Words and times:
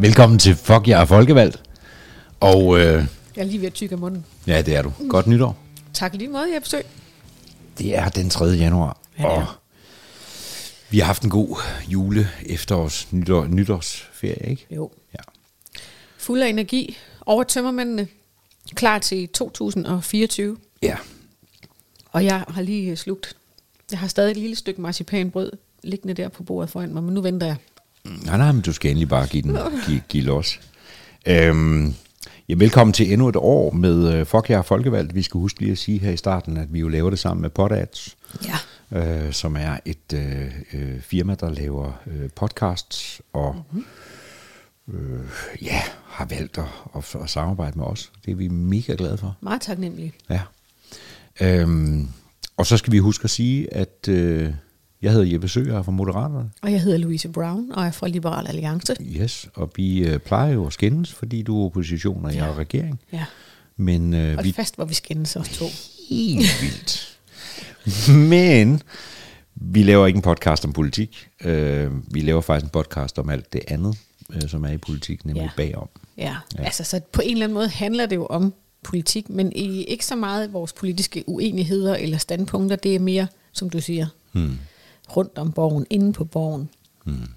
Velkommen 0.00 0.38
til 0.38 0.56
Fuck, 0.56 0.88
jeg 0.88 1.00
er 1.00 1.04
folkevalgt. 1.04 1.62
Og 2.40 2.78
øh, 2.78 2.84
Jeg 2.84 3.42
er 3.42 3.44
lige 3.44 3.60
ved 3.60 3.66
at 3.66 3.72
tykke 3.74 3.92
af 3.92 3.98
munden. 3.98 4.24
ja, 4.46 4.62
det 4.62 4.76
er 4.76 4.82
du. 4.82 4.92
Godt 5.08 5.26
nytår. 5.26 5.56
Tak 5.94 6.14
lige 6.14 6.28
måde, 6.28 6.52
jeg 6.52 6.62
besøg. 6.62 6.82
Det 7.78 7.96
er 7.96 8.08
den 8.08 8.30
3. 8.30 8.44
januar, 8.44 8.96
Ja, 9.18 9.26
og 9.28 9.46
vi 10.90 10.98
har 10.98 11.06
haft 11.06 11.22
en 11.22 11.30
god 11.30 11.56
jule, 11.88 12.28
efterårs, 12.46 13.12
nytår, 13.12 13.46
nytårsferie, 13.46 14.50
ikke? 14.50 14.66
Jo. 14.70 14.90
Ja. 15.14 15.18
Fuld 16.18 16.42
af 16.42 16.48
energi 16.48 16.98
over 17.26 17.42
tømmermændene. 17.42 18.08
Klar 18.74 18.98
til 18.98 19.28
2024. 19.28 20.56
Ja, 20.82 20.96
Og 22.12 22.24
jeg 22.24 22.44
har 22.48 22.62
lige 22.62 22.90
øh, 22.90 22.96
slugt. 22.96 23.36
Jeg 23.90 23.98
har 23.98 24.08
stadig 24.08 24.30
et 24.30 24.36
lille 24.36 24.56
stykke 24.56 24.80
marcipanbrød 24.80 25.52
liggende 25.82 26.14
der 26.14 26.28
på 26.28 26.42
bordet 26.42 26.70
foran 26.70 26.94
mig, 26.94 27.02
men 27.02 27.14
nu 27.14 27.20
venter 27.20 27.46
jeg. 27.46 27.56
Nej, 28.04 28.36
nej, 28.36 28.52
men 28.52 28.62
du 28.62 28.72
skal 28.72 28.90
endelig 28.90 29.08
bare 29.08 29.26
give 29.26 29.42
den, 29.42 29.58
give, 29.86 30.02
give 30.08 30.24
los. 30.24 30.60
Øhm, 31.26 31.94
ja, 32.48 32.54
velkommen 32.54 32.92
til 32.92 33.12
endnu 33.12 33.28
et 33.28 33.36
år 33.36 33.70
med 33.70 34.14
øh, 34.14 34.26
Fuck, 34.26 34.50
jeg 34.50 34.58
er 34.58 34.62
folkevalgt. 34.62 35.14
Vi 35.14 35.22
skal 35.22 35.38
huske 35.38 35.60
lige 35.60 35.72
at 35.72 35.78
sige 35.78 35.98
her 35.98 36.10
i 36.10 36.16
starten, 36.16 36.56
at 36.56 36.72
vi 36.72 36.80
jo 36.80 36.88
laver 36.88 37.10
det 37.10 37.18
sammen 37.18 37.42
med 37.42 37.50
Podads. 37.50 38.16
Ja. 38.44 38.56
øh, 38.98 39.32
som 39.32 39.56
er 39.56 39.78
et 39.84 40.12
øh, 40.14 40.54
øh, 40.72 41.00
firma, 41.00 41.34
der 41.34 41.50
laver 41.50 41.92
øh, 42.06 42.30
podcasts 42.36 43.20
og 43.32 43.64
mm-hmm. 43.72 43.84
øh, 44.94 45.20
ja, 45.62 45.82
har 46.06 46.24
valgt 46.24 46.58
at, 46.58 46.64
at, 46.96 47.16
at 47.22 47.30
samarbejde 47.30 47.78
med 47.78 47.86
os. 47.86 48.12
Det 48.24 48.30
er 48.30 48.36
vi 48.36 48.48
mega 48.48 48.94
glade 48.98 49.18
for. 49.18 49.36
Meget 49.40 49.60
taknemmelig. 49.60 50.12
Ja. 50.30 50.40
Øhm, 51.40 52.08
og 52.56 52.66
så 52.66 52.76
skal 52.76 52.92
vi 52.92 52.98
huske 52.98 53.24
at 53.24 53.30
sige, 53.30 53.74
at 53.74 54.08
øh, 54.08 54.52
jeg 55.02 55.12
hedder 55.12 55.26
Jeppe 55.32 55.48
Søger 55.48 55.82
fra 55.82 55.92
Moderaterne. 55.92 56.50
Og 56.62 56.72
jeg 56.72 56.82
hedder 56.82 56.98
Louise 56.98 57.28
Brown, 57.28 57.72
og 57.72 57.86
er 57.86 57.90
fra 57.90 58.08
Liberal 58.08 58.46
Alliance. 58.46 58.96
Yes, 59.02 59.48
og 59.54 59.70
vi 59.76 59.98
øh, 59.98 60.18
plejer 60.18 60.52
jo 60.52 60.66
at 60.66 60.72
skændes, 60.72 61.12
fordi 61.12 61.42
du 61.42 61.60
er 61.62 61.66
opposition, 61.66 62.24
og 62.24 62.34
jeg 62.34 62.48
er 62.48 62.58
regering. 62.58 63.00
Ja. 63.12 63.24
Men 63.76 64.14
øh, 64.14 64.38
Og 64.38 64.44
vi 64.44 64.52
fast, 64.52 64.74
hvor 64.76 64.84
vi 64.84 64.94
skændes 64.94 65.36
os 65.36 65.48
to. 65.48 65.64
helt 66.10 66.62
vildt. 66.62 67.18
Men 68.28 68.82
vi 69.54 69.82
laver 69.82 70.06
ikke 70.06 70.16
en 70.16 70.22
podcast 70.22 70.64
om 70.64 70.72
politik. 70.72 71.28
Øh, 71.44 71.90
vi 72.14 72.20
laver 72.20 72.40
faktisk 72.40 72.64
en 72.64 72.70
podcast 72.70 73.18
om 73.18 73.28
alt 73.28 73.52
det 73.52 73.60
andet, 73.68 73.96
øh, 74.34 74.48
som 74.48 74.64
er 74.64 74.68
i 74.70 74.78
politik, 74.78 75.24
nemlig 75.26 75.42
Ja. 75.42 75.50
bagom. 75.56 75.88
Ja. 76.18 76.22
Ja. 76.24 76.36
ja, 76.58 76.64
altså 76.64 76.84
så 76.84 77.00
på 77.12 77.22
en 77.24 77.32
eller 77.32 77.44
anden 77.44 77.54
måde 77.54 77.68
handler 77.68 78.06
det 78.06 78.16
jo 78.16 78.26
om 78.26 78.54
politik, 78.82 79.30
men 79.30 79.52
ikke 79.52 80.06
så 80.06 80.16
meget 80.16 80.52
vores 80.52 80.72
politiske 80.72 81.24
uenigheder 81.26 81.94
eller 81.96 82.18
standpunkter. 82.18 82.76
Det 82.76 82.94
er 82.94 82.98
mere, 83.00 83.26
som 83.52 83.70
du 83.70 83.80
siger, 83.80 84.06
Hmm. 84.32 84.58
Rundt 85.16 85.38
om 85.38 85.52
borgen, 85.52 85.86
inde 85.90 86.12
på 86.12 86.24
borgen. 86.24 86.68
Hmm. 87.04 87.28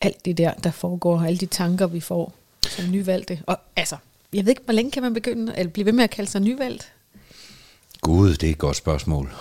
Alt 0.00 0.24
det 0.24 0.38
der, 0.38 0.54
der 0.54 0.70
foregår, 0.70 1.20
alle 1.20 1.38
de 1.38 1.46
tanker, 1.46 1.86
vi 1.86 2.00
får 2.00 2.34
som 2.62 2.90
nyvalgte. 2.90 3.42
Og 3.46 3.58
altså, 3.76 3.96
jeg 4.32 4.44
ved 4.44 4.50
ikke, 4.50 4.62
hvor 4.64 4.74
længe 4.74 4.90
kan 4.90 5.02
man 5.02 5.14
begynde 5.14 5.54
at 5.54 5.72
blive 5.72 5.86
ved 5.86 5.92
med 5.92 6.04
at 6.04 6.10
kalde 6.10 6.30
sig 6.30 6.40
nyvalgt? 6.40 6.92
Gud, 8.00 8.34
det 8.34 8.46
er 8.46 8.50
et 8.50 8.58
godt 8.58 8.76
spørgsmål. 8.76 9.34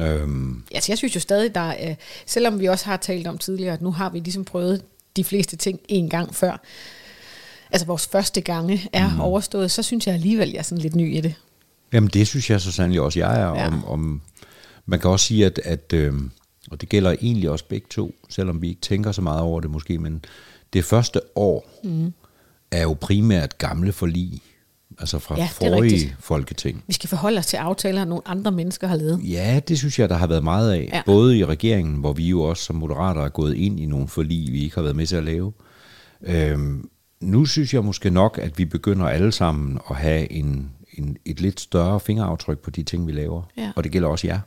Øhm, 0.00 0.62
Altså, 0.74 0.92
jeg 0.92 0.98
synes 0.98 1.14
jo 1.14 1.20
stadig, 1.20 1.54
der 1.54 1.60
er, 1.60 1.90
øh, 1.90 1.96
selvom 2.26 2.60
vi 2.60 2.66
også 2.66 2.84
har 2.84 2.96
talt 2.96 3.26
om 3.26 3.38
tidligere, 3.38 3.72
at 3.72 3.82
nu 3.82 3.92
har 3.92 4.10
vi 4.10 4.18
ligesom 4.18 4.44
prøvet 4.44 4.84
de 5.16 5.24
fleste 5.24 5.56
ting 5.56 5.80
en 5.88 6.08
gang 6.08 6.34
før, 6.34 6.60
altså 7.70 7.86
vores 7.86 8.06
første 8.06 8.40
gange 8.40 8.88
er 8.92 9.10
mm. 9.10 9.20
overstået, 9.20 9.70
så 9.70 9.82
synes 9.82 10.06
jeg 10.06 10.14
alligevel, 10.14 10.50
jeg 10.50 10.58
er 10.58 10.62
sådan 10.62 10.82
lidt 10.82 10.94
ny 10.94 11.16
i 11.16 11.20
det. 11.20 11.34
Jamen 11.92 12.10
det 12.10 12.26
synes 12.26 12.50
jeg 12.50 12.60
så 12.60 12.72
sandelig 12.72 13.00
også, 13.00 13.18
jeg 13.18 13.40
er. 13.40 13.46
Ja. 13.46 13.66
Om, 13.66 13.84
om, 13.84 14.20
man 14.86 15.00
kan 15.00 15.10
også 15.10 15.26
sige, 15.26 15.46
at, 15.46 15.60
at 15.64 15.92
øh, 15.92 16.14
og 16.70 16.80
det 16.80 16.88
gælder 16.88 17.10
egentlig 17.20 17.50
også 17.50 17.64
begge 17.68 17.86
to, 17.90 18.14
selvom 18.28 18.62
vi 18.62 18.68
ikke 18.68 18.80
tænker 18.80 19.12
så 19.12 19.22
meget 19.22 19.40
over 19.40 19.60
det 19.60 19.70
måske, 19.70 19.98
men 19.98 20.24
det 20.72 20.84
første 20.84 21.20
år 21.34 21.80
mm. 21.84 22.12
er 22.70 22.82
jo 22.82 22.96
primært 23.00 23.58
gamle 23.58 23.92
forlig, 23.92 24.40
altså 24.98 25.18
fra 25.18 25.36
Ja, 25.36 25.48
forrige 25.52 26.16
folketing. 26.20 26.84
Vi 26.86 26.92
skal 26.92 27.08
forholde 27.08 27.38
os 27.38 27.46
til 27.46 27.56
aftaler, 27.56 28.04
nogle 28.04 28.22
andre 28.26 28.52
mennesker 28.52 28.86
har 28.86 28.96
lavet. 28.96 29.20
Ja, 29.24 29.60
det 29.68 29.78
synes 29.78 29.98
jeg, 29.98 30.08
der 30.08 30.16
har 30.16 30.26
været 30.26 30.44
meget 30.44 30.72
af. 30.72 30.90
Ja. 30.92 31.02
Både 31.06 31.38
i 31.38 31.44
regeringen, 31.44 31.96
hvor 31.96 32.12
vi 32.12 32.28
jo 32.28 32.42
også 32.42 32.64
som 32.64 32.76
moderater 32.76 33.22
er 33.22 33.28
gået 33.28 33.54
ind 33.54 33.80
i 33.80 33.86
nogle 33.86 34.08
forlig, 34.08 34.52
vi 34.52 34.62
ikke 34.64 34.74
har 34.74 34.82
været 34.82 34.96
med 34.96 35.06
til 35.06 35.16
at 35.16 35.24
lave. 35.24 35.52
Øhm, 36.22 36.88
nu 37.20 37.44
synes 37.44 37.74
jeg 37.74 37.84
måske 37.84 38.10
nok, 38.10 38.38
at 38.42 38.58
vi 38.58 38.64
begynder 38.64 39.06
alle 39.06 39.32
sammen 39.32 39.78
at 39.90 39.96
have 39.96 40.32
en, 40.32 40.70
en, 40.94 41.16
et 41.24 41.40
lidt 41.40 41.60
større 41.60 42.00
fingeraftryk 42.00 42.58
på 42.58 42.70
de 42.70 42.82
ting, 42.82 43.06
vi 43.06 43.12
laver. 43.12 43.42
Ja. 43.56 43.72
Og 43.76 43.84
det 43.84 43.92
gælder 43.92 44.08
også 44.08 44.26
jer. 44.26 44.40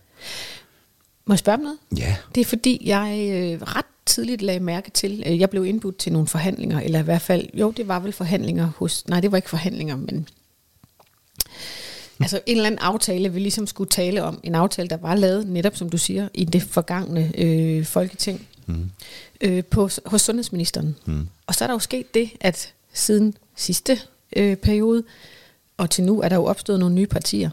Må 1.25 1.33
jeg 1.33 1.39
spørge 1.39 1.57
om 1.57 1.63
noget? 1.63 1.77
Ja. 1.97 2.15
Det 2.35 2.41
er 2.41 2.45
fordi, 2.45 2.81
jeg 2.85 3.29
øh, 3.31 3.61
ret 3.61 3.85
tidligt 4.05 4.41
lagde 4.41 4.59
mærke 4.59 4.91
til, 4.91 5.23
øh, 5.25 5.39
jeg 5.39 5.49
blev 5.49 5.65
indbudt 5.65 5.97
til 5.97 6.11
nogle 6.11 6.27
forhandlinger, 6.27 6.79
eller 6.79 6.99
i 6.99 7.03
hvert 7.03 7.21
fald, 7.21 7.47
jo, 7.53 7.71
det 7.71 7.87
var 7.87 7.99
vel 7.99 8.13
forhandlinger 8.13 8.71
hos, 8.77 9.07
nej, 9.07 9.19
det 9.19 9.31
var 9.31 9.37
ikke 9.37 9.49
forhandlinger, 9.49 9.95
men 9.95 10.27
altså 12.19 12.41
en 12.45 12.57
eller 12.57 12.67
anden 12.67 12.79
aftale, 12.79 13.33
vi 13.33 13.39
ligesom 13.39 13.67
skulle 13.67 13.89
tale 13.89 14.23
om, 14.23 14.39
en 14.43 14.55
aftale, 14.55 14.87
der 14.87 14.97
var 14.97 15.15
lavet, 15.15 15.47
netop 15.47 15.75
som 15.75 15.89
du 15.89 15.97
siger, 15.97 16.29
i 16.33 16.45
det 16.45 16.61
forgangne 16.61 17.31
øh, 17.37 17.85
folketing, 17.85 18.47
mm. 18.65 18.91
øh, 19.41 19.63
på, 19.63 19.89
hos 20.05 20.21
sundhedsministeren. 20.21 20.95
Mm. 21.05 21.27
Og 21.47 21.55
så 21.55 21.65
er 21.65 21.67
der 21.67 21.75
jo 21.75 21.79
sket 21.79 22.13
det, 22.13 22.29
at 22.41 22.73
siden 22.93 23.37
sidste 23.55 23.99
øh, 24.35 24.55
periode, 24.55 25.03
og 25.77 25.89
til 25.89 26.03
nu 26.03 26.21
er 26.21 26.29
der 26.29 26.35
jo 26.35 26.45
opstået 26.45 26.79
nogle 26.79 26.95
nye 26.95 27.07
partier. 27.07 27.49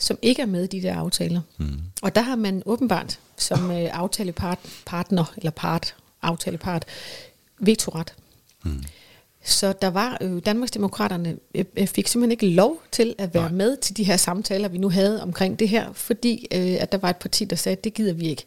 Som 0.00 0.18
ikke 0.22 0.42
er 0.42 0.46
med 0.46 0.64
i 0.64 0.66
de 0.66 0.82
der 0.82 0.94
aftaler. 0.96 1.40
Mm. 1.58 1.66
Og 2.02 2.14
der 2.14 2.20
har 2.20 2.36
man 2.36 2.62
åbenbart 2.66 3.18
som 3.36 3.70
øh, 3.70 3.88
aftalepart, 3.92 4.58
partner, 4.86 5.32
eller 5.36 5.50
part, 5.50 5.94
aftalepart, 6.22 6.84
vetoret. 7.60 8.14
Mm. 8.64 8.82
Så 9.44 9.72
der 9.82 9.88
var 9.90 10.18
øh, 10.20 10.42
Danmarksdemokraterne 10.46 11.36
øh, 11.54 11.64
øh, 11.76 11.86
fik 11.86 12.08
simpelthen 12.08 12.30
ikke 12.30 12.46
lov 12.46 12.82
til 12.92 13.14
at 13.18 13.34
være 13.34 13.42
Nej. 13.42 13.52
med 13.52 13.76
til 13.76 13.96
de 13.96 14.04
her 14.04 14.16
samtaler, 14.16 14.68
vi 14.68 14.78
nu 14.78 14.88
havde 14.90 15.22
omkring 15.22 15.58
det 15.58 15.68
her, 15.68 15.92
fordi 15.92 16.46
øh, 16.54 16.76
at 16.80 16.92
der 16.92 16.98
var 16.98 17.10
et 17.10 17.16
parti, 17.16 17.44
der 17.44 17.56
sagde, 17.56 17.76
at 17.76 17.84
det 17.84 17.94
gider 17.94 18.12
vi 18.12 18.28
ikke. 18.28 18.44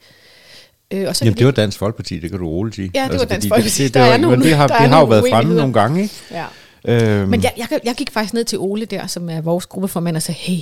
Øh, 0.92 1.08
og 1.08 1.16
så 1.16 1.26
Jamen, 1.26 1.38
det 1.38 1.46
var 1.46 1.52
Dansk 1.52 1.78
Folkeparti, 1.78 2.20
det 2.20 2.30
kan 2.30 2.40
du 2.40 2.48
roligt 2.50 2.76
sige. 2.76 2.92
Ja, 2.96 3.04
det 3.12 3.20
var 3.20 3.26
Dansk 3.26 3.30
fordi 3.30 3.50
Folkeparti. 3.50 3.84
Det, 3.84 3.94
det, 3.94 4.02
det, 4.02 4.12
har- 4.12 4.18
nogle- 4.18 4.38
men 4.38 4.46
det 4.48 4.56
har, 4.56 4.68
det 4.68 4.76
har 4.78 5.00
jo 5.00 5.06
været 5.06 5.26
fremme 5.30 5.56
nogle 5.56 5.74
gange, 5.74 6.02
ikke? 6.02 6.14
Ja. 6.32 6.46
Øhm, 6.88 7.30
Men 7.30 7.44
jeg, 7.44 7.54
jeg, 7.58 7.80
jeg 7.84 7.96
gik 7.96 8.12
faktisk 8.12 8.34
ned 8.34 8.44
til 8.44 8.60
Ole 8.60 8.86
der, 8.86 9.08
som 9.08 9.30
er 9.30 9.42
vores 9.42 9.66
gruppeformand, 9.66 10.16
og 10.16 10.22
sagde, 10.22 10.40
hey, 10.40 10.60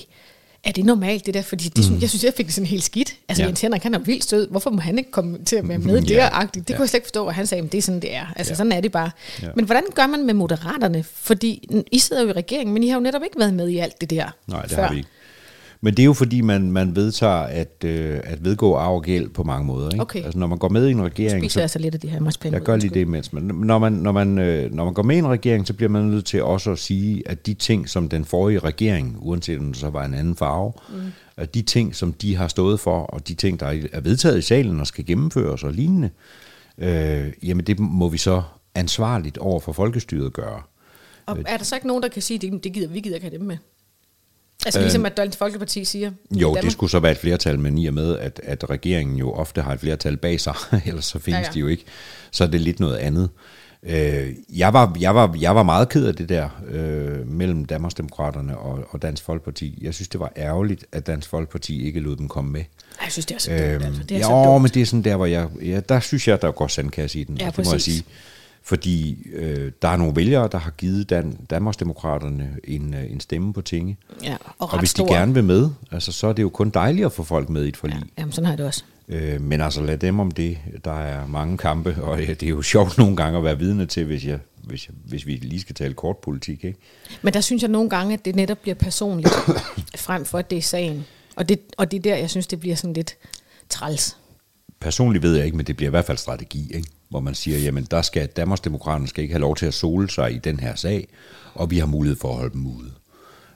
er 0.63 0.71
det 0.71 0.85
normalt 0.85 1.25
det 1.25 1.33
der? 1.33 1.41
Fordi 1.41 1.63
det, 1.69 1.91
mm. 1.91 1.97
jeg 2.01 2.09
synes, 2.09 2.23
jeg 2.23 2.33
fik 2.37 2.45
det 2.45 2.53
sådan 2.55 2.67
helt 2.67 2.83
skidt. 2.83 3.15
Altså 3.29 3.43
Ja. 3.43 3.47
Jens 3.47 3.61
Henrik, 3.61 3.83
han 3.83 3.93
er 3.93 3.99
vildt 3.99 4.29
sød. 4.29 4.49
Hvorfor 4.49 4.69
må 4.69 4.81
han 4.81 4.97
ikke 4.97 5.11
komme 5.11 5.37
til 5.45 5.55
at 5.55 5.67
være 5.69 5.77
med 5.77 6.01
Ja. 6.01 6.15
der? 6.15 6.45
Det 6.45 6.69
Ja. 6.69 6.75
kunne 6.75 6.81
jeg 6.83 6.89
slet 6.89 6.93
ikke 6.93 7.05
forstå, 7.07 7.25
og 7.25 7.33
han 7.35 7.47
sagde, 7.47 7.63
at 7.63 7.71
det 7.71 7.77
er 7.77 7.81
sådan, 7.81 7.99
det 8.01 8.15
er. 8.15 8.25
Altså 8.35 8.51
Ja. 8.51 8.55
sådan 8.55 8.71
er 8.71 8.81
det 8.81 8.91
bare. 8.91 9.11
Ja. 9.41 9.47
Men 9.55 9.65
hvordan 9.65 9.83
gør 9.95 10.07
man 10.07 10.25
med 10.25 10.33
moderaterne? 10.33 11.03
Fordi 11.13 11.69
I 11.91 11.99
sidder 11.99 12.21
jo 12.23 12.29
i 12.29 12.31
regeringen, 12.31 12.73
men 12.73 12.83
I 12.83 12.87
har 12.87 12.95
jo 12.95 13.01
netop 13.01 13.21
ikke 13.23 13.39
været 13.39 13.53
med 13.53 13.69
i 13.69 13.77
alt 13.77 14.01
det 14.01 14.09
der 14.09 14.29
Nej, 14.47 14.61
det 14.61 14.71
før. 14.71 14.83
har 14.83 14.91
vi 14.93 14.97
ikke. 14.97 15.09
Men 15.83 15.93
det 15.93 16.03
er 16.03 16.05
jo 16.05 16.13
fordi, 16.13 16.41
man, 16.41 16.71
man 16.71 16.95
vedtager 16.95 17.33
at, 17.33 17.83
øh, 17.85 18.19
at 18.23 18.43
vedgå 18.43 18.75
arv 18.75 18.95
og 18.95 19.03
gæld 19.03 19.29
på 19.29 19.43
mange 19.43 19.65
måder. 19.65 19.89
Ikke? 19.89 20.01
Okay. 20.01 20.23
Altså, 20.23 20.39
når 20.39 20.47
man 20.47 20.57
går 20.57 20.69
med 20.69 20.87
i 20.87 20.91
en 20.91 21.03
regering, 21.03 21.41
spiser 21.41 21.53
så 21.53 21.59
jeg 21.59 21.69
så 21.69 21.79
lidt 21.79 21.93
af 21.93 21.99
de 21.99 22.07
her 22.07 22.19
marcipanbrød. 22.19 22.59
Jeg 22.59 22.65
gør 22.65 22.75
lige 22.75 22.93
det 22.93 22.99
imens. 22.99 23.33
Men 23.33 23.43
når 23.43 23.79
man, 23.79 23.93
når, 23.93 24.11
man, 24.11 24.39
øh, 24.39 24.73
når 24.73 24.85
man 24.85 24.93
går 24.93 25.03
med 25.03 25.15
i 25.15 25.19
en 25.19 25.27
regering, 25.27 25.67
så 25.67 25.73
bliver 25.73 25.89
man 25.89 26.03
nødt 26.03 26.25
til 26.25 26.43
også 26.43 26.71
at 26.71 26.79
sige, 26.79 27.23
at 27.25 27.45
de 27.45 27.53
ting, 27.53 27.89
som 27.89 28.09
den 28.09 28.25
forrige 28.25 28.59
regering, 28.59 29.17
uanset 29.19 29.59
om 29.59 29.65
det 29.65 29.77
så 29.77 29.89
var 29.89 30.05
en 30.05 30.13
anden 30.13 30.35
farve, 30.35 30.73
mm. 30.89 31.01
at 31.37 31.53
de 31.53 31.61
ting, 31.61 31.95
som 31.95 32.13
de 32.13 32.35
har 32.35 32.47
stået 32.47 32.79
for, 32.79 32.99
og 32.99 33.27
de 33.27 33.33
ting, 33.33 33.59
der 33.59 33.65
er 33.91 34.01
vedtaget 34.01 34.37
i 34.37 34.41
salen 34.41 34.79
og 34.79 34.87
skal 34.87 35.05
gennemføres 35.05 35.63
og 35.63 35.73
lignende, 35.73 36.09
øh, 36.77 37.33
jamen 37.43 37.65
det 37.65 37.79
må 37.79 38.09
vi 38.09 38.17
så 38.17 38.41
ansvarligt 38.75 39.37
over 39.37 39.59
for 39.59 39.73
folkestyret 39.73 40.33
gøre. 40.33 40.61
Og 41.25 41.37
er 41.45 41.57
der 41.57 41.63
så 41.63 41.75
ikke 41.75 41.87
nogen, 41.87 42.03
der 42.03 42.09
kan 42.09 42.21
sige, 42.21 42.35
at 42.35 42.41
det, 42.41 42.63
det 42.63 42.73
gider, 42.73 42.87
vi 42.87 42.99
gider 42.99 43.15
ikke 43.15 43.27
have 43.27 43.37
dem 43.37 43.45
med? 43.45 43.57
Altså 44.65 44.79
Øh, 44.79 44.83
ligesom 44.83 45.05
at 45.05 45.17
Dansk 45.17 45.37
Folkeparti 45.37 45.85
siger. 45.85 46.11
Jo, 46.31 46.47
Danmark. 46.47 46.63
det 46.63 46.71
skulle 46.71 46.89
så 46.91 46.99
være 46.99 47.11
et 47.11 47.17
flertal, 47.17 47.59
men 47.59 47.77
i 47.77 47.87
og 47.87 47.93
med, 47.93 48.17
at, 48.17 48.41
at 48.43 48.69
regeringen 48.69 49.17
jo 49.17 49.31
ofte 49.31 49.61
har 49.61 49.73
et 49.73 49.79
flertal 49.79 50.17
bag 50.17 50.39
sig, 50.39 50.53
ellers 50.85 51.05
så 51.05 51.19
findes 51.19 51.39
ja, 51.39 51.45
Ja, 51.45 51.51
de 51.53 51.59
jo 51.59 51.67
ikke, 51.67 51.83
så 52.31 52.43
er 52.43 52.47
det 52.47 52.61
lidt 52.61 52.79
noget 52.79 52.97
andet. 52.97 53.29
Øh, 53.83 54.29
jeg, 54.49 54.73
var, 54.73 54.97
jeg, 54.99 55.15
var, 55.15 55.35
jeg 55.39 55.55
var 55.55 55.63
meget 55.63 55.89
ked 55.89 56.05
af 56.05 56.15
det 56.15 56.29
der 56.29 56.49
øh, 56.69 57.27
mellem 57.27 57.65
Danmarksdemokraterne 57.65 58.57
og, 58.57 58.85
og 58.89 59.01
Dansk 59.01 59.23
Folkeparti. 59.23 59.79
Jeg 59.81 59.93
synes, 59.93 60.07
det 60.07 60.19
var 60.19 60.31
ærgerligt, 60.37 60.85
at 60.91 61.07
Dansk 61.07 61.29
Folkeparti 61.29 61.85
ikke 61.85 61.99
lod 61.99 62.15
dem 62.15 62.27
komme 62.27 62.51
med. 62.51 62.61
Ej, 62.61 62.65
Jeg 63.03 63.11
synes, 63.11 63.25
det 63.25 63.35
er 63.35 63.39
så 63.39 63.51
dumt. 63.51 63.61
Øhm, 63.61 63.83
altså. 63.85 64.03
Det 64.03 64.11
er 64.11 64.19
ja, 64.19 64.25
så 64.25 64.31
åh, 64.31 64.45
dumt. 64.45 64.61
men 64.61 64.71
det 64.73 64.81
er 64.81 64.85
sådan 64.85 65.03
der, 65.03 65.15
hvor 65.15 65.25
jeg, 65.25 65.47
ja, 65.61 65.79
der 65.79 65.99
synes 65.99 66.27
jeg, 66.27 66.41
der 66.41 66.51
går 66.51 66.67
sandkasse 66.67 67.19
i 67.19 67.23
den, 67.23 67.37
Ja, 67.37 67.45
det 67.45 67.65
må 67.65 67.71
jeg 67.71 67.81
sige. 67.81 68.03
Fordi 68.63 69.27
øh, 69.33 69.71
der 69.81 69.87
er 69.87 69.97
nogle 69.97 70.15
vælgere, 70.15 70.49
der 70.51 70.57
har 70.57 70.71
givet 70.71 71.09
Dan, 71.09 71.37
Danmarksdemokraterne 71.49 72.57
en, 72.63 72.93
øh, 72.93 73.11
en 73.11 73.19
stemme 73.19 73.53
på 73.53 73.61
tinge. 73.61 73.97
Ja, 74.23 74.37
og, 74.57 74.73
Og 74.73 74.79
hvis 74.79 74.89
stor. 74.89 75.05
de 75.05 75.13
gerne 75.13 75.33
vil 75.33 75.43
med, 75.43 75.69
altså, 75.91 76.11
så 76.11 76.27
er 76.27 76.33
det 76.33 76.43
jo 76.43 76.49
kun 76.49 76.69
dejligt 76.69 77.05
at 77.05 77.11
få 77.11 77.23
folk 77.23 77.49
med 77.49 77.65
i 77.65 77.67
et 77.67 77.77
forlig. 77.77 77.95
Ja, 77.95 78.01
jamen, 78.17 78.31
sådan 78.31 78.45
har 78.45 78.51
jeg 78.51 78.57
det 78.57 78.65
også. 78.65 78.83
Øh, 79.07 79.41
men 79.41 79.61
altså 79.61 79.81
lad 79.81 79.97
dem 79.97 80.19
om 80.19 80.31
det. 80.31 80.57
Der 80.85 80.99
er 80.99 81.27
mange 81.27 81.57
kampe, 81.57 81.97
og 82.01 82.19
ja, 82.19 82.33
det 82.33 82.43
er 82.43 82.49
jo 82.49 82.61
sjovt 82.73 82.97
nogle 82.97 83.15
gange 83.15 83.37
at 83.37 83.43
være 83.43 83.57
vidne 83.57 83.85
til, 83.85 84.05
hvis, 84.05 84.25
jeg, 84.25 84.39
hvis, 84.63 84.87
jeg, 84.87 84.95
hvis 85.05 85.27
vi 85.27 85.35
lige 85.35 85.61
skal 85.61 85.75
tale 85.75 85.93
kort 85.93 86.17
politik. 86.17 86.63
Ikke? 86.63 86.79
Men 87.21 87.33
der 87.33 87.41
synes 87.41 87.61
jeg 87.61 87.71
nogle 87.71 87.89
gange, 87.89 88.13
at 88.13 88.25
det 88.25 88.35
netop 88.35 88.57
bliver 88.57 88.75
personligt, 88.75 89.29
frem 89.97 90.25
for 90.25 90.37
at 90.37 90.49
det 90.49 90.57
er 90.57 90.61
sagen. 90.61 91.05
Og 91.35 91.49
det, 91.49 91.59
og 91.77 91.91
det 91.91 91.97
er 91.97 92.01
der, 92.01 92.15
jeg 92.15 92.29
synes, 92.29 92.47
det 92.47 92.59
bliver 92.59 92.75
sådan 92.75 92.93
lidt 92.93 93.17
træls. 93.69 94.17
Personligt 94.79 95.23
ved 95.23 95.35
jeg 95.35 95.45
ikke, 95.45 95.57
men 95.57 95.65
det 95.65 95.77
bliver 95.77 95.89
i 95.89 95.91
hvert 95.91 96.05
fald 96.05 96.17
strategi. 96.17 96.71
Ikke? 96.73 96.89
Hvor 97.11 97.19
man 97.19 97.35
siger, 97.35 97.57
jamen 97.57 97.87
der 97.91 98.01
skal 98.01 98.27
Danmarksdemokraterne 98.27 99.07
skal 99.07 99.21
ikke 99.21 99.33
have 99.33 99.41
lov 99.41 99.55
til 99.55 99.65
at 99.65 99.73
sole 99.73 100.09
sig 100.09 100.33
i 100.33 100.37
den 100.37 100.59
her 100.59 100.75
sag, 100.75 101.07
og 101.53 101.71
vi 101.71 101.77
har 101.77 101.85
mulighed 101.85 102.19
for 102.19 102.29
at 102.29 102.35
holde 102.35 102.53
dem 102.53 102.67
ude. 102.67 102.91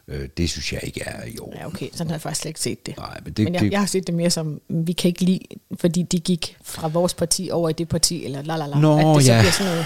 Øh, 0.07 0.29
det 0.37 0.49
synes 0.49 0.73
jeg 0.73 0.79
ikke 0.83 1.01
er 1.05 1.25
i 1.25 1.39
orden. 1.39 1.59
Ja, 1.59 1.67
okay, 1.67 1.89
sådan 1.91 2.07
har 2.07 2.13
jeg 2.13 2.21
faktisk 2.21 2.41
slet 2.41 2.49
ikke 2.49 2.59
set 2.59 2.85
det. 2.85 2.97
Nej, 2.97 3.19
men 3.23 3.33
det, 3.33 3.43
Men 3.43 3.53
jeg, 3.53 3.61
det, 3.61 3.71
jeg 3.71 3.79
har 3.79 3.87
set 3.87 4.07
det 4.07 4.15
mere 4.15 4.29
som, 4.29 4.61
vi 4.69 4.93
kan 4.93 5.07
ikke 5.07 5.21
lide, 5.21 5.39
fordi 5.79 6.03
de 6.03 6.19
gik 6.19 6.57
fra 6.63 6.87
vores 6.87 7.13
parti 7.13 7.49
over 7.51 7.69
i 7.69 7.73
det 7.73 7.89
parti, 7.89 8.25
eller 8.25 8.41
la 8.41 8.57
la 8.57 8.67
la. 8.67 8.79
Nå, 8.79 8.97
at 8.97 9.15
det 9.15 9.25
så 9.25 9.31
ja. 9.31 9.39
bliver 9.39 9.51
sådan 9.51 9.71
noget 9.71 9.85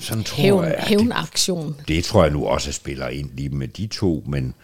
sådan 0.00 0.24
tror 0.24 0.42
hævn, 0.42 0.64
jeg, 0.64 0.76
det, 0.78 0.84
hævnaktion. 0.84 1.76
det 1.88 2.04
tror 2.04 2.22
jeg 2.22 2.32
nu 2.32 2.46
også 2.46 2.72
spiller 2.72 3.08
ind 3.08 3.30
lige 3.34 3.48
med 3.48 3.68
de 3.68 3.86
to, 3.86 4.24
men, 4.26 4.54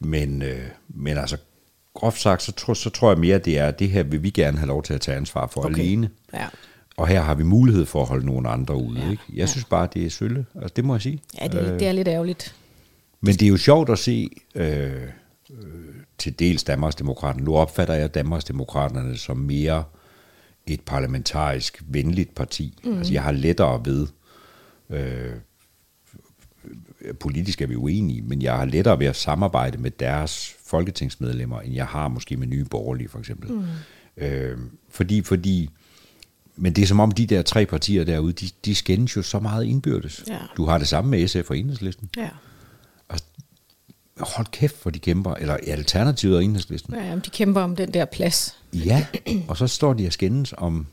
men, 0.00 0.42
øh, 0.42 0.62
men 0.88 1.18
altså 1.18 1.36
groft 1.94 2.20
sagt, 2.20 2.42
så 2.42 2.52
tror, 2.52 2.74
så 2.74 2.90
tror 2.90 3.10
jeg 3.10 3.18
mere, 3.18 3.38
det 3.38 3.58
er, 3.58 3.66
at 3.66 3.78
det 3.78 3.90
her 3.90 4.02
vil 4.02 4.22
vi 4.22 4.30
gerne 4.30 4.58
have 4.58 4.68
lov 4.68 4.82
til 4.82 4.94
at 4.94 5.00
tage 5.00 5.16
ansvar 5.16 5.46
for 5.46 5.64
okay. 5.64 5.74
alene. 5.74 6.10
Ja. 6.34 6.46
Og 6.96 7.08
her 7.08 7.20
har 7.20 7.34
vi 7.34 7.42
mulighed 7.42 7.86
for 7.86 8.02
at 8.02 8.08
holde 8.08 8.26
nogle 8.26 8.48
andre 8.48 8.76
ude. 8.76 9.00
Ja, 9.00 9.10
ikke? 9.10 9.22
Jeg 9.28 9.36
ja. 9.36 9.46
synes 9.46 9.64
bare, 9.64 9.88
det 9.94 10.06
er 10.06 10.10
sølle. 10.10 10.46
Altså, 10.54 10.72
det 10.76 10.84
må 10.84 10.94
jeg 10.94 11.02
sige. 11.02 11.22
Ja, 11.40 11.48
det 11.48 11.68
er, 11.68 11.78
det 11.78 11.88
er 11.88 11.92
lidt 11.92 12.08
ærgerligt. 12.08 12.54
Men 13.20 13.34
det 13.34 13.42
er 13.42 13.48
jo 13.48 13.56
sjovt 13.56 13.90
at 13.90 13.98
se 13.98 14.30
øh, 14.54 15.02
øh, 15.50 15.58
til 16.18 16.38
dels 16.38 16.64
Danmarksdemokraterne. 16.64 17.44
Nu 17.44 17.56
opfatter 17.56 17.94
jeg 17.94 18.14
Danmarksdemokraterne 18.14 19.16
som 19.16 19.36
mere 19.36 19.84
et 20.66 20.80
parlamentarisk 20.80 21.82
venligt 21.86 22.34
parti. 22.34 22.78
Mm. 22.84 22.98
Altså 22.98 23.12
jeg 23.12 23.22
har 23.22 23.32
lettere 23.32 23.80
ved, 23.84 24.06
øh, 24.90 25.32
politisk 27.20 27.60
er 27.60 27.66
vi 27.66 27.76
uenige, 27.76 28.22
men 28.22 28.42
jeg 28.42 28.56
har 28.56 28.64
lettere 28.64 28.98
ved 28.98 29.06
at 29.06 29.16
samarbejde 29.16 29.78
med 29.78 29.90
deres 29.90 30.56
folketingsmedlemmer, 30.66 31.60
end 31.60 31.74
jeg 31.74 31.86
har 31.86 32.08
måske 32.08 32.36
med 32.36 32.46
nye 32.46 32.64
borgerlige 32.64 33.08
for 33.08 33.18
eksempel. 33.18 33.52
Mm. 33.52 33.64
Øh, 34.16 34.58
fordi, 34.88 35.22
fordi, 35.22 35.70
men 36.56 36.72
det 36.72 36.82
er 36.82 36.86
som 36.86 37.00
om 37.00 37.10
de 37.12 37.26
der 37.26 37.42
tre 37.42 37.66
partier 37.66 38.04
derude, 38.04 38.32
de, 38.32 38.48
de 38.64 38.74
skændes 38.74 39.16
jo 39.16 39.22
så 39.22 39.38
meget 39.38 39.64
indbyrdes. 39.64 40.24
Ja. 40.28 40.38
Du 40.56 40.64
har 40.66 40.78
det 40.78 40.88
samme 40.88 41.10
med 41.10 41.28
SF 41.28 41.50
og 41.50 41.58
Enhedslisten 41.58 42.08
Ja. 42.16 42.28
hold 44.18 44.46
kæft, 44.52 44.82
hvor 44.82 44.90
de 44.90 44.98
kæmper, 44.98 45.34
eller 45.34 45.56
Alternativet 45.66 46.36
og 46.36 46.44
Enhedslisten. 46.44 46.94
ja, 46.94 47.04
jamen, 47.04 47.22
de 47.24 47.30
kæmper 47.30 47.60
om 47.60 47.76
den 47.76 47.94
der 47.94 48.04
plads. 48.04 48.58
Ja, 48.74 49.06
og 49.48 49.56
så 49.56 49.66
står 49.66 49.92
de 49.92 50.06
og 50.06 50.12
skændes 50.12 50.54
om 50.56 50.86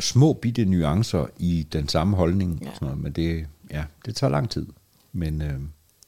små 0.00 0.32
bitte 0.32 0.64
nuancer 0.64 1.26
i 1.38 1.66
den 1.72 1.88
samme 1.88 2.16
holdning. 2.16 2.58
Ja. 2.62 2.66
Ja. 2.68 2.74
Sådan 2.74 2.86
noget, 2.86 3.02
men 3.02 3.12
det, 3.12 3.46
ja, 3.70 3.84
det 4.06 4.16
tager 4.16 4.30
lang 4.30 4.50
tid. 4.50 4.66
Men, 5.12 5.42
øh, 5.42 5.54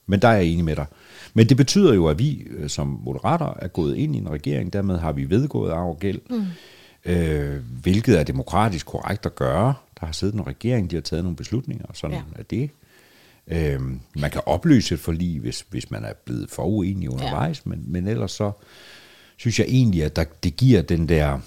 men 0.06 0.22
der 0.22 0.28
er 0.28 0.32
jeg 0.36 0.44
enig 0.44 0.64
med 0.64 0.76
dig. 0.76 0.86
Men 1.34 1.48
det 1.48 1.56
betyder 1.56 1.94
jo, 1.94 2.06
at 2.08 2.18
vi 2.18 2.42
øh, 2.50 2.68
som 2.70 3.00
moderater 3.04 3.54
er 3.58 3.68
gået 3.68 3.96
ind 3.96 4.16
i 4.16 4.18
en 4.18 4.30
regering, 4.30 4.72
dermed 4.72 4.98
har 4.98 5.12
vi 5.12 5.30
vedgået 5.30 5.70
arv 5.72 5.88
og 5.88 5.98
gæld, 5.98 6.20
mm. 6.30 6.44
Øh, 7.04 7.56
hvilket 7.82 8.18
er 8.18 8.22
demokratisk 8.22 8.86
korrekt 8.86 9.26
at 9.26 9.34
gøre. 9.34 9.74
Der 10.00 10.06
har 10.06 10.12
siddet 10.12 10.34
en 10.34 10.46
regering, 10.46 10.90
de 10.90 10.96
har 10.96 11.00
taget 11.02 11.24
nogle 11.24 11.36
beslutninger, 11.36 11.86
og 11.86 11.96
sådan 11.96 12.16
Ja. 12.16 12.22
ja. 12.36 12.40
er 12.40 12.42
det. 12.42 12.70
Øh, 13.46 13.80
man 14.16 14.30
kan 14.30 14.40
opløse 14.46 14.94
et 14.94 15.00
forlig, 15.00 15.40
hvis, 15.40 15.64
hvis 15.70 15.90
man 15.90 16.04
er 16.04 16.12
blevet 16.24 16.50
for 16.50 16.62
uenig 16.64 17.10
undervejs, 17.10 17.62
ja. 17.66 17.70
men, 17.70 17.84
men 17.86 18.08
ellers 18.08 18.32
så 18.32 18.52
synes 19.36 19.58
jeg 19.58 19.66
egentlig, 19.68 20.04
at 20.04 20.16
der, 20.16 20.24
det 20.42 20.56
giver 20.56 20.82
den 20.82 21.08
der... 21.08 21.38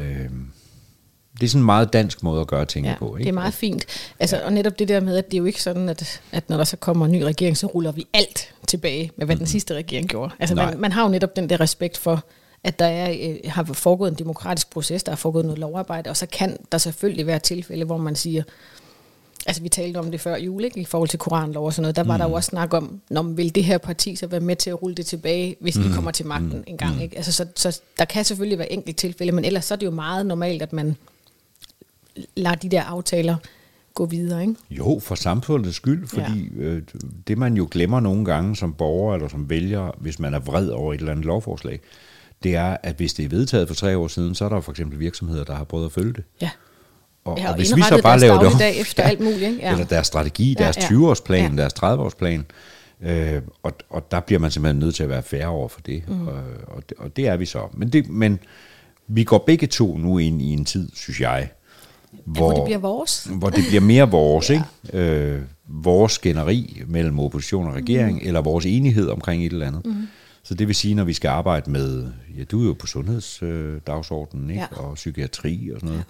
Øh, 0.00 0.28
det 1.40 1.42
er 1.42 1.48
sådan 1.48 1.60
en 1.62 1.66
meget 1.66 1.92
dansk 1.92 2.22
måde 2.22 2.40
at 2.40 2.46
gøre 2.46 2.64
tingene 2.64 2.92
Ja, 2.92 2.98
på. 2.98 3.16
Ikke? 3.16 3.24
det 3.24 3.28
er 3.28 3.34
meget 3.34 3.54
fint. 3.54 3.86
Altså, 4.20 4.40
Og 4.44 4.52
netop 4.52 4.78
det 4.78 4.88
der 4.88 5.00
med, 5.00 5.16
at 5.16 5.26
det 5.30 5.34
er 5.34 5.38
jo 5.38 5.44
ikke 5.44 5.62
sådan, 5.62 5.88
at, 5.88 6.22
at 6.32 6.48
når 6.50 6.56
der 6.56 6.64
så 6.64 6.76
kommer 6.76 7.06
en 7.06 7.12
ny 7.12 7.22
regering, 7.22 7.56
så 7.56 7.66
ruller 7.66 7.92
vi 7.92 8.06
alt 8.12 8.54
tilbage 8.68 9.10
med, 9.16 9.26
hvad 9.26 9.36
den 9.36 9.46
sidste 9.46 9.74
regering 9.74 10.08
gjorde. 10.08 10.34
Altså 10.38 10.54
Nej. 10.54 10.70
man, 10.70 10.80
man 10.80 10.92
har 10.92 11.02
jo 11.02 11.08
netop 11.08 11.36
den 11.36 11.48
der 11.50 11.60
respekt 11.60 11.96
for, 11.96 12.24
at 12.64 12.78
der 12.78 12.86
er, 12.86 13.30
øh, 13.30 13.36
har 13.44 13.64
foregået 13.64 14.10
en 14.10 14.18
demokratisk 14.18 14.70
proces, 14.70 15.02
der 15.02 15.12
har 15.12 15.16
foregået 15.16 15.44
noget 15.44 15.58
lovarbejde, 15.58 16.10
og 16.10 16.16
så 16.16 16.26
kan 16.26 16.56
der 16.72 16.78
selvfølgelig 16.78 17.26
være 17.26 17.38
tilfælde, 17.38 17.84
hvor 17.84 17.96
man 17.96 18.16
siger, 18.16 18.42
altså 19.46 19.62
vi 19.62 19.68
talte 19.68 19.98
om 19.98 20.10
det 20.10 20.20
før 20.20 20.36
jul, 20.36 20.64
ikke? 20.64 20.80
i 20.80 20.84
forhold 20.84 21.08
til 21.08 21.18
koranlov 21.18 21.66
og 21.66 21.72
sådan 21.72 21.82
noget, 21.82 21.96
der 21.96 22.04
var 22.04 22.16
mm. 22.16 22.18
der 22.18 22.28
jo 22.28 22.34
også 22.34 22.48
snak 22.48 22.74
om, 22.74 23.00
når 23.10 23.22
man 23.22 23.36
vil 23.36 23.54
det 23.54 23.64
her 23.64 23.78
parti 23.78 24.16
så 24.16 24.26
være 24.26 24.40
med 24.40 24.56
til 24.56 24.70
at 24.70 24.82
rulle 24.82 24.94
det 24.94 25.06
tilbage, 25.06 25.56
hvis 25.60 25.76
mm. 25.76 25.84
vi 25.84 25.88
kommer 25.94 26.10
til 26.10 26.26
magten 26.26 26.58
mm. 26.58 26.64
en 26.66 26.76
gang. 26.76 27.02
Ikke? 27.02 27.16
Altså, 27.16 27.32
så, 27.32 27.46
så 27.56 27.80
der 27.98 28.04
kan 28.04 28.24
selvfølgelig 28.24 28.58
være 28.58 28.72
enkelte 28.72 29.00
tilfælde, 29.00 29.32
men 29.32 29.44
ellers 29.44 29.64
så 29.64 29.74
er 29.74 29.78
det 29.78 29.86
jo 29.86 29.90
meget 29.90 30.26
normalt, 30.26 30.62
at 30.62 30.72
man 30.72 30.96
lader 32.36 32.56
de 32.56 32.68
der 32.68 32.82
aftaler 32.82 33.36
gå 33.94 34.06
videre. 34.06 34.40
Ikke? 34.40 34.54
Jo, 34.70 34.98
for 35.02 35.14
samfundets 35.14 35.76
skyld, 35.76 36.06
fordi 36.06 36.50
ja. 36.58 36.62
øh, 36.62 36.82
det 37.28 37.38
man 37.38 37.56
jo 37.56 37.68
glemmer 37.70 38.00
nogle 38.00 38.24
gange 38.24 38.56
som 38.56 38.72
borger 38.72 39.14
eller 39.14 39.28
som 39.28 39.50
vælger, 39.50 39.90
hvis 39.98 40.18
man 40.18 40.34
er 40.34 40.38
vred 40.38 40.68
over 40.68 40.94
et 40.94 40.98
eller 40.98 41.12
andet 41.12 41.24
lovforslag, 41.24 41.80
det 42.44 42.54
er, 42.54 42.76
at 42.82 42.94
hvis 42.96 43.14
det 43.14 43.24
er 43.24 43.28
vedtaget 43.28 43.68
for 43.68 43.74
tre 43.74 43.96
år 43.98 44.08
siden, 44.08 44.34
så 44.34 44.44
er 44.44 44.48
der 44.48 44.60
for 44.60 44.72
eksempel 44.72 45.00
virksomheder, 45.00 45.44
der 45.44 45.54
har 45.54 45.64
prøvet 45.64 45.86
at 45.86 45.92
følge 45.92 46.12
det. 46.12 46.24
Ja. 46.42 46.50
Og, 47.24 47.38
Ja, 47.38 47.44
og 47.44 47.50
og 47.50 47.56
hvis 47.56 47.76
vi 47.76 47.82
så 47.82 48.00
bare 48.02 48.20
laver 48.20 48.38
det 48.38 48.46
om, 48.46 48.52
dagligdag 48.52 48.80
efter 48.80 49.02
alt 49.02 49.20
muligt, 49.20 49.42
ikke? 49.42 49.58
Ja. 49.62 49.72
eller 49.72 49.84
deres 49.84 50.06
strategi, 50.06 50.56
Ja, 50.58 50.64
deres 50.64 50.76
ja. 50.76 50.82
20-årsplan, 50.82 51.50
Ja. 51.56 51.62
deres 51.62 51.72
30-årsplan, 51.72 52.44
øh, 53.02 53.42
og, 53.62 53.72
og 53.90 54.10
der 54.10 54.20
bliver 54.20 54.38
man 54.38 54.50
simpelthen 54.50 54.80
nødt 54.80 54.94
til 54.94 55.02
at 55.02 55.08
være 55.08 55.22
færre 55.22 55.48
over 55.48 55.68
for 55.68 55.80
det, 55.80 56.02
mm. 56.08 56.28
og, 56.28 56.34
og, 56.66 56.82
det, 56.88 56.98
og 56.98 57.16
det 57.16 57.28
er 57.28 57.36
vi 57.36 57.46
så. 57.46 57.60
Men, 57.72 57.88
det, 57.88 58.08
men 58.08 58.38
vi 59.08 59.24
går 59.24 59.38
begge 59.46 59.66
to 59.66 59.96
nu 59.96 60.18
ind 60.18 60.42
i 60.42 60.52
en 60.52 60.64
tid, 60.64 60.88
synes 60.94 61.20
jeg, 61.20 61.48
Hvor, 62.24 62.40
hvor 62.46 62.52
det 62.54 62.64
bliver 62.64 62.78
vores. 62.78 63.28
hvor 63.30 63.50
det 63.50 63.64
bliver 63.68 63.80
mere 63.80 64.10
vores, 64.10 64.50
ja. 64.50 64.62
ikke? 64.92 64.98
Øh, 64.98 65.40
vores 65.68 66.12
skænderi 66.12 66.82
mellem 66.86 67.20
opposition 67.20 67.66
og 67.66 67.74
regering, 67.74 68.18
mm. 68.22 68.26
eller 68.28 68.40
vores 68.40 68.66
enighed 68.66 69.08
omkring 69.08 69.46
et 69.46 69.52
eller 69.52 69.66
andet. 69.66 69.86
Mm. 69.86 69.94
Så 70.46 70.54
det 70.54 70.66
vil 70.66 70.74
sige, 70.76 70.94
når 70.94 71.04
vi 71.04 71.12
skal 71.12 71.28
arbejde 71.28 71.70
med, 71.70 72.12
ja, 72.38 72.44
du 72.44 72.62
er 72.62 72.66
jo 72.66 72.72
på 72.72 72.86
sundhedsdagsordenen, 72.86 74.50
ikke? 74.50 74.62
Ja. 74.72 74.76
og 74.76 74.94
psykiatri 74.94 75.70
og 75.74 75.80
sådan 75.80 75.88
noget, 75.88 76.04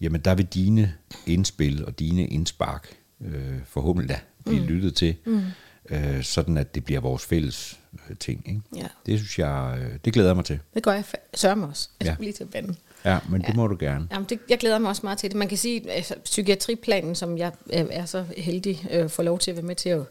ja. 0.00 0.04
jamen 0.04 0.20
der 0.20 0.34
vil 0.34 0.46
dine 0.46 0.94
indspil 1.26 1.84
og 1.84 1.98
dine 1.98 2.26
indspark 2.26 2.88
øh, 3.20 3.58
forhåbentlig 3.68 4.08
da 4.08 4.20
blive 4.44 4.60
mm. 4.60 4.66
lyttet 4.66 4.94
til, 4.94 5.14
mm. 5.26 5.42
øh, 5.90 6.22
sådan 6.22 6.56
at 6.56 6.74
det 6.74 6.84
bliver 6.84 7.00
vores 7.00 7.24
fælles 7.24 7.80
øh, 8.10 8.16
ting. 8.16 8.42
Ikke? 8.48 8.60
Ja. 8.76 8.86
Det 9.06 9.18
synes 9.18 9.38
jeg, 9.38 9.78
øh, 9.80 9.98
det 10.04 10.12
glæder 10.12 10.28
jeg 10.28 10.36
mig 10.36 10.44
til. 10.44 10.58
Det 10.74 10.82
gør 10.82 10.92
jeg 10.92 11.04
fa- 11.14 11.30
sørme 11.34 11.66
også. 11.66 11.88
Jeg 12.00 12.06
Ja. 12.06 12.14
skulle 12.14 12.26
lige 12.26 12.32
til 12.32 12.48
at. 12.58 12.64
Ja, 13.04 13.18
men 13.28 13.40
ja. 13.40 13.46
det 13.46 13.56
må 13.56 13.66
du 13.66 13.76
gerne. 13.80 14.08
Jamen, 14.12 14.26
det, 14.28 14.38
jeg 14.48 14.58
glæder 14.58 14.78
mig 14.78 14.88
også 14.88 15.00
meget 15.04 15.18
til 15.18 15.30
det. 15.30 15.36
Man 15.36 15.48
kan 15.48 15.58
sige, 15.58 15.90
at 15.90 15.96
altså, 15.96 16.14
psykiatriplanen, 16.24 17.14
som 17.14 17.38
jeg 17.38 17.52
øh, 17.72 17.84
er 17.90 18.04
så 18.04 18.24
heldig 18.36 18.86
øh, 18.90 19.10
får 19.10 19.22
lov 19.22 19.38
til 19.38 19.50
at 19.50 19.56
være 19.56 19.66
med 19.66 19.76
til 19.76 19.88
at, 19.88 20.02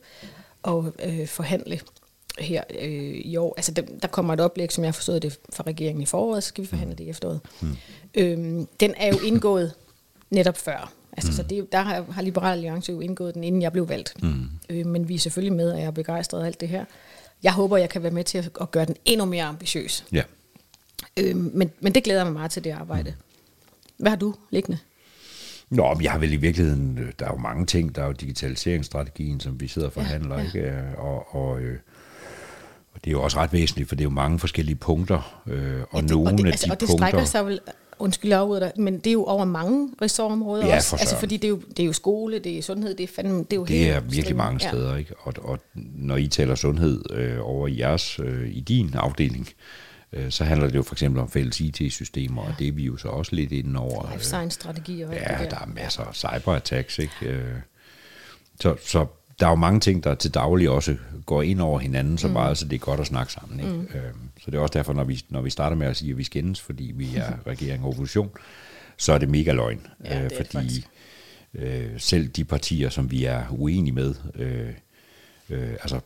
at 0.68 0.84
øh, 1.06 1.28
forhandle 1.28 1.80
her 2.40 2.64
øh, 2.80 3.22
i 3.24 3.38
år. 3.38 3.54
Altså, 3.58 3.72
der, 3.72 3.82
der 4.02 4.08
kommer 4.08 4.34
et 4.34 4.40
oplæg, 4.40 4.72
som 4.72 4.84
jeg 4.84 4.88
har 4.88 4.94
forstået 4.94 5.22
det 5.22 5.40
fra 5.54 5.64
regeringen 5.68 6.02
i 6.02 6.06
foråret, 6.06 6.44
så 6.44 6.48
skal 6.48 6.62
vi 6.62 6.68
forhandle 6.68 6.96
det 6.96 7.04
i 7.04 7.10
efteråret. 7.10 7.40
Mm. 7.62 7.78
Øhm, 8.16 8.68
den 8.80 8.94
er 8.98 9.08
jo 9.08 9.18
indgået 9.20 9.74
netop 10.30 10.58
før. 10.58 10.92
Altså, 11.18 11.32
mm. 11.32 11.36
så 11.36 11.44
det, 11.44 11.58
er 11.58 11.64
der 11.72 11.82
har, 11.82 12.06
har 12.12 12.22
Liberal 12.22 12.52
Alliance 12.52 12.92
jo 12.92 13.00
indgået 13.00 13.34
den, 13.34 13.44
inden 13.44 13.62
jeg 13.62 13.72
blev 13.72 13.90
valgt. 13.90 14.24
Mm. 14.24 14.50
Øh, 14.70 14.86
men 14.86 15.10
vi 15.10 15.16
er 15.16 15.20
selvfølgelig 15.20 15.54
med, 15.54 15.72
og 15.72 15.80
jeg 15.80 15.86
er 15.86 15.92
begejstret 15.92 16.42
af 16.42 16.46
alt 16.46 16.62
det 16.62 16.70
her. 16.70 16.86
Jeg 17.44 17.54
håber, 17.54 17.78
jeg 17.78 17.90
kan 17.90 18.04
være 18.04 18.12
med 18.12 18.24
til 18.24 18.38
at, 18.38 18.50
at 18.62 18.72
gøre 18.72 18.86
den 18.86 18.96
endnu 19.06 19.26
mere 19.26 19.44
ambitiøs. 19.44 20.06
Ja. 20.12 20.24
Øh, 21.18 21.36
men, 21.36 21.72
men 21.80 21.96
det 21.96 22.04
glæder 22.04 22.20
jeg 22.20 22.26
mig 22.26 22.34
meget 22.34 22.52
til, 22.52 22.64
det 22.64 22.72
arbejde. 22.72 23.14
Hvad 23.98 24.10
har 24.10 24.18
du 24.18 24.36
liggende? 24.52 24.78
Nå, 25.70 25.94
men 25.94 26.04
jeg 26.04 26.12
har 26.12 26.20
vel 26.20 26.34
i 26.34 26.36
virkeligheden, 26.36 26.98
øh, 26.98 27.12
der 27.20 27.26
er 27.26 27.32
jo 27.32 27.38
mange 27.38 27.66
ting, 27.66 27.96
der 27.96 28.02
er 28.02 28.06
jo 28.06 28.12
digitaliseringsstrategien, 28.12 29.40
som 29.40 29.62
vi 29.62 29.68
sidder 29.68 29.88
og 29.88 29.94
forhandler, 29.94 30.36
Ja, 30.36 30.44
ja, 30.54 30.60
ja. 30.60 30.74
ja. 30.74 30.90
ikke? 30.90 30.98
Og, 30.98 31.36
og, 31.36 31.60
øh, 31.60 31.80
og 32.96 33.04
det 33.04 33.10
er 33.10 33.12
jo 33.12 33.24
også 33.24 33.38
ret 33.38 33.54
væsentligt, 33.54 33.90
for 33.90 33.96
det 33.96 34.02
er 34.02 34.06
jo 34.06 34.10
mange 34.10 34.40
forskellige 34.40 34.76
punkter, 34.76 35.42
øh, 35.48 35.82
og 35.92 36.02
det, 36.02 36.12
nogle 36.12 36.32
og 36.32 36.38
det, 36.38 36.46
af 36.46 36.48
altså, 36.48 36.66
de 36.66 36.72
og 36.72 36.80
det 36.80 36.88
punkter... 36.90 37.08
strækker 37.08 37.26
sig 37.26 37.46
vel, 37.46 37.60
undskyld 38.00 38.32
jeg 38.32 38.48
dig, 38.62 38.72
men 38.78 38.98
det 39.00 39.08
er 39.08 39.14
jo 39.14 39.24
over 39.24 39.46
mange 39.46 39.90
ressortområder 40.02 40.68
Ja, 40.68 40.76
også. 40.76 40.96
Altså 40.96 41.20
fordi 41.20 41.38
det 41.38 41.44
er, 41.44 41.50
jo, 41.50 41.62
det 41.70 41.80
er 41.80 41.86
jo 41.88 41.94
skole, 41.94 42.40
det 42.40 42.58
er 42.58 42.62
sundhed, 42.62 42.96
det 42.96 43.04
er 43.04 43.08
fandme, 43.16 43.38
det 43.38 43.54
er 43.54 43.58
jo 43.58 43.66
Det 43.66 43.76
helt 43.76 43.92
er 43.92 44.00
virkelig 44.00 44.36
mange 44.36 44.60
steder, 44.60 44.96
ikke? 44.96 45.14
Og, 45.20 45.34
og 45.42 45.60
når 45.74 46.16
I 46.18 46.28
taler 46.28 46.56
sundhed 46.56 47.12
øh, 47.14 47.38
over 47.42 47.68
i 47.68 47.80
jeres, 47.80 48.20
øh, 48.20 48.50
i 48.56 48.60
din 48.60 48.94
afdeling, 48.94 49.50
øh, 50.14 50.32
så 50.32 50.44
handler 50.44 50.68
det 50.68 50.76
jo 50.76 50.84
for 50.84 50.96
eksempel 50.96 51.22
om 51.22 51.30
fælles 51.30 51.60
IT-systemer, 51.60 52.44
ja. 52.44 52.50
og 52.50 52.60
det 52.60 52.68
er 52.68 52.72
vi 52.72 52.84
jo 52.84 52.98
så 52.98 53.08
også 53.08 53.36
lidt 53.36 53.52
inde 53.52 53.80
over. 53.80 54.12
Life 54.12 54.26
science 54.26 54.56
strategi 54.56 55.02
og 55.02 55.16
alt 55.16 55.22
Ja, 55.22 55.44
det 55.44 55.52
der 55.52 55.58
er 55.58 55.68
masser 55.68 56.04
af 56.04 56.16
cyberattacks, 56.16 57.00
ikke? 57.00 57.14
Øh, 57.22 57.56
Så, 58.62 58.76
så 58.86 59.06
der 59.40 59.46
er 59.46 59.50
jo 59.50 59.56
mange 59.56 59.80
ting, 59.80 60.04
der 60.04 60.16
til 60.16 60.34
daglig 60.34 60.70
også 60.70 60.98
går 61.26 61.42
ind 61.42 61.62
over 61.62 61.80
hinanden 61.80 62.18
så 62.18 62.28
meget, 62.28 62.58
så 62.58 62.66
det 62.66 62.76
er 62.76 62.80
godt 62.80 63.00
at 63.00 63.08
snakke 63.08 63.34
sammen. 63.34 63.60
Ikke? 63.60 63.72
Mm. 63.72 63.88
Så 64.40 64.52
det 64.52 64.58
er 64.58 64.62
også 64.62 64.74
derfor, 64.74 64.94
når 64.94 65.04
vi, 65.04 65.22
når 65.30 65.42
vi 65.42 65.50
starter 65.50 65.76
med 65.76 65.88
at 65.88 65.98
sige, 65.98 66.12
at 66.12 66.18
vi 66.18 66.24
skændes, 66.24 66.62
fordi 66.62 66.94
vi 66.96 67.16
er 67.16 67.34
regering 67.48 67.84
og 67.84 67.90
opposition, 67.90 68.30
så 68.98 69.14
er 69.14 69.18
det 69.18 69.30
mega 69.30 69.52
løgn. 69.52 69.88
Ja, 70.06 70.24
det 70.24 70.48
fordi 70.52 70.86
øh, 71.54 71.92
selv 71.98 72.28
de 72.28 72.44
partier, 72.44 72.90
som 72.90 73.12
vi 73.12 73.26
er 73.26 73.44
uenige 73.50 73.94
med, 73.94 74.16
øh, 74.36 74.74
øh, 75.50 75.72
altså 75.72 76.00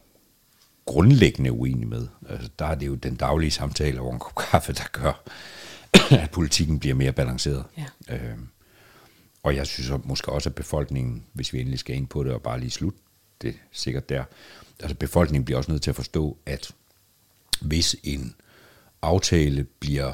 grundlæggende 0.86 1.52
uenige 1.52 1.86
med, 1.86 2.08
altså, 2.30 2.50
der 2.60 2.66
er 2.66 2.76
det 2.76 2.88
jo 2.88 2.96
den 2.96 3.16
daglige 3.16 3.52
samtale 3.52 4.02
over 4.02 4.14
en 4.14 4.20
kop 4.20 4.36
kaffe, 4.36 4.74
der 4.74 4.88
gør, 4.92 5.24
at 6.24 6.32
politikken 6.32 6.80
bliver 6.80 6.96
mere 6.96 7.12
balanceret. 7.12 7.64
Ja. 7.78 8.16
Øh, 8.16 8.38
og 9.44 9.56
jeg 9.56 9.68
synes 9.68 9.92
måske 10.04 10.32
også, 10.32 10.50
at 10.50 10.56
befolkningen, 10.56 11.24
hvis 11.34 11.54
vi 11.54 11.60
endelig 11.60 11.80
skal 11.80 11.96
ind 11.96 12.08
på 12.08 12.24
det 12.24 12.34
og 12.34 12.42
bare 12.42 12.60
lige 12.60 12.72
slutte 12.72 13.00
det 13.42 13.56
sikkert 13.72 14.10
der, 14.10 14.24
altså 14.80 14.96
befolkningen 14.96 15.46
bliver 15.46 15.58
også 15.58 15.72
nødt 15.72 15.82
til 15.82 15.90
at 15.90 15.96
forstå, 15.96 16.38
at 16.46 16.72
hvis 17.62 17.96
en 18.04 18.36
aftale 19.02 19.64
bliver 19.64 20.14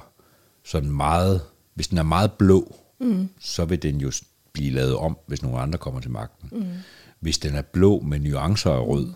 sådan 0.64 0.92
meget, 0.92 1.42
hvis 1.74 1.88
den 1.88 1.98
er 1.98 2.04
meget 2.04 2.32
blå, 2.32 2.76
mm. 3.00 3.30
så 3.40 3.66
vil 3.66 3.82
den 3.82 4.02
jo 4.02 4.12
blive 4.54 4.72
lavet 4.72 4.96
om, 4.96 5.18
hvis 5.28 5.44
nogle 5.44 5.60
andre 5.60 5.80
kommer 5.80 6.02
til 6.02 6.12
magten. 6.12 6.50
Mm. 6.52 6.66
Hvis 7.20 7.38
den 7.38 7.56
er 7.56 7.62
blå 7.62 8.00
med 8.00 8.20
nuancer 8.20 8.72
af 8.72 8.88
rød, 8.88 9.14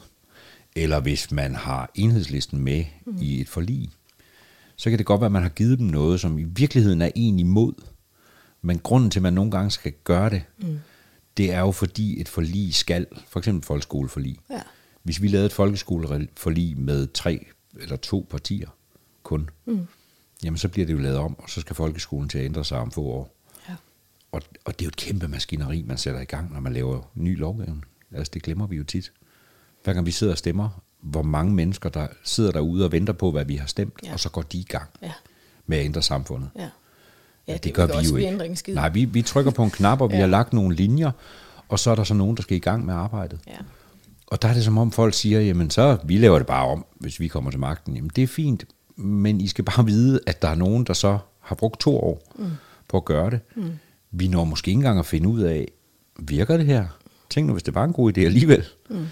eller 0.76 1.00
hvis 1.00 1.32
man 1.32 1.56
har 1.56 1.92
enhedslisten 1.96 2.60
med 2.60 2.86
mm. 3.06 3.18
i 3.22 3.42
et 3.42 3.50
forlig, 3.50 3.92
så 4.76 4.90
kan 4.90 5.00
det 5.00 5.06
godt 5.06 5.22
være, 5.22 5.26
at 5.26 5.32
man 5.32 5.42
har 5.42 5.50
givet 5.50 5.80
dem 5.80 5.88
noget, 5.88 6.20
som 6.20 6.40
i 6.40 6.44
virkeligheden 6.44 7.02
er 7.02 7.12
en 7.16 7.40
imod. 7.40 7.74
Men 8.62 8.80
grunden 8.80 9.10
til, 9.10 9.20
at 9.20 9.24
man 9.24 9.34
nogle 9.34 9.52
gange 9.52 9.72
skal 9.72 9.94
gøre 10.04 10.30
det, 10.30 10.42
mm. 10.58 10.80
Det 11.40 11.52
er 11.52 11.60
jo 11.60 11.72
fordi 11.72 12.22
et 12.22 12.30
forlig 12.30 12.74
skal, 12.76 13.06
for 13.28 13.40
eksempel 13.40 13.66
folkeskoleforlig. 13.66 14.38
Ja. 14.50 14.62
Hvis 15.04 15.22
vi 15.22 15.28
lavede 15.28 15.46
et 15.46 15.54
folkeskoleforlig 15.54 16.78
med 16.78 17.08
tre 17.14 17.46
eller 17.80 17.96
to 17.96 18.28
partier 18.30 18.70
kun, 19.24 19.50
mm. 19.66 19.88
jamen 20.44 20.58
så 20.58 20.68
bliver 20.70 20.86
det 20.86 20.94
jo 20.94 20.98
lavet 21.00 21.18
om, 21.18 21.40
og 21.40 21.50
så 21.50 21.62
skal 21.62 21.76
folkeskolen 21.76 22.30
til 22.30 22.38
at 22.38 22.46
ændre 22.46 22.66
sig 22.66 22.78
om 22.80 22.92
få 22.92 23.02
år. 23.04 23.36
Ja. 23.70 23.76
Og, 24.32 24.42
og 24.66 24.80
det 24.80 24.82
er 24.82 24.86
jo 24.86 24.90
et 24.90 24.96
kæmpe 24.96 25.28
maskineri, 25.28 25.82
man 25.82 25.98
sætter 25.98 26.22
i 26.22 26.26
gang, 26.26 26.54
når 26.54 26.60
man 26.60 26.74
laver 26.74 27.12
ny 27.16 27.38
lovgivning. 27.40 27.86
Altså 28.14 28.32
det 28.34 28.44
glemmer 28.44 28.68
vi 28.68 28.76
jo 28.76 28.84
tit. 28.84 29.12
Hver 29.84 29.94
gang 29.94 30.06
vi 30.06 30.12
sidder 30.12 30.34
og 30.34 30.38
stemmer, 30.38 30.82
hvor 31.02 31.22
mange 31.24 31.54
mennesker, 31.54 31.90
der 31.90 32.08
sidder 32.24 32.52
derude 32.52 32.86
og 32.86 32.92
venter 32.92 33.14
på, 33.14 33.32
hvad 33.32 33.46
vi 33.46 33.56
har 33.56 33.68
stemt, 33.68 33.94
Ja. 34.04 34.14
og 34.14 34.20
så 34.20 34.30
går 34.30 34.42
de 34.42 34.58
i 34.58 34.64
gang 34.70 34.90
Ja. 35.02 35.12
med 35.66 35.78
at 35.78 35.86
ændre 35.86 36.02
samfundet. 36.02 36.50
Ja. 36.56 36.70
Ja, 37.50 37.54
det, 37.54 37.64
det 37.64 37.74
gør 37.74 37.86
vi 37.88 37.94
jo 37.94 38.16
ikke. 38.16 38.56
skid. 38.56 38.76
Nej, 38.76 38.90
vi, 38.90 39.06
vi 39.06 39.22
trykker 39.22 39.52
på 39.52 39.64
en 39.64 39.70
knap, 39.72 40.02
og 40.02 40.10
vi 40.10 40.16
Ja. 40.16 40.20
har 40.22 40.28
lagt 40.28 40.54
nogle 40.54 40.76
linjer, 40.76 41.12
og 41.70 41.80
så 41.80 41.92
er 41.92 41.96
der 41.96 42.04
så 42.04 42.14
nogen, 42.14 42.38
der 42.38 42.42
skal 42.44 42.58
i 42.58 42.60
gang 42.60 42.86
med 42.86 42.94
arbejdet. 42.94 43.40
Ja. 43.48 43.58
Og 44.28 44.42
der 44.42 44.48
er 44.48 44.54
det 44.54 44.64
som 44.64 44.78
om 44.78 44.92
folk 44.92 45.14
siger, 45.14 45.42
jamen 45.42 45.70
så, 45.70 45.98
vi 46.04 46.18
laver 46.18 46.38
det 46.38 46.48
bare 46.48 46.68
om, 46.68 46.86
hvis 46.96 47.20
vi 47.20 47.28
kommer 47.28 47.52
til 47.52 47.60
magten. 47.60 47.96
Jamen 47.96 48.12
det 48.16 48.24
er 48.24 48.28
fint, 48.28 48.66
men 48.96 49.42
I 49.42 49.48
skal 49.48 49.64
bare 49.64 49.86
vide, 49.86 50.20
at 50.28 50.42
der 50.42 50.48
er 50.48 50.56
nogen, 50.56 50.84
der 50.84 50.94
så 50.94 51.18
har 51.40 51.56
brugt 51.56 51.80
to 51.80 51.98
år 52.00 52.34
mm. 52.40 52.46
på 52.88 52.98
at 52.98 53.06
gøre 53.06 53.30
det. 53.30 53.40
Mm. 53.56 53.72
Vi 54.12 54.28
når 54.28 54.44
måske 54.44 54.70
ikke 54.70 54.78
engang 54.78 55.00
at 55.00 55.06
finde 55.06 55.30
ud 55.30 55.42
af, 55.42 55.68
virker 56.20 56.58
det 56.58 56.66
her? 56.66 56.88
Tænk 57.30 57.48
nu, 57.48 57.54
hvis 57.54 57.64
det 57.64 57.76
var 57.76 57.84
en 57.84 57.94
god 57.94 58.18
idé 58.18 58.22
alligevel. 58.22 58.66
Mm. 58.90 59.06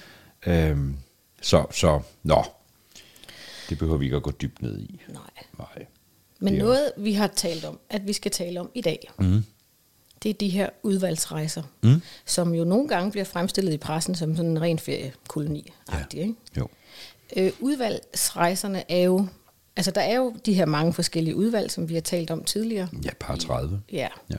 Øhm, 0.48 0.96
så, 1.41 1.65
så, 1.72 2.00
nå, 2.24 2.44
det 3.70 3.77
behøver 3.77 3.98
vi 3.98 4.06
ikke 4.06 4.15
at 4.17 4.24
gå 4.24 4.32
dybt 4.32 4.62
ned 4.62 4.79
i. 4.79 5.01
Nej. 5.10 5.22
Nej. 5.60 5.86
Men 6.39 6.56
er- 6.56 6.60
noget, 6.60 6.91
vi 6.98 7.13
har 7.13 7.27
talt 7.27 7.65
om, 7.65 7.79
at 7.89 8.08
vi 8.08 8.13
skal 8.13 8.32
tale 8.32 8.60
om 8.60 8.72
i 8.74 8.82
dag, 8.82 9.12
mm. 9.20 9.44
det 10.24 10.29
er 10.29 10.34
de 10.34 10.50
her 10.50 10.70
udvalgsrejser, 10.84 11.63
mm. 11.84 12.01
som 12.25 12.53
jo 12.53 12.63
nogle 12.63 12.88
gange 12.88 13.12
bliver 13.12 13.24
fremstillet 13.25 13.74
i 13.74 13.77
pressen 13.77 14.15
som 14.15 14.36
sådan 14.36 14.51
en 14.51 14.62
ren 14.62 14.79
feriekoloni. 14.79 15.72
Ja. 15.94 16.20
Ikke? 16.20 16.34
Jo. 16.58 16.67
Øh, 17.38 17.51
udvalgsrejserne 17.60 18.91
er 18.91 19.01
jo, 19.03 19.27
altså 19.75 19.91
der 19.91 20.01
er 20.01 20.17
jo 20.17 20.36
de 20.46 20.53
her 20.53 20.65
mange 20.65 20.94
forskellige 20.94 21.36
udvalg, 21.36 21.72
som 21.72 21.89
vi 21.89 21.94
har 21.94 22.01
talt 22.01 22.32
om 22.32 22.44
tidligere. 22.44 22.88
Ja, 23.06 23.10
par 23.20 23.36
30. 23.36 23.82
Ja. 23.91 24.08
Ja. 24.29 24.36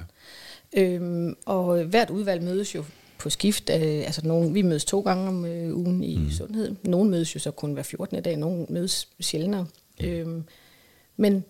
Øhm, 0.76 1.34
og 1.46 1.84
hvert 1.84 2.10
udvalg 2.10 2.42
mødes 2.42 2.74
jo 2.74 2.84
på 3.18 3.30
skift. 3.30 3.70
Øh, 3.70 3.80
altså 3.80 4.26
nogle, 4.26 4.52
vi 4.52 4.62
mødes 4.62 4.84
to 4.84 5.00
gange 5.00 5.28
om 5.28 5.44
øh, 5.44 5.76
ugen 5.76 6.02
i 6.04 6.16
mm. 6.18 6.30
sundhed. 6.30 6.74
Nogle 6.84 7.10
mødes 7.10 7.34
jo 7.34 7.40
så 7.40 7.50
kun 7.50 7.72
hver 7.72 7.82
14. 7.82 8.22
dag, 8.22 8.36
nogle 8.36 8.66
mødes 8.68 9.08
sjældnere. 9.20 9.66
Mm. 10.00 10.06
Øhm, 10.06 10.44
men 11.16 11.44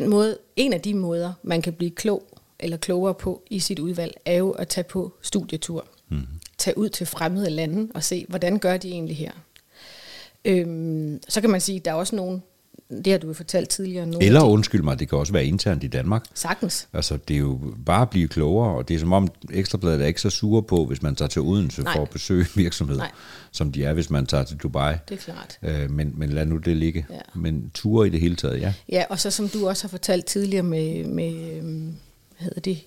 den 0.00 0.08
måde, 0.08 0.38
en 0.56 0.72
af 0.72 0.80
de 0.80 0.94
måder, 0.94 1.32
man 1.42 1.62
kan 1.62 1.72
blive 1.72 1.90
klog 1.90 2.22
eller 2.58 2.76
klogere 2.76 3.14
på 3.14 3.42
i 3.50 3.58
sit 3.58 3.78
udvalg, 3.78 4.14
er 4.24 4.36
jo 4.36 4.50
at 4.50 4.68
tage 4.68 4.84
på 4.84 5.12
studietur. 5.22 5.86
Mm. 6.08 6.26
Tage 6.58 6.78
ud 6.78 6.88
til 6.88 7.06
fremmede 7.06 7.50
lande 7.50 7.92
og 7.94 8.04
se, 8.04 8.26
hvordan 8.28 8.58
gør 8.58 8.76
de 8.76 8.90
egentlig 8.90 9.16
her. 9.16 9.32
Øhm, 10.44 11.20
så 11.28 11.40
kan 11.40 11.50
man 11.50 11.60
sige, 11.60 11.80
der 11.80 11.90
er 11.90 11.94
også 11.94 12.16
nogle, 12.16 12.40
det 12.90 13.06
har 13.06 13.18
du 13.18 13.26
jo 13.26 13.32
fortalt 13.32 13.68
tidligere, 13.68 14.06
nogle 14.06 14.26
Eller 14.26 14.42
undskyld 14.42 14.82
mig, 14.82 14.98
det 14.98 15.08
kan 15.08 15.18
også 15.18 15.32
være 15.32 15.44
internt 15.44 15.84
i 15.84 15.86
Danmark. 15.86 16.24
sagtens. 16.34 16.88
Altså, 16.92 17.18
det 17.28 17.34
er 17.34 17.38
jo 17.38 17.60
bare 17.86 18.02
at 18.02 18.10
blive 18.10 18.28
klogere, 18.28 18.76
og 18.76 18.88
det 18.88 18.94
er 18.94 18.98
som 18.98 19.12
om 19.12 19.28
Ekstrabladet 19.52 20.02
er 20.02 20.06
ikke 20.06 20.20
så 20.20 20.30
sure 20.30 20.62
på, 20.62 20.84
hvis 20.86 21.02
man 21.02 21.14
tager 21.14 21.28
til 21.28 21.42
Odense 21.42 21.82
Nej. 21.82 21.94
for 21.94 22.02
at 22.02 22.10
besøge 22.10 22.40
en 22.56 22.62
virksomhed, 22.62 22.96
Nej. 22.96 23.10
som 23.52 23.72
de 23.72 23.84
er, 23.84 23.92
hvis 23.92 24.10
man 24.10 24.26
tager 24.26 24.44
til 24.44 24.56
Dubai. 24.56 24.94
Det 25.08 25.14
er 25.14 25.32
klart. 25.32 25.58
Øh, 25.62 25.90
men, 25.90 26.12
men 26.16 26.30
lad 26.30 26.46
nu 26.46 26.56
det 26.56 26.76
ligge. 26.76 27.06
Ja. 27.10 27.18
Men 27.34 27.70
ture 27.74 28.06
i 28.06 28.10
det 28.10 28.20
hele 28.20 28.36
taget, 28.36 28.60
ja. 28.60 28.72
Ja, 28.88 29.04
og 29.10 29.20
så 29.20 29.30
som 29.30 29.48
du 29.48 29.68
også 29.68 29.84
har 29.84 29.88
fortalt 29.88 30.26
tidligere 30.26 30.62
med, 30.62 31.04
med 31.04 31.56
øhm, 31.56 31.96
hvad 32.38 32.44
hedder 32.44 32.60
det, 32.60 32.78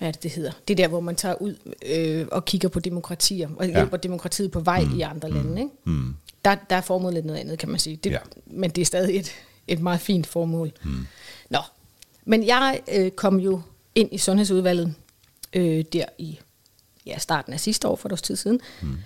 hvad 0.00 0.08
er 0.08 0.12
det, 0.12 0.22
det 0.22 0.30
hedder? 0.30 0.52
Det 0.68 0.74
er 0.74 0.76
der, 0.76 0.88
hvor 0.88 1.00
man 1.00 1.16
tager 1.16 1.34
ud 1.34 1.54
øh, 1.86 2.26
og 2.32 2.44
kigger 2.44 2.68
på 2.68 2.80
demokratier, 2.80 3.48
og 3.56 3.66
Ja. 3.66 3.72
hjælper 3.74 3.96
demokratiet 3.96 4.50
på 4.50 4.60
vej 4.60 4.84
mm. 4.84 4.98
i 4.98 5.00
andre 5.00 5.30
lande. 5.30 5.60
Ikke? 5.62 5.74
Mm. 5.84 6.14
Der, 6.44 6.54
der 6.70 6.76
er 6.76 6.80
formålet 6.80 7.14
lidt 7.14 7.26
noget 7.26 7.40
andet, 7.40 7.58
kan 7.58 7.68
man 7.68 7.78
sige. 7.78 7.96
Det, 7.96 8.10
Ja. 8.10 8.18
Men 8.46 8.70
det 8.70 8.82
er 8.82 8.86
stadig 8.86 9.18
et, 9.18 9.32
et 9.68 9.80
meget 9.80 10.00
fint 10.00 10.26
formål. 10.26 10.72
Mm. 10.84 11.06
Nå, 11.50 11.58
men 12.24 12.46
jeg 12.46 12.80
øh, 12.92 13.10
kom 13.10 13.40
jo 13.40 13.62
ind 13.94 14.08
i 14.12 14.18
sundhedsudvalget 14.18 14.94
øh, 15.52 15.84
der 15.92 16.04
i 16.18 16.38
ja, 17.06 17.18
starten 17.18 17.52
af 17.52 17.60
sidste 17.60 17.88
år, 17.88 17.96
for 17.96 18.08
et 18.08 18.12
års 18.12 18.22
tid 18.22 18.36
siden. 18.36 18.60
Mm. 18.82 18.96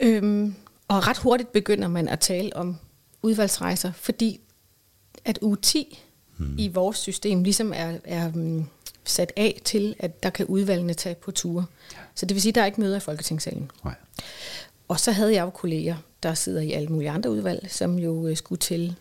Øhm, 0.00 0.54
og 0.88 1.06
ret 1.06 1.18
hurtigt 1.18 1.52
begynder 1.52 1.88
man 1.88 2.08
at 2.08 2.20
tale 2.20 2.56
om 2.56 2.76
udvalgsrejser, 3.22 3.92
fordi 3.92 4.40
at 5.24 5.38
uge 5.42 5.56
10 5.62 6.02
mm. 6.38 6.54
i 6.58 6.68
vores 6.68 6.96
system 6.96 7.42
ligesom 7.42 7.72
er, 7.76 7.98
er 8.04 8.30
um, 8.34 8.68
sat 9.04 9.32
af 9.36 9.60
til, 9.64 9.96
at 9.98 10.22
der 10.22 10.30
kan 10.30 10.46
udvalgene 10.46 10.94
tage 10.94 11.14
på 11.14 11.30
ture. 11.30 11.64
Så 12.14 12.26
det 12.26 12.34
vil 12.34 12.42
sige, 12.42 12.50
at 12.50 12.54
der 12.54 12.60
er 12.60 12.66
ikke 12.66 12.80
møder 12.80 12.96
i 12.96 13.00
Folketingssalen. 13.00 13.70
Nej. 13.84 13.94
Og 14.88 15.00
så 15.00 15.12
havde 15.12 15.34
jeg 15.34 15.42
jo 15.42 15.50
kolleger, 15.50 15.96
der 16.22 16.34
sidder 16.34 16.60
i 16.60 16.72
alle 16.72 16.88
mulige 16.88 17.10
andre 17.10 17.30
udvalg, 17.30 17.66
som 17.70 17.98
jo 17.98 18.26
øh, 18.26 18.36
skulle 18.36 18.58
til 18.58 18.96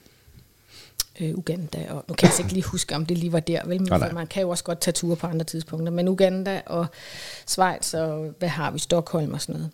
øh, 1.20 1.38
Uganda, 1.38 1.86
og 1.90 2.06
nu 2.08 2.14
kan 2.14 2.26
jeg 2.26 2.30
altså 2.30 2.42
ikke 2.42 2.54
lige 2.54 2.64
huske, 2.64 2.96
om 2.96 3.06
det 3.06 3.18
lige 3.18 3.32
var 3.32 3.40
der, 3.40 3.66
vel? 3.66 3.82
Men 3.82 3.88
for 3.88 4.14
man 4.14 4.28
kan 4.28 4.42
jo 4.42 4.50
også 4.50 4.64
godt 4.64 4.82
tage 4.82 4.94
ture 4.94 5.16
på 5.16 5.28
andre 5.28 5.46
tidspunkter, 5.46 5.92
men 5.92 6.08
Uganda 6.08 6.62
og 6.66 6.86
Schweiz 7.48 7.94
og 7.94 8.34
hvad 8.40 8.50
har 8.50 8.72
vi, 8.72 8.80
Stockholm 8.80 9.34
og 9.34 9.42
sådan 9.42 9.56
noget. 9.56 9.70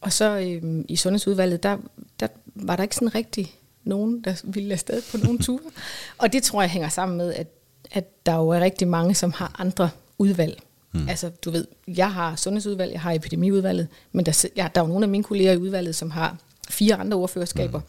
Og 0.00 0.12
så 0.12 0.38
øh, 0.38 0.84
i 0.88 0.96
sundhedsudvalget, 0.96 1.62
der, 1.62 1.78
der 2.20 2.26
var 2.46 2.76
der 2.76 2.82
ikke 2.82 2.94
sådan 2.94 3.14
rigtig 3.14 3.54
nogen, 3.84 4.20
der 4.20 4.34
ville 4.44 4.72
afsted 4.72 5.02
på 5.10 5.16
nogle 5.16 5.38
ture. 5.38 5.70
Og 6.18 6.32
det 6.32 6.42
tror 6.42 6.62
jeg 6.62 6.70
hænger 6.70 6.88
sammen 6.88 7.18
med, 7.18 7.34
at, 7.34 7.46
at 7.92 8.26
der 8.26 8.36
jo 8.36 8.48
er 8.48 8.60
rigtig 8.60 8.88
mange, 8.88 9.14
som 9.14 9.32
har 9.32 9.56
andre 9.58 9.90
udvalg. 10.18 10.62
Mm. 10.92 11.08
Altså, 11.08 11.28
du 11.28 11.50
ved, 11.50 11.66
jeg 11.88 12.12
har 12.12 12.36
sundhedsudvalg, 12.36 12.92
jeg 12.92 13.00
har 13.00 13.12
epidemiudvalget, 13.12 13.88
men 14.12 14.26
der, 14.26 14.44
ja, 14.56 14.68
der 14.74 14.80
er 14.80 14.84
jo 14.84 14.88
nogle 14.88 15.04
af 15.04 15.08
mine 15.08 15.24
kolleger 15.24 15.52
i 15.52 15.56
udvalget, 15.56 15.94
som 15.94 16.10
har 16.10 16.36
fire 16.68 16.94
andre 16.94 17.16
ordførerskaber. 17.16 17.78
Mm. 17.78 17.86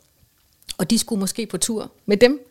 Og 0.77 0.89
de 0.89 0.97
skulle 0.97 1.19
måske 1.19 1.45
på 1.45 1.57
tur 1.57 1.91
med 2.05 2.17
dem. 2.17 2.47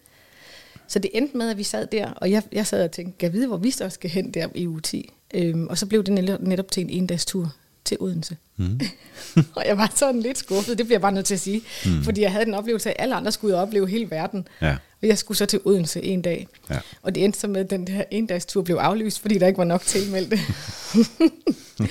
Så 0.87 0.99
det 0.99 1.11
endte 1.15 1.37
med, 1.37 1.51
at 1.51 1.57
vi 1.57 1.63
sad 1.63 1.87
der, 1.87 2.11
og 2.11 2.31
jeg, 2.31 2.43
jeg 2.53 2.67
sad 2.67 2.85
og 2.85 2.91
tænkte, 2.91 3.19
kan 3.19 3.27
jeg 3.27 3.33
vide, 3.33 3.47
hvor 3.47 3.57
vi 3.57 3.71
så 3.71 3.89
skal 3.89 4.11
hen 4.11 4.35
der 4.35 4.49
i 4.55 4.69
uge 4.69 4.81
10? 4.81 5.13
Øhm, 5.35 5.67
og 5.67 5.79
så 5.79 5.87
blev 5.87 6.05
det 6.05 6.15
netop, 6.15 6.41
netop 6.41 6.71
til 6.71 6.81
en 6.81 6.91
endagstur 6.91 7.55
til 7.85 7.97
Odense. 8.01 8.37
Mm. 8.57 8.81
og 9.57 9.67
jeg 9.67 9.79
var 9.79 9.93
sådan 9.97 10.21
lidt 10.21 10.39
skuffet, 10.39 10.79
det 10.79 10.87
bliver 10.87 10.97
jeg 10.97 11.01
bare 11.01 11.13
nødt 11.13 11.27
til 11.27 11.35
at 11.35 11.41
sige. 11.41 11.63
Mm. 11.87 12.03
Fordi 12.03 12.21
jeg 12.21 12.33
havde 12.33 12.45
den 12.45 12.55
oplevelse, 12.55 12.91
at 12.91 12.97
alle 12.99 13.15
andre 13.15 13.33
skulle 13.33 13.55
ud 13.55 13.57
og 13.57 13.63
opleve 13.63 13.89
hele 13.89 14.11
verden. 14.11 14.49
Ja. 14.61 14.77
Og 15.03 15.09
jeg 15.09 15.19
skulle 15.19 15.39
så 15.39 15.47
til 15.47 15.61
Odense 15.65 16.05
en 16.05 16.23
dag. 16.23 16.49
Ja. 16.71 16.79
Og 17.03 17.15
det 17.15 17.25
endte 17.25 17.41
så 17.41 17.49
med, 17.49 17.61
at 17.61 17.71
den 17.71 17.87
der 17.87 18.05
endagstur 18.11 18.63
blev 18.63 18.77
aflyst, 18.77 19.21
fordi 19.21 19.39
der 19.39 19.47
ikke 19.47 19.59
var 19.59 19.65
nok 19.65 19.83
tilmeldte. 19.83 20.39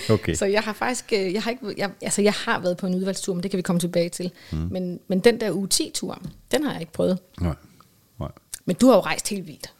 Okay. 0.10 0.34
Så 0.34 0.46
jeg 0.46 0.62
har 0.62 0.74
faktisk, 0.74 1.14
øh, 1.14 1.34
jeg 1.34 1.44
har 1.44 1.52
ikke, 1.52 1.74
jeg, 1.78 1.92
altså 2.02 2.22
jeg 2.22 2.34
har 2.34 2.60
været 2.60 2.78
på 2.78 2.88
en 2.88 2.96
udvalgstur, 2.96 3.34
men 3.34 3.44
det 3.44 3.52
kan 3.52 3.58
vi 3.58 3.62
komme 3.62 3.80
tilbage 3.80 4.10
til. 4.10 4.32
Mm. 4.52 4.58
Men, 4.58 5.00
men 5.08 5.20
den 5.20 5.40
der 5.40 5.52
uge 5.52 5.68
10-tur, 5.74 6.22
den 6.52 6.64
har 6.64 6.72
jeg 6.72 6.82
ikke 6.82 6.94
prøvet. 6.94 7.20
Nej. 7.42 7.56
Nej. 8.20 8.32
Men 8.66 8.76
du 8.76 8.88
har 8.88 8.96
jo 8.96 9.02
rejst 9.02 9.30
helt 9.30 9.48
vildt. 9.48 9.74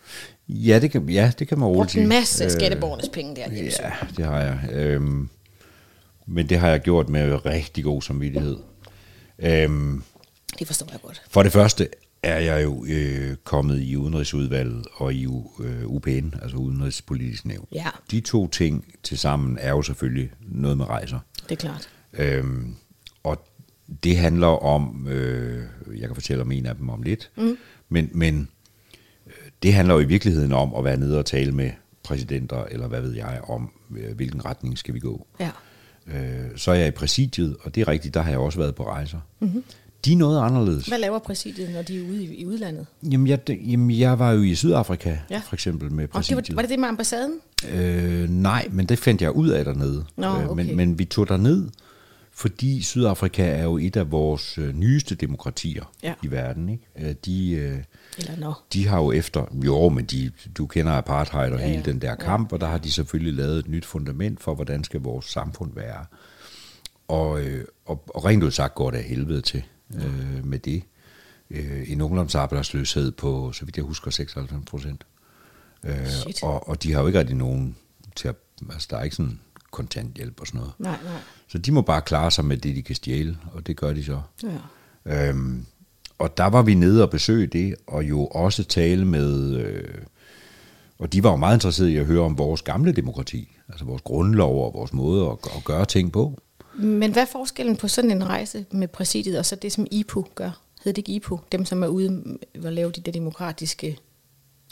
Ja, 0.48 0.80
det 0.80 0.92
kan, 0.92 1.10
ja, 1.10 1.32
det 1.40 1.48
kan 1.48 1.60
man 1.60 1.68
roligt 1.68 1.94
Brugt 1.94 1.96
en 1.96 2.08
masse 2.08 2.44
Øh, 2.44 2.52
skatteborgernes 2.52 3.10
penge 3.10 3.36
der. 3.36 3.52
Ja, 3.52 3.92
det 4.18 4.26
har 4.26 4.40
jeg. 4.40 4.60
Øhm, 4.72 5.30
men 6.28 6.50
det 6.50 6.60
har 6.60 6.68
jeg 6.70 6.82
gjort 6.82 7.10
med 7.10 7.46
rigtig 7.46 7.84
god 7.84 8.02
samvittighed. 8.02 8.58
Øhm, 9.40 10.04
Det 10.60 10.68
forstår 10.68 10.88
jeg 10.92 11.02
godt. 11.02 11.22
for 11.30 11.44
det 11.44 11.52
første 11.52 11.88
er 12.24 12.40
jeg 12.40 12.64
jo 12.64 12.86
øh, 12.90 13.36
kommet 13.44 13.82
i 13.82 13.96
Udenrigsudvalget 13.98 14.86
og 14.94 15.14
i 15.14 15.24
øh, 15.60 15.86
UPN, 15.86 16.34
altså 16.42 16.58
Udenrigspolitisk 16.58 17.46
Nævn. 17.46 17.68
Ja. 17.72 17.88
De 18.12 18.20
to 18.20 18.48
ting 18.48 18.86
til 19.04 19.18
sammen 19.18 19.58
er 19.62 19.70
jo 19.70 19.82
selvfølgelig 19.82 20.32
noget 20.42 20.78
med 20.78 20.86
rejser. 20.86 21.20
Det 21.44 21.52
er 21.52 21.56
klart. 21.56 21.90
Øhm, 22.14 22.76
og 23.24 23.48
det 24.04 24.18
handler 24.18 24.48
om, 24.48 25.08
øh, 25.08 25.64
jeg 25.96 26.08
kan 26.08 26.16
fortælle 26.16 26.42
om 26.44 26.52
en 26.52 26.66
af 26.66 26.76
dem 26.76 26.90
om 26.90 27.02
lidt, 27.04 27.32
mm. 27.38 27.58
men, 27.90 28.10
men 28.14 28.48
øh, 29.28 29.34
det 29.64 29.74
handler 29.74 29.94
jo 29.94 30.00
i 30.00 30.06
virkeligheden 30.06 30.52
om 30.54 30.76
at 30.76 30.84
være 30.84 30.98
nede 30.98 31.20
og 31.20 31.26
tale 31.26 31.52
med 31.52 31.72
præsidenter, 32.04 32.64
eller 32.64 32.88
hvad 32.88 33.02
ved 33.02 33.14
jeg, 33.16 33.42
om 33.48 33.72
øh, 33.98 34.16
hvilken 34.16 34.46
retning 34.46 34.78
skal 34.78 34.94
vi 34.94 35.00
gå. 35.00 35.28
Ja. 35.40 35.50
Øh, 36.08 36.14
så 36.56 36.72
er 36.72 36.76
jeg 36.76 36.88
i 36.88 36.92
præsidiet, 36.92 37.56
og 37.62 37.76
det 37.76 37.82
er 37.82 37.88
rigtigt, 37.88 38.14
der 38.14 38.22
har 38.22 38.30
jeg 38.30 38.40
også 38.40 38.60
været 38.60 38.76
på 38.76 38.84
rejser. 38.88 39.18
Mm-hmm. 39.40 39.64
De 40.06 40.14
er 40.14 40.18
noget 40.18 40.42
anderledes. 40.42 40.86
Hvad 40.86 41.00
laver 41.00 41.20
præsidiet, 41.20 41.70
når 41.74 41.82
de 41.82 41.98
er 41.98 42.02
ude 42.10 42.24
i, 42.24 42.36
i 42.42 42.46
udlandet? 42.46 42.86
Jamen 43.12 43.28
jeg, 43.28 43.50
jamen, 43.50 44.00
jeg 44.00 44.20
var 44.20 44.32
jo 44.32 44.42
i 44.42 44.56
Sydafrika, 44.56 45.18
Ja. 45.30 45.42
for 45.48 45.54
eksempel 45.56 45.92
med 45.92 46.04
Og 46.04 46.08
det 46.08 46.10
præsidiet. 46.12 46.50
var, 46.50 46.56
var 46.56 46.62
det 46.62 46.70
det 46.70 46.80
med 46.80 46.88
ambassaden? 46.88 47.34
Øh, 47.74 48.30
nej, 48.30 48.68
men 48.72 48.86
det 48.86 49.00
fandt 49.00 49.22
jeg 49.22 49.32
ud 49.32 49.50
af 49.50 49.66
dernede. 49.66 50.06
Nå, 50.18 50.28
Øh, 50.28 50.50
okay. 50.50 50.64
men, 50.66 50.76
men 50.78 51.00
vi 51.00 51.06
tog 51.06 51.28
derned, 51.28 51.68
fordi 52.42 52.82
Sydafrika 52.82 53.44
er 53.50 53.64
jo 53.64 53.78
et 53.78 53.96
af 53.98 54.12
vores 54.12 54.58
øh, 54.58 54.74
nyeste 54.76 55.16
demokratier 55.16 55.92
Ja. 56.04 56.14
i 56.24 56.32
verden. 56.32 56.70
Ikke? 56.70 56.84
Øh, 57.10 57.16
De, 57.26 57.52
øh, 57.52 57.78
Eller 58.18 58.38
nå. 58.38 58.54
de 58.74 58.88
har 58.88 58.98
jo 58.98 59.12
efter, 59.12 59.46
jo, 59.66 59.90
men 59.90 60.06
de, 60.06 60.32
du 60.58 60.68
kender 60.68 60.92
apartheid 60.92 61.52
og 61.52 61.60
Ja, 61.60 61.66
ja, 61.66 61.68
hele 61.72 61.84
ja. 61.86 61.92
den 61.92 62.02
der 62.02 62.16
kamp, 62.16 62.52
og 62.54 62.62
der 62.62 62.68
har 62.68 62.78
de 62.78 62.92
selvfølgelig 62.92 63.34
lavet 63.34 63.60
et 63.60 63.68
nyt 63.68 63.86
fundament 63.86 64.42
for, 64.42 64.56
hvordan 64.56 64.84
skal 64.84 65.00
vores 65.02 65.26
samfund 65.26 65.74
være. 65.76 66.06
Og, 67.08 67.42
og, 67.86 68.04
og 68.08 68.26
rent 68.26 68.44
ud 68.44 68.52
sagt 68.52 68.76
går 68.76 68.92
det 68.92 68.98
af 68.98 69.04
helvede 69.04 69.42
til 69.42 69.64
øh, 69.96 70.46
med 70.46 70.60
det. 70.60 70.84
Øh, 71.50 71.92
en 71.92 72.02
ungdomsarbejdsløshed 72.02 73.12
på, 73.12 73.52
så 73.52 73.66
vidt 73.66 73.78
jeg 73.78 73.86
husker, 73.86 74.12
96 74.12 74.66
procent. 74.70 75.06
Øh, 75.86 75.96
og, 76.44 76.70
og 76.70 76.84
de 76.84 76.94
har 76.94 77.02
jo 77.02 77.08
ikke 77.08 77.20
rigtig 77.20 77.36
nogen 77.36 77.76
til 78.16 78.28
at, 78.28 78.36
altså 78.74 78.88
der 78.92 78.98
er 78.98 79.04
ikke 79.04 79.16
sådan 79.16 79.40
kontanthjælp 79.72 80.42
og 80.42 80.48
sådan 80.48 80.60
noget. 80.60 80.74
Nej, 80.80 80.98
nej. 81.04 81.14
Så 81.48 81.58
de 81.58 81.72
må 81.72 81.82
bare 81.82 82.02
klare 82.02 82.32
sig 82.32 82.46
med 82.46 82.58
det, 82.58 82.76
de 82.76 82.82
kan 82.82 82.96
stjæle, 82.96 83.38
og 83.54 83.68
det 83.68 83.78
gør 83.78 83.94
de 83.94 84.04
så. 84.04 84.22
Ja. 84.44 85.30
Øhm, 85.30 85.66
og 86.20 86.38
der 86.38 86.46
var 86.46 86.62
vi 86.62 86.74
nede 86.74 87.04
og 87.04 87.10
besøge 87.10 87.48
det, 87.48 87.76
og 87.88 88.04
jo 88.04 88.26
også 88.26 88.64
tale 88.64 89.06
med, 89.06 89.56
øh, 89.56 89.84
og 91.00 91.14
de 91.14 91.24
var 91.24 91.30
jo 91.30 91.36
meget 91.36 91.56
interesserede 91.56 91.92
i 91.92 91.98
at 91.98 92.06
høre 92.06 92.22
om 92.22 92.38
vores 92.38 92.62
gamle 92.62 92.92
demokrati, 92.92 93.58
altså 93.70 93.86
vores 93.86 94.02
grundlov 94.02 94.66
og 94.66 94.74
vores 94.74 94.94
måde 94.94 95.26
at, 95.26 95.38
at 95.58 95.64
gøre 95.64 95.86
ting 95.86 96.12
på. 96.12 96.42
Men 96.76 97.12
hvad 97.12 97.22
er 97.22 97.28
forskellen 97.32 97.76
på 97.76 97.88
sådan 97.88 98.12
en 98.12 98.28
rejse 98.28 98.66
med 98.72 98.88
præsidiet, 98.88 99.40
og 99.40 99.46
så 99.46 99.56
det, 99.56 99.72
som 99.72 99.88
IPU 99.92 100.26
gør? 100.36 100.62
Hedder 100.84 100.92
det 100.96 100.98
ikke 100.98 101.12
IPU? 101.12 101.40
Dem, 101.52 101.66
som 101.66 101.84
er 101.84 101.88
ude 101.88 102.24
og 102.64 102.74
lave 102.74 102.92
de 102.92 103.02
der 103.02 103.12
demokratiske, 103.12 103.98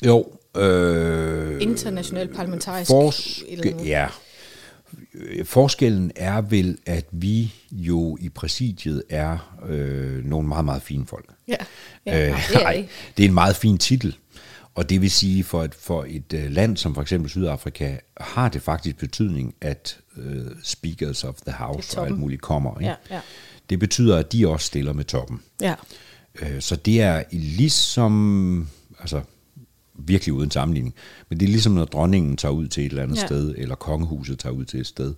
Jo. 0.06 0.26
Øh, 0.58 1.62
internationalt 1.62 2.36
parlamentarisk... 2.36 2.92
eller 2.92 3.02
Forske, 3.02 3.72
noget? 3.72 3.88
ja. 3.88 4.08
Forskellen 5.44 6.12
er 6.16 6.42
vel, 6.42 6.78
at 6.86 7.06
vi 7.12 7.54
jo 7.72 8.18
i 8.22 8.30
præsidiet 8.30 9.04
er 9.10 9.58
øh, 9.68 10.26
nogle 10.26 10.48
meget, 10.48 10.66
meget 10.66 10.82
fine 10.82 11.06
folk. 11.06 11.30
Ja, 11.48 11.56
ja 12.06 12.26
Øh, 12.26 12.32
nej, 12.32 12.42
det 12.50 12.56
er 12.56 12.64
nej, 12.74 12.88
det 13.18 13.24
er 13.26 13.28
en 13.28 13.34
meget 13.34 13.56
fin 13.56 13.78
titel. 13.78 14.16
Og 14.76 14.90
det 14.90 15.02
vil 15.02 15.12
sige, 15.12 15.44
for 15.44 15.64
et, 15.64 15.76
for 15.76 16.06
et 16.10 16.34
øh, 16.34 16.52
land 16.52 16.78
som 16.78 16.96
for 16.96 17.02
eksempel 17.02 17.30
Sydafrika, 17.30 17.98
har 18.18 18.50
det 18.50 18.62
faktisk 18.62 18.98
betydning, 18.98 19.54
at 19.62 20.00
øh, 20.18 20.46
speakers 20.64 21.24
of 21.24 21.36
the 21.48 21.52
house 21.52 22.00
og 22.00 22.06
alt 22.08 22.18
muligt 22.18 22.42
kommer. 22.42 22.80
Ikke? 22.80 22.96
Ja, 23.10 23.16
ja. 23.16 23.22
Det 23.70 23.80
betyder, 23.80 24.18
at 24.18 24.32
de 24.32 24.48
også 24.48 24.66
stiller 24.66 24.94
med 24.94 25.04
toppen. 25.04 25.42
Ja. 25.62 25.76
Øh, 26.42 26.62
Så 26.62 26.76
det 26.76 27.02
er 27.02 27.24
ligesom, 27.32 28.68
altså 29.00 29.22
virkelig 30.06 30.34
uden 30.34 30.52
sammenligning, 30.52 30.96
men 31.30 31.40
det 31.40 31.46
er 31.46 31.50
ligesom, 31.50 31.74
når 31.74 31.86
dronningen 31.86 32.38
tager 32.38 32.52
ud 32.52 32.68
til 32.68 32.86
et 32.86 32.90
eller 32.90 33.04
andet 33.04 33.18
Ja. 33.18 33.26
sted, 33.26 33.56
eller 33.58 33.76
kongehuset 33.76 34.40
tager 34.40 34.54
ud 34.54 34.66
til 34.66 34.80
et 34.80 34.88
sted, 34.88 35.14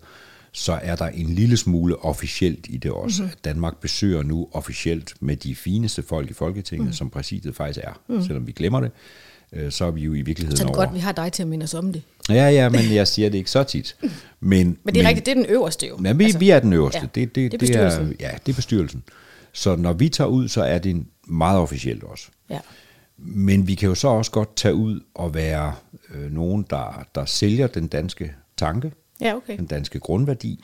så 0.54 0.80
er 0.82 0.96
der 0.96 1.06
en 1.08 1.30
lille 1.30 1.58
smule 1.58 2.06
officielt 2.06 2.68
i 2.70 2.78
det 2.78 2.92
også. 2.92 3.22
Mhm. 3.22 3.28
Mm-hmm. 3.28 3.40
Danmark 3.46 3.78
besøger 3.78 4.24
nu 4.24 4.48
officielt 4.52 5.14
med 5.20 5.36
de 5.36 5.56
fineste 5.56 6.04
folk 6.04 6.30
i 6.30 6.34
Folketinget, 6.34 6.88
mm. 6.88 6.94
som 6.94 7.10
præsidiet 7.10 7.56
faktisk 7.56 7.80
er. 7.84 8.00
Mm. 8.10 8.24
Selvom 8.24 8.48
vi 8.48 8.52
glemmer 8.52 8.80
det, 8.80 8.92
øh, 9.54 9.72
så 9.72 9.86
er 9.86 9.92
vi 9.92 10.02
jo 10.02 10.14
i 10.14 10.22
virkeligheden 10.22 10.58
Så 10.58 10.64
er 10.64 10.68
det 10.68 10.76
over. 10.76 10.86
godt, 10.86 10.96
vi 10.96 11.00
har 11.00 11.12
dig 11.12 11.32
til 11.34 11.44
at 11.44 11.48
minde 11.50 11.64
os 11.64 11.74
om 11.74 11.94
det. 11.94 12.02
Ja, 12.30 12.50
ja, 12.50 12.70
men 12.70 12.94
jeg 12.94 13.08
siger 13.08 13.30
det 13.30 13.38
ikke 13.38 13.52
så 13.52 13.64
tit. 13.64 13.96
Men, 14.40 14.78
Men 14.84 14.96
det 14.96 15.04
er 15.04 15.08
rigtigt, 15.08 15.26
det 15.26 15.32
er 15.32 15.36
den 15.36 15.46
øverste 15.46 15.88
jo. 15.88 16.00
Ja, 16.04 16.14
vi, 16.14 16.24
altså, 16.24 16.40
vi 16.40 16.50
er 16.50 16.60
den 16.60 16.74
øverste. 16.74 17.00
ja, 17.00 17.08
det, 17.16 17.36
det, 17.36 17.52
det 17.52 17.54
er 17.54 17.58
bestyrelsen. 17.60 18.06
Det 18.10 18.16
er, 18.20 18.30
ja, 18.30 18.38
det 18.46 18.52
er 18.52 18.56
bestyrelsen. 18.56 19.04
Så 19.54 19.76
når 19.76 19.94
vi 19.94 20.10
tager 20.10 20.28
ud, 20.28 20.48
så 20.48 20.64
er 20.64 20.78
det 20.78 21.06
meget 21.28 21.60
officielt 21.60 22.04
også. 22.04 22.28
Ja. 22.50 22.60
Men 23.24 23.68
vi 23.68 23.76
kan 23.76 23.90
jo 23.90 23.96
så 23.96 24.08
også 24.08 24.32
godt 24.32 24.56
tage 24.56 24.74
ud 24.74 25.00
og 25.14 25.34
være 25.34 25.74
øh, 26.14 26.32
nogen, 26.32 26.66
der, 26.70 27.06
der 27.16 27.26
sælger 27.26 27.68
den 27.68 27.88
danske 27.88 28.34
tanke, 28.58 28.92
ja, 29.22 29.36
okay. 29.36 29.58
den 29.58 29.66
danske 29.66 30.00
grundværdi. 30.00 30.64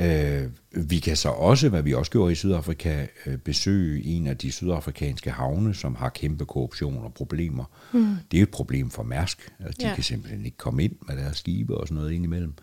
Øh, 0.00 0.42
vi 0.70 0.98
kan 0.98 1.16
så 1.16 1.28
også, 1.28 1.68
hvad 1.68 1.82
vi 1.82 1.94
også 1.94 2.10
gjorde 2.10 2.32
i 2.32 2.34
Sydafrika, 2.34 3.06
øh, 3.26 3.36
besøge 3.36 4.04
en 4.04 4.26
af 4.26 4.36
de 4.36 4.52
sydafrikanske 4.52 5.30
havne, 5.30 5.74
som 5.74 5.94
har 5.94 6.08
kæmpe 6.08 6.44
korruption 6.44 7.04
og 7.04 7.14
problemer. 7.14 7.64
Mm. 7.92 8.16
Det 8.30 8.38
er 8.38 8.42
et 8.42 8.50
problem 8.50 8.90
for 8.90 9.02
Mærsk. 9.02 9.52
Altså, 9.60 9.76
de 9.80 9.84
Ja. 9.84 9.88
ja. 9.88 9.94
kan 9.94 10.04
simpelthen 10.04 10.44
ikke 10.44 10.56
komme 10.56 10.84
ind 10.84 10.92
med 11.08 11.16
deres 11.16 11.36
skibe 11.36 11.76
og 11.76 11.88
sådan 11.88 11.96
noget 11.96 12.12
indimellem. 12.12 12.54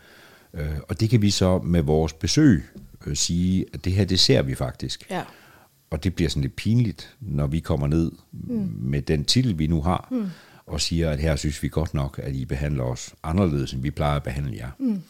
Øh, 0.53 0.67
og 0.89 0.99
det 0.99 1.09
kan 1.09 1.21
vi 1.21 1.29
så 1.29 1.59
med 1.59 1.81
vores 1.81 2.13
besøg 2.13 2.65
øh, 3.07 3.15
sige, 3.15 3.65
at 3.73 3.85
det 3.85 3.93
her, 3.93 4.05
det 4.05 4.19
ser 4.19 4.41
vi 4.41 4.55
faktisk. 4.55 5.05
Ja. 5.09 5.23
Og 5.89 6.03
det 6.03 6.15
bliver 6.15 6.29
sådan 6.29 6.41
lidt 6.41 6.55
pinligt, 6.55 7.15
når 7.19 7.47
vi 7.47 7.59
kommer 7.59 7.87
ned 7.87 8.11
mm. 8.31 8.71
med 8.79 9.01
den 9.01 9.25
titel, 9.25 9.59
vi 9.59 9.67
nu 9.67 9.81
har, 9.81 10.07
mm. 10.11 10.29
og 10.65 10.81
siger, 10.81 11.11
at 11.11 11.19
her 11.19 11.35
synes 11.35 11.63
vi 11.63 11.69
godt 11.69 11.93
nok, 11.93 12.19
at 12.23 12.35
I 12.35 12.45
behandler 12.45 12.83
os 12.83 13.15
anderledes, 13.23 13.73
end 13.73 13.81
vi 13.81 13.91
plejer 13.91 14.15
at 14.15 14.23
behandle 14.23 14.57
jer. 14.57 14.71
Mm. 14.79 15.01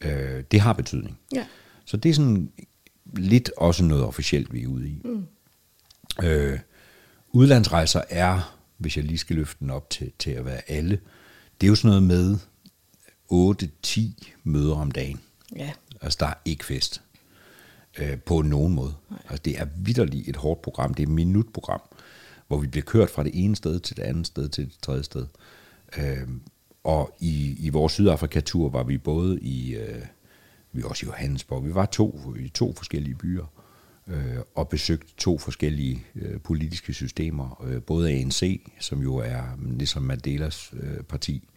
Øh, 0.00 0.44
det 0.50 0.60
har 0.60 0.72
betydning. 0.72 1.18
Ja. 1.34 1.46
Så 1.84 1.96
det 1.96 2.08
er 2.08 2.14
sådan 2.14 2.50
lidt 3.16 3.50
også 3.56 3.84
noget 3.84 4.04
officielt, 4.04 4.52
vi 4.52 4.62
er 4.62 4.66
ude 4.66 4.88
i. 4.88 5.02
Mm. 5.04 5.26
Øh, 6.24 6.58
udlandsrejser 7.32 8.02
er, 8.10 8.58
hvis 8.78 8.96
jeg 8.96 9.04
lige 9.04 9.18
skal 9.18 9.36
løfte 9.36 9.56
den 9.60 9.70
op 9.70 9.90
til, 9.90 10.12
til 10.18 10.30
at 10.30 10.44
være 10.44 10.70
alle, 10.70 11.00
det 11.60 11.66
er 11.66 11.68
jo 11.68 11.74
sådan 11.74 12.02
noget 12.02 12.02
med 12.02 12.38
8-10 13.32 14.00
møder 14.44 14.74
om 14.74 14.90
dagen. 14.90 15.20
Ja. 15.56 15.70
Altså, 16.00 16.16
der 16.20 16.26
er 16.26 16.34
ikke 16.44 16.64
fest 16.64 17.02
øh, 17.98 18.18
på 18.18 18.42
nogen 18.42 18.74
måde. 18.74 18.94
Altså, 19.10 19.42
det 19.44 19.58
er 19.58 19.66
vidderligt 19.76 20.28
et 20.28 20.36
hårdt 20.36 20.62
program. 20.62 20.94
Det 20.94 21.02
er 21.02 21.06
et 21.06 21.14
minutprogram, 21.14 21.80
hvor 22.48 22.58
vi 22.58 22.66
bliver 22.66 22.84
kørt 22.84 23.10
fra 23.10 23.24
det 23.24 23.44
ene 23.44 23.56
sted 23.56 23.80
til 23.80 23.96
det 23.96 24.02
andet 24.02 24.26
sted 24.26 24.48
til 24.48 24.64
det 24.64 24.78
tredje 24.82 25.02
sted. 25.02 25.26
Øh, 25.98 26.28
og 26.84 27.16
i, 27.20 27.56
i 27.58 27.68
vores 27.68 27.92
Sydafrika-tur 27.92 28.68
var 28.68 28.82
vi 28.82 28.98
både 28.98 29.40
i, 29.40 29.74
øh, 29.74 30.02
vi 30.72 30.82
var 30.82 30.88
også 30.88 31.06
i 31.06 31.08
Johannesborg, 31.08 31.64
vi 31.64 31.74
var 31.74 31.86
to, 31.86 32.34
i 32.38 32.48
to 32.48 32.72
forskellige 32.72 33.14
byer, 33.14 33.44
øh, 34.06 34.36
og 34.54 34.68
besøgte 34.68 35.14
to 35.16 35.38
forskellige 35.38 36.04
øh, 36.14 36.40
politiske 36.40 36.92
systemer. 36.92 37.64
Øh, 37.66 37.82
både 37.82 38.10
ANC, 38.10 38.60
som 38.80 39.02
jo 39.02 39.16
er 39.16 39.42
ligesom 39.76 40.02
Mandelas 40.02 40.74
øh, 40.80 41.02
parti, 41.02 41.48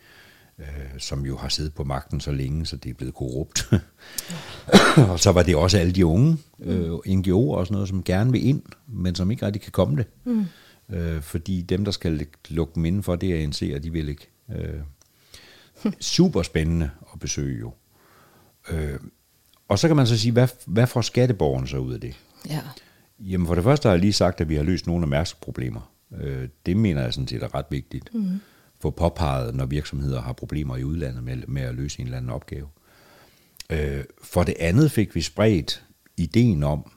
øh, 0.59 0.99
som 0.99 1.25
jo 1.25 1.37
har 1.37 1.49
siddet 1.49 1.73
på 1.73 1.83
magten 1.83 2.19
så 2.19 2.31
længe, 2.31 2.65
så 2.65 2.77
det 2.77 2.89
er 2.89 2.93
blevet 2.93 3.13
korrupt. 3.13 3.69
og 5.11 5.19
så 5.19 5.31
var 5.31 5.43
det 5.43 5.55
også 5.55 5.77
alle 5.77 5.91
de 5.91 6.05
unge 6.05 6.37
øh, 6.59 6.93
NGO'er 6.93 7.33
og 7.33 7.65
sådan 7.65 7.73
noget, 7.73 7.89
som 7.89 8.03
gerne 8.03 8.31
vil 8.31 8.47
ind, 8.47 8.61
men 8.87 9.15
som 9.15 9.31
ikke 9.31 9.45
rigtig 9.45 9.61
kan 9.61 9.71
komme 9.71 9.97
det. 9.97 10.07
Mm. 10.23 10.45
Øh, 10.89 11.21
fordi 11.21 11.61
dem, 11.61 11.85
der 11.85 11.91
skal 11.91 12.27
lukke 12.49 12.75
dem 12.75 12.85
indenfor, 12.85 13.15
det 13.15 13.43
er 13.43 13.73
og 13.75 13.83
de 13.83 13.91
vil 13.91 14.09
ikke. 14.09 14.29
Øh, 14.55 14.81
super 15.99 16.41
spændende 16.41 16.89
at 17.13 17.19
besøge 17.19 17.59
jo. 17.59 17.73
Øh, 18.69 18.99
og 19.67 19.79
så 19.79 19.87
kan 19.87 19.95
man 19.95 20.07
så 20.07 20.17
sige, 20.17 20.31
hvad, 20.31 20.47
hvad 20.65 20.87
får 20.87 21.01
skatteborgerne 21.01 21.67
så 21.67 21.77
ud 21.77 21.93
af 21.93 21.99
det? 21.99 22.15
Ja. 22.49 22.61
Jamen 23.19 23.47
for 23.47 23.55
det 23.55 23.63
første 23.63 23.87
har 23.87 23.93
jeg 23.93 23.99
lige 23.99 24.13
sagt, 24.13 24.41
at 24.41 24.49
vi 24.49 24.55
har 24.55 24.63
løst 24.63 24.87
nogle 24.87 25.03
af 25.03 25.07
Mærks 25.07 25.33
problemer. 25.33 25.91
Øh, 26.21 26.47
det 26.65 26.77
mener 26.77 27.01
jeg 27.01 27.13
sådan 27.13 27.27
set 27.27 27.43
er 27.43 27.55
ret 27.55 27.65
vigtigt. 27.69 28.13
Mm. 28.13 28.39
Få 28.83 28.89
påpeget, 28.89 29.55
når 29.55 29.65
virksomheder 29.65 30.21
har 30.21 30.33
problemer 30.33 30.77
i 30.77 30.83
udlandet 30.83 31.23
med, 31.23 31.37
med 31.47 31.61
at 31.61 31.75
løse 31.75 31.99
en 31.99 32.05
eller 32.05 32.17
anden 32.17 32.31
opgave. 32.31 32.67
Øh, 33.69 34.03
for 34.23 34.43
det 34.43 34.55
andet 34.59 34.91
fik 34.91 35.15
vi 35.15 35.21
spredt 35.21 35.83
ideen 36.17 36.63
om 36.63 36.91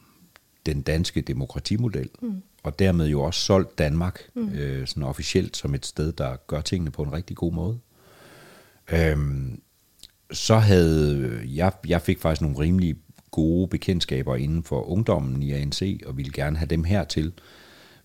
den 0.67 0.83
danske 0.83 1.21
demokratimodel, 1.21 2.09
mm. 2.23 2.43
og 2.63 2.79
dermed 2.79 3.07
jo 3.07 3.23
også 3.23 3.41
solgt 3.41 3.79
Danmark 3.79 4.21
mm. 4.35 4.49
øh, 4.49 4.87
sådan 4.87 5.03
officielt 5.03 5.57
som 5.57 5.75
et 5.75 5.87
sted, 5.87 6.13
der 6.13 6.37
gør 6.47 6.61
tingene 6.61 6.91
på 6.91 7.03
en 7.03 7.13
rigtig 7.13 7.37
god 7.37 7.53
måde. 7.53 7.79
Øhm, 8.93 9.61
så 10.33 10.59
havde 10.59 11.41
jeg, 11.45 11.73
jeg 11.87 12.03
fik 12.03 12.21
faktisk 12.21 12.43
nogle 12.43 12.59
rimelig 12.59 12.97
gode 13.31 13.69
bekendtskaber 13.69 14.37
inden 14.37 14.63
for 14.63 14.83
ungdommen 14.83 15.43
i 15.43 15.53
ANC, 15.53 16.01
og 16.07 16.17
ville 16.17 16.33
gerne 16.33 16.57
have 16.57 16.69
dem 16.69 16.85
hertil, 16.85 17.33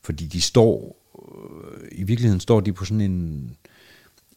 fordi 0.02 0.26
de 0.26 0.42
står, 0.42 0.98
øh, 1.36 1.88
i 1.92 2.04
virkeligheden 2.04 2.40
står 2.40 2.60
de 2.60 2.74
på 2.74 2.86
sådan 2.86 3.02
en, 3.02 3.56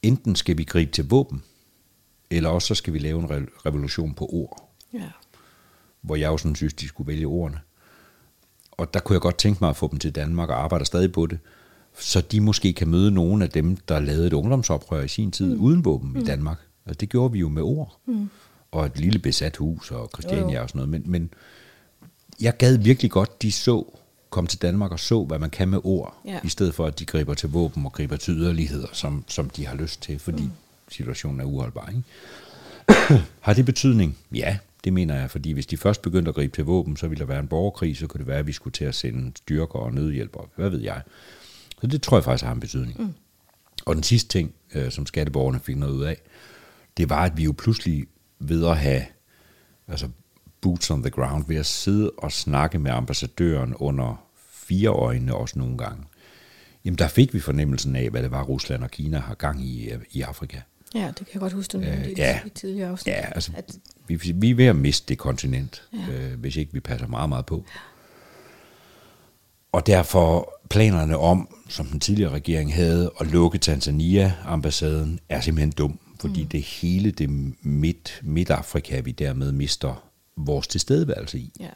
enten 0.05 0.37
skal 0.37 0.59
vi 0.59 0.65
gribe 0.65 0.93
til 0.93 1.09
våben, 1.09 1.43
eller 2.31 2.49
også 2.49 2.69
så 2.69 2.75
skal 2.75 2.93
vi 2.93 2.99
lave 2.99 3.21
en 3.21 3.27
re- 3.27 3.67
revolution 3.67 4.15
på 4.15 4.27
ord, 4.33 4.71
Ja. 4.93 5.11
hvor 6.01 6.17
jeg 6.17 6.27
jo 6.29 6.37
sådan 6.37 6.57
synes, 6.57 6.75
de 6.75 6.89
skulle 6.89 7.09
vælge 7.09 7.27
ordene. 7.27 7.61
Og 8.71 8.95
der 8.95 9.01
kunne 9.01 9.15
jeg 9.15 9.21
godt 9.21 9.39
tænke 9.39 9.59
mig 9.61 9.71
at 9.71 9.77
få 9.77 9.89
dem 9.91 9.99
til 9.99 10.15
Danmark 10.15 10.49
og 10.49 10.63
arbejder 10.63 10.85
stadig 10.85 11.13
på 11.13 11.27
det, 11.27 11.39
så 11.99 12.21
de 12.21 12.41
måske 12.41 12.73
kan 12.73 12.89
møde 12.89 13.11
nogle 13.11 13.45
af 13.45 13.51
dem, 13.51 13.77
der 13.77 14.01
lavede 14.01 14.27
et 14.27 14.33
ungdomsoprør 14.33 15.03
i 15.03 15.09
sin 15.09 15.31
tid 15.31 15.55
mm. 15.55 15.61
uden 15.61 15.85
våben 15.85 16.13
mm. 16.13 16.17
i 16.21 16.25
Danmark. 16.25 16.59
Altså, 16.87 16.99
det 16.99 17.09
gjorde 17.09 17.33
vi 17.33 17.39
jo 17.39 17.49
med 17.49 17.63
ord. 17.63 17.99
Mm. 18.07 18.31
Og 18.71 18.87
et 18.87 18.99
lille 18.99 19.19
besat 19.19 19.57
hus 19.57 19.91
og 19.91 20.11
Christiania 20.15 20.61
og 20.63 20.69
sådan 20.69 20.79
noget. 20.79 20.91
Men, 20.91 21.03
men 21.11 21.31
jeg 22.41 22.57
gad 22.57 22.77
virkelig 22.79 23.11
godt, 23.11 23.43
de 23.43 23.53
så 23.53 23.97
kom 24.35 24.47
til 24.47 24.63
Danmark 24.63 24.93
og 24.93 25.01
så, 25.01 25.25
hvad 25.25 25.39
man 25.39 25.51
kan 25.51 25.69
med 25.69 25.79
ord, 25.85 26.21
Ja. 26.25 26.41
i 26.45 26.49
stedet 26.49 26.75
for, 26.75 26.87
at 26.87 26.99
de 26.99 27.05
griber 27.05 27.35
til 27.35 27.49
våben 27.49 27.87
og 27.87 27.93
griber 27.93 28.17
til 28.17 28.35
yderligheder, 28.35 28.87
som, 28.93 29.25
som 29.29 29.51
de 29.51 29.67
har 29.67 29.77
lyst 29.77 30.03
til, 30.03 30.19
fordi 30.19 30.43
mm. 30.43 30.51
situationen 30.89 31.41
er 31.41 31.45
uholdbar. 31.45 31.89
Ikke? 31.89 33.23
har 33.41 33.55
det 33.55 33.67
betydning? 33.67 34.19
Ja, 34.33 34.59
det 34.85 34.93
mener 34.93 35.15
jeg, 35.15 35.31
fordi 35.31 35.53
hvis 35.53 35.67
de 35.67 35.77
først 35.77 36.03
begyndte 36.03 36.29
at 36.29 36.35
gribe 36.35 36.57
til 36.57 36.65
våben, 36.65 36.97
så 36.97 37.09
ville 37.09 37.21
der 37.21 37.27
være 37.27 37.41
en 37.41 37.49
borgerkrig, 37.49 37.97
så 37.97 38.07
kunne 38.07 38.19
det 38.19 38.27
være, 38.27 38.39
at 38.39 38.47
vi 38.47 38.53
skulle 38.53 38.73
til 38.73 38.85
at 38.85 38.95
sende 38.95 39.33
styrker 39.37 39.79
og 39.79 39.95
nødhjælp, 39.95 40.37
og 40.37 40.49
hvad 40.57 40.71
ved 40.71 40.81
jeg. 40.81 41.03
Så 41.81 41.87
det 41.87 42.03
tror 42.03 42.17
jeg 42.17 42.25
faktisk 42.25 42.45
har 42.45 42.53
en 42.53 42.61
betydning. 42.61 43.03
Mm. 43.03 43.15
Og 43.87 43.95
den 43.95 44.03
sidste 44.03 44.29
ting, 44.29 44.55
øh, 44.75 44.91
som 44.91 45.07
skatteborgerne 45.07 45.61
fik 45.61 45.77
noget 45.77 45.93
ud 45.93 46.03
af, 46.03 46.21
det 46.97 47.11
var, 47.11 47.25
at 47.25 47.37
vi 47.37 47.45
jo 47.45 47.53
pludselig 47.53 48.07
ved 48.39 48.67
at 48.67 48.77
have 48.77 49.03
altså, 49.89 50.09
boots 50.61 50.91
on 50.91 51.03
the 51.03 51.11
ground 51.11 51.45
ved 51.49 51.57
at 51.57 51.67
sidde 51.67 52.11
og 52.11 52.33
snakke 52.33 52.79
med 52.79 52.91
ambassadøren 52.91 53.75
under 53.75 54.24
fire 54.69 54.89
øjne 54.89 55.35
også 55.35 55.59
nogle 55.59 55.79
gange. 55.79 56.05
Jamen 56.85 56.99
der 56.99 57.09
fik 57.09 57.35
vi 57.35 57.41
fornemmelsen 57.41 57.97
af, 57.97 58.11
hvad 58.11 58.23
det 58.23 58.31
var, 58.31 58.43
Rusland 58.43 58.83
og 58.83 58.91
Kina 58.91 59.19
har 59.19 59.35
gang 59.35 59.65
i 59.65 59.91
i 60.13 60.21
Afrika. 60.23 60.61
Ja, 60.95 61.07
det 61.07 61.17
kan 61.17 61.29
jeg 61.35 61.41
godt 61.41 61.53
huske, 61.53 61.73
du 61.73 61.79
nævnte 61.79 62.11
øh, 62.11 62.19
ja, 62.19 62.41
i 62.47 62.49
tidligere 62.49 62.89
afsnit. 62.89 63.15
Ja, 63.15 63.21
altså, 63.21 63.53
at, 63.57 63.77
vi, 64.07 64.33
vi 64.35 64.51
er 64.51 64.55
ved 64.55 64.65
at 64.65 64.77
miste 64.77 65.09
det 65.09 65.19
kontinent, 65.19 65.83
ja. 65.93 66.13
øh, 66.13 66.41
hvis 66.41 66.57
ikke 66.57 66.73
vi 66.73 66.81
passer 66.81 67.07
meget, 67.07 67.29
meget 67.29 67.47
på. 67.47 67.65
Og 69.73 69.87
derfor 69.87 70.55
planerne 70.71 71.19
om, 71.19 71.49
som 71.69 71.87
den 71.87 72.01
tidligere 72.01 72.33
regering 72.33 72.75
havde, 72.75 73.13
at 73.21 73.27
lukke 73.27 73.59
Tanzania-ambassaden, 73.59 75.21
er 75.29 75.41
simpelthen 75.41 75.71
dum, 75.71 75.99
fordi 76.21 76.43
mm. 76.43 76.49
det 76.49 76.63
hele 76.63 77.11
det 77.11 77.31
midt, 77.63 78.21
Midt-Afrika, 78.23 79.01
vi 79.01 79.11
dermed 79.11 79.53
mister 79.53 80.09
vores 80.37 80.67
tilstedeværelse 80.67 81.39
i. 81.39 81.53
Ja. 81.61 81.71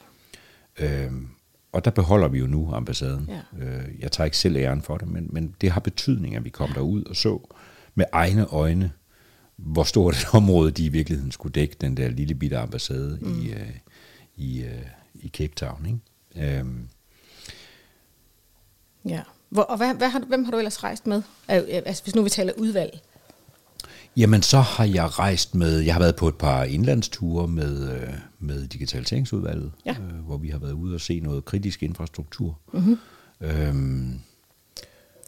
Øhm, 0.79 1.29
og 1.73 1.85
der 1.85 1.91
beholder 1.91 2.29
vi 2.29 2.39
jo 2.39 2.47
nu 2.47 2.73
ambassaden. 2.73 3.31
Ja. 3.59 3.67
Øh, 3.67 3.85
jeg 3.99 4.13
tager 4.13 4.25
ikke 4.25 4.37
selv 4.37 4.57
æren 4.57 4.83
for 4.83 4.97
det, 4.97 5.09
men, 5.09 5.29
men 5.31 5.55
det 5.61 5.71
har 5.71 5.81
betydning, 5.81 6.37
at 6.37 6.45
vi 6.45 6.51
kom 6.51 6.69
ja. 6.69 6.75
derud 6.75 7.05
og 7.05 7.17
så 7.17 7.55
med 7.95 8.05
egne 8.13 8.47
øjne, 8.47 8.93
hvor 9.57 9.83
stort 9.83 10.15
et 10.15 10.27
område 10.41 10.71
de 10.71 10.85
i 10.85 10.89
virkeligheden 10.89 11.33
skulle 11.33 11.53
dække, 11.53 11.77
den 11.81 11.97
der 11.97 12.09
lille 12.09 12.35
bitte 12.35 12.59
ambassade 12.59 13.19
mm. 13.21 13.41
i, 13.41 13.51
uh, 13.53 13.61
i, 14.37 14.63
uh, 14.63 15.25
i 15.25 15.29
Cape 15.29 15.55
Town. 15.55 15.87
Ikke? 15.87 16.61
Um, 16.61 16.89
ja. 19.05 19.23
Hvor, 19.49 19.63
og 19.63 19.77
hvad, 19.77 19.95
hvad 19.95 20.09
har, 20.09 20.21
hvem 20.21 20.45
har 20.45 20.51
du 20.51 20.59
ellers 20.59 20.85
rejst 20.85 21.07
med? 21.07 21.23
Altså, 21.49 22.03
hvis 22.03 22.15
nu 22.15 22.23
vi 22.23 22.31
taler 22.31 22.53
udvalg. 22.57 23.01
Jamen, 24.19 24.43
så 24.43 24.61
har 24.61 24.85
jeg 24.85 25.19
rejst 25.19 25.55
med, 25.55 25.79
jeg 25.79 25.95
har 25.95 26.01
været 26.01 26.17
på 26.17 26.29
et 26.29 26.35
par 26.35 26.65
indlandsture 26.65 27.49
med, 27.49 27.93
øh, 27.93 28.15
med 28.39 28.69
Digitaliseringsudvalget, 28.69 29.73
ja. 29.87 29.91
øh, 29.91 30.19
hvor 30.27 30.37
vi 30.37 30.49
har 30.49 30.59
været 30.59 30.73
ude 30.73 30.95
og 30.95 31.01
se 31.01 31.21
noget 31.21 31.45
kritisk 31.45 31.83
infrastruktur. 31.83 32.59
Mm-hmm. 32.73 32.99
Øhm, 33.41 34.21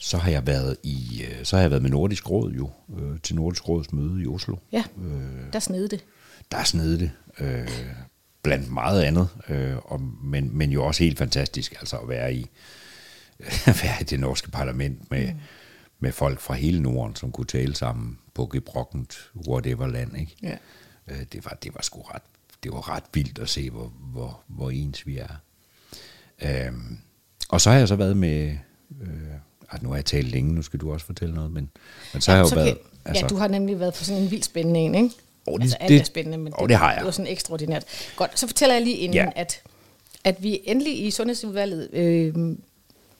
så 0.00 0.18
har 0.18 0.30
jeg 0.30 0.46
været 0.46 0.76
i, 0.82 1.22
øh, 1.24 1.44
så 1.44 1.56
har 1.56 1.60
jeg 1.60 1.70
været 1.70 1.82
med 1.82 1.90
Nordisk 1.90 2.30
Råd 2.30 2.52
jo, 2.52 2.70
øh, 2.98 3.18
til 3.22 3.36
Nordisk 3.36 3.68
Råds 3.68 3.92
møde 3.92 4.22
i 4.22 4.26
Oslo. 4.26 4.56
Ja, 4.72 4.84
øh, 5.02 5.52
der 5.52 5.58
snede 5.58 5.88
det. 5.88 6.04
Der 6.52 6.64
snede 6.64 6.98
det, 6.98 7.10
øh, 7.40 7.68
blandt 8.42 8.72
meget 8.72 9.02
andet, 9.02 9.28
øh, 9.48 9.76
og, 9.84 10.00
men, 10.24 10.58
men 10.58 10.70
jo 10.70 10.84
også 10.84 11.04
helt 11.04 11.18
fantastisk, 11.18 11.74
altså 11.80 11.96
at 11.96 12.08
være 12.08 12.34
i, 12.34 12.46
være 13.82 14.00
i 14.00 14.04
det 14.04 14.20
norske 14.20 14.50
parlament 14.50 15.10
med, 15.10 15.32
mm. 15.32 15.40
Med 16.00 16.12
folk 16.12 16.40
fra 16.40 16.54
hele 16.54 16.82
Norden, 16.82 17.16
som 17.16 17.32
kunne 17.32 17.46
tale 17.46 17.74
sammen 17.74 18.18
på 18.34 18.46
gebrokkent 18.46 19.30
whatever 19.48 19.86
land, 19.86 20.16
ikke? 20.18 20.36
Ja. 20.42 20.56
Øh, 21.10 21.22
det, 21.32 21.44
var, 21.44 21.58
det 21.62 21.74
var 21.74 21.82
sgu 21.82 22.00
ret, 22.00 22.22
det 22.62 22.72
var 22.72 22.88
ret 22.88 23.04
vildt 23.14 23.38
at 23.38 23.48
se, 23.48 23.70
hvor, 23.70 23.92
hvor, 24.12 24.40
hvor 24.46 24.70
ens 24.70 25.06
vi 25.06 25.18
er. 25.18 25.40
Øh, 26.42 26.72
og 27.48 27.60
så 27.60 27.70
har 27.70 27.78
jeg 27.78 27.88
så 27.88 27.96
været 27.96 28.16
med... 28.16 28.56
Øh, 29.00 29.08
altså 29.70 29.82
nu 29.82 29.88
har 29.88 29.96
jeg 29.96 30.04
talt 30.04 30.28
længe, 30.28 30.54
nu 30.54 30.62
skal 30.62 30.80
du 30.80 30.92
også 30.92 31.06
fortælle 31.06 31.34
noget, 31.34 31.50
men, 31.50 31.70
men 32.12 32.22
så 32.22 32.32
ja, 32.32 32.36
har 32.36 32.44
jeg 32.44 32.52
jo 32.52 32.56
været... 32.62 32.78
Altså, 33.04 33.24
ja, 33.24 33.28
du 33.28 33.36
har 33.36 33.48
nemlig 33.48 33.80
været 33.80 33.94
på 33.94 34.04
sådan 34.04 34.22
en 34.22 34.30
vild 34.30 34.42
spændende 34.42 34.80
en, 34.80 34.94
ikke? 34.94 35.10
Oh, 35.46 35.58
det, 35.58 35.62
altså, 35.62 35.76
alt 35.80 35.88
det, 35.88 36.00
er 36.00 36.04
spændende, 36.04 36.38
men 36.38 36.52
det, 36.52 36.68
det, 36.68 36.76
har 36.76 36.90
jeg. 36.90 36.98
det 36.98 37.04
var 37.04 37.10
sådan 37.10 37.32
ekstraordinært. 37.32 37.84
Godt, 38.16 38.38
så 38.38 38.46
fortæller 38.46 38.74
jeg 38.74 38.84
lige 38.84 38.96
inden, 38.96 39.14
ja. 39.14 39.30
at, 39.36 39.62
at 40.24 40.42
vi 40.42 40.60
endelig 40.64 41.06
i 41.06 41.10
Sundhedsudvalget 41.10 41.88
øh, 41.92 42.34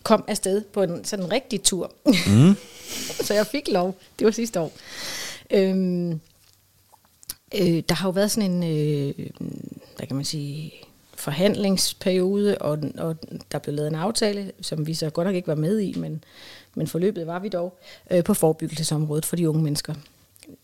kom 0.03 0.25
afsted 0.29 0.61
på 0.61 0.83
en 0.83 1.05
sådan 1.05 1.25
en 1.25 1.33
rigtig 1.33 1.63
tur. 1.63 1.93
Mm. 2.07 2.57
så 3.27 3.35
jeg 3.35 3.47
fik 3.47 3.69
lov. 3.69 3.97
Det 4.19 4.25
var 4.25 4.31
sidste 4.31 4.61
år. 4.61 4.73
Øhm, 5.51 6.21
øh, 7.55 7.83
der 7.89 7.95
har 7.95 8.09
jo 8.09 8.13
været 8.13 8.31
sådan 8.31 8.51
en, 8.51 8.63
øh, 8.63 9.27
hvad 9.97 10.07
kan 10.07 10.17
man 10.17 10.25
sige, 10.25 10.73
forhandlingsperiode, 11.15 12.59
og, 12.59 12.79
og 12.99 13.17
der 13.53 13.59
blev 13.59 13.75
lavet 13.75 13.89
en 13.89 13.95
aftale, 13.95 14.53
som 14.61 14.87
vi 14.87 14.95
så 14.95 15.11
godt 15.11 15.27
nok 15.27 15.37
ikke 15.37 15.49
var 15.49 15.55
med 15.55 15.81
i, 15.81 15.99
men, 15.99 16.25
men 16.75 16.87
forløbet 16.87 17.27
var 17.27 17.39
vi 17.39 17.49
dog, 17.49 17.79
øh, 18.11 18.25
på 18.25 18.35
forebyggelsesområdet 18.35 19.27
for 19.27 19.37
de 19.37 19.49
unge 19.49 19.63
mennesker. 19.63 19.95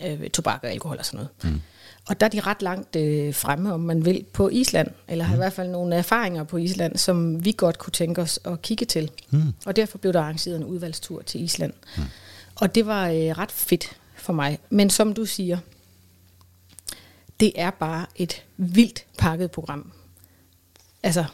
Øh, 0.02 0.30
tobak 0.30 0.60
og 0.62 0.70
alkohol 0.70 0.98
og 0.98 1.06
sådan 1.06 1.16
noget. 1.18 1.54
Mm. 1.54 1.60
Og 2.08 2.20
der 2.20 2.26
er 2.26 2.30
de 2.30 2.40
ret 2.40 2.62
langt 2.62 2.96
øh, 2.96 3.34
fremme, 3.34 3.72
om 3.72 3.80
man 3.80 4.04
vil, 4.04 4.24
på 4.32 4.48
Island, 4.48 4.88
eller 5.08 5.24
har 5.24 5.34
mm. 5.34 5.36
i 5.36 5.42
hvert 5.42 5.52
fald 5.52 5.68
nogle 5.68 5.94
erfaringer 5.94 6.44
på 6.44 6.56
Island, 6.56 6.96
som 6.96 7.44
vi 7.44 7.54
godt 7.56 7.78
kunne 7.78 7.92
tænke 7.92 8.22
os 8.22 8.40
at 8.44 8.62
kigge 8.62 8.86
til. 8.86 9.10
Mm. 9.30 9.52
Og 9.66 9.76
derfor 9.76 9.98
blev 9.98 10.12
der 10.12 10.20
arrangeret 10.20 10.56
en 10.56 10.64
udvalgstur 10.64 11.22
til 11.22 11.42
Island. 11.42 11.72
Mm. 11.96 12.02
Og 12.54 12.74
det 12.74 12.86
var 12.86 13.08
øh, 13.08 13.14
ret 13.14 13.52
fedt 13.52 13.96
for 14.14 14.32
mig. 14.32 14.58
Men 14.70 14.90
som 14.90 15.14
du 15.14 15.24
siger, 15.24 15.58
det 17.40 17.52
er 17.56 17.70
bare 17.70 18.06
et 18.16 18.44
vildt 18.56 19.04
pakket 19.18 19.50
program. 19.50 19.92
Altså, 21.02 21.24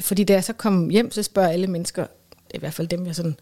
fordi 0.00 0.24
da 0.24 0.32
jeg 0.32 0.44
så 0.44 0.52
kom 0.52 0.88
hjem, 0.88 1.12
så 1.12 1.22
spørger 1.22 1.48
alle 1.48 1.66
mennesker, 1.66 2.06
i 2.54 2.58
hvert 2.58 2.74
fald 2.74 2.88
dem, 2.88 3.06
jeg 3.06 3.14
sådan 3.14 3.36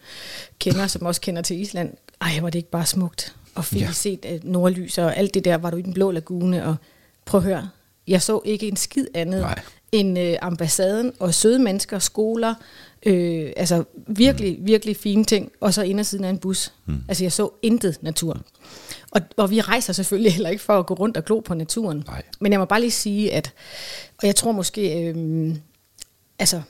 kender, 0.59 0.87
som 0.87 1.07
også 1.07 1.21
kender 1.21 1.43
til 1.43 1.61
Island, 1.61 1.95
ej, 2.21 2.39
var 2.41 2.51
det 2.51 2.59
ikke 2.59 2.71
bare 2.71 2.87
smukt? 2.87 3.37
Og 3.59 3.65
fik 3.65 3.81
ja. 3.81 3.93
set 3.93 4.41
nordlys 4.45 4.99
og 4.99 5.17
alt 5.17 5.35
det 5.35 5.45
der, 5.45 5.57
var 5.57 5.71
du 5.71 5.77
i 5.77 5.83
den 5.83 5.95
blå 5.95 6.11
lagune, 6.11 6.65
og 6.65 6.77
prøv 7.25 7.39
at 7.39 7.45
høre, 7.45 7.69
jeg 8.09 8.23
så 8.23 8.41
ikke 8.45 8.69
en 8.69 8.77
skid 8.77 9.07
andet 9.15 9.41
Nej. 9.41 9.61
end 9.93 10.19
uh, 10.19 10.35
ambassaden 10.43 11.13
og 11.19 11.35
søde 11.35 11.59
mennesker, 11.59 11.99
skoler, 11.99 12.55
øh, 13.07 13.53
altså 13.57 13.85
virkelig, 14.07 14.59
mm. 14.59 14.67
virkelig 14.67 14.97
fine 14.97 15.25
ting, 15.25 15.53
og 15.61 15.75
så 15.75 15.83
indersiden 15.83 16.25
af 16.25 16.31
en 16.31 16.39
bus. 16.39 16.73
Mm. 16.87 17.01
Altså 17.09 17.25
jeg 17.25 17.33
så 17.33 17.51
intet 17.63 17.99
natur. 18.03 18.41
Og, 19.11 19.21
og 19.37 19.51
vi 19.51 19.61
rejser 19.61 19.93
selvfølgelig 19.93 20.33
heller 20.37 20.51
ikke 20.51 20.63
for 20.63 20.79
at 20.79 20.87
gå 20.87 20.95
rundt 20.95 21.17
og 21.17 21.25
glo 21.25 21.41
på 21.41 21.55
naturen. 21.55 22.05
Nej. 22.07 22.23
Men 22.41 22.53
jeg 22.53 22.61
må 22.61 22.65
bare 22.65 22.81
lige 22.81 22.91
sige, 22.91 23.33
at, 23.33 23.53
og 24.23 24.27
jeg 24.27 24.37
tror 24.37 24.53
måske, 24.53 25.03
øh, 25.03 25.55
altså, 26.39 26.63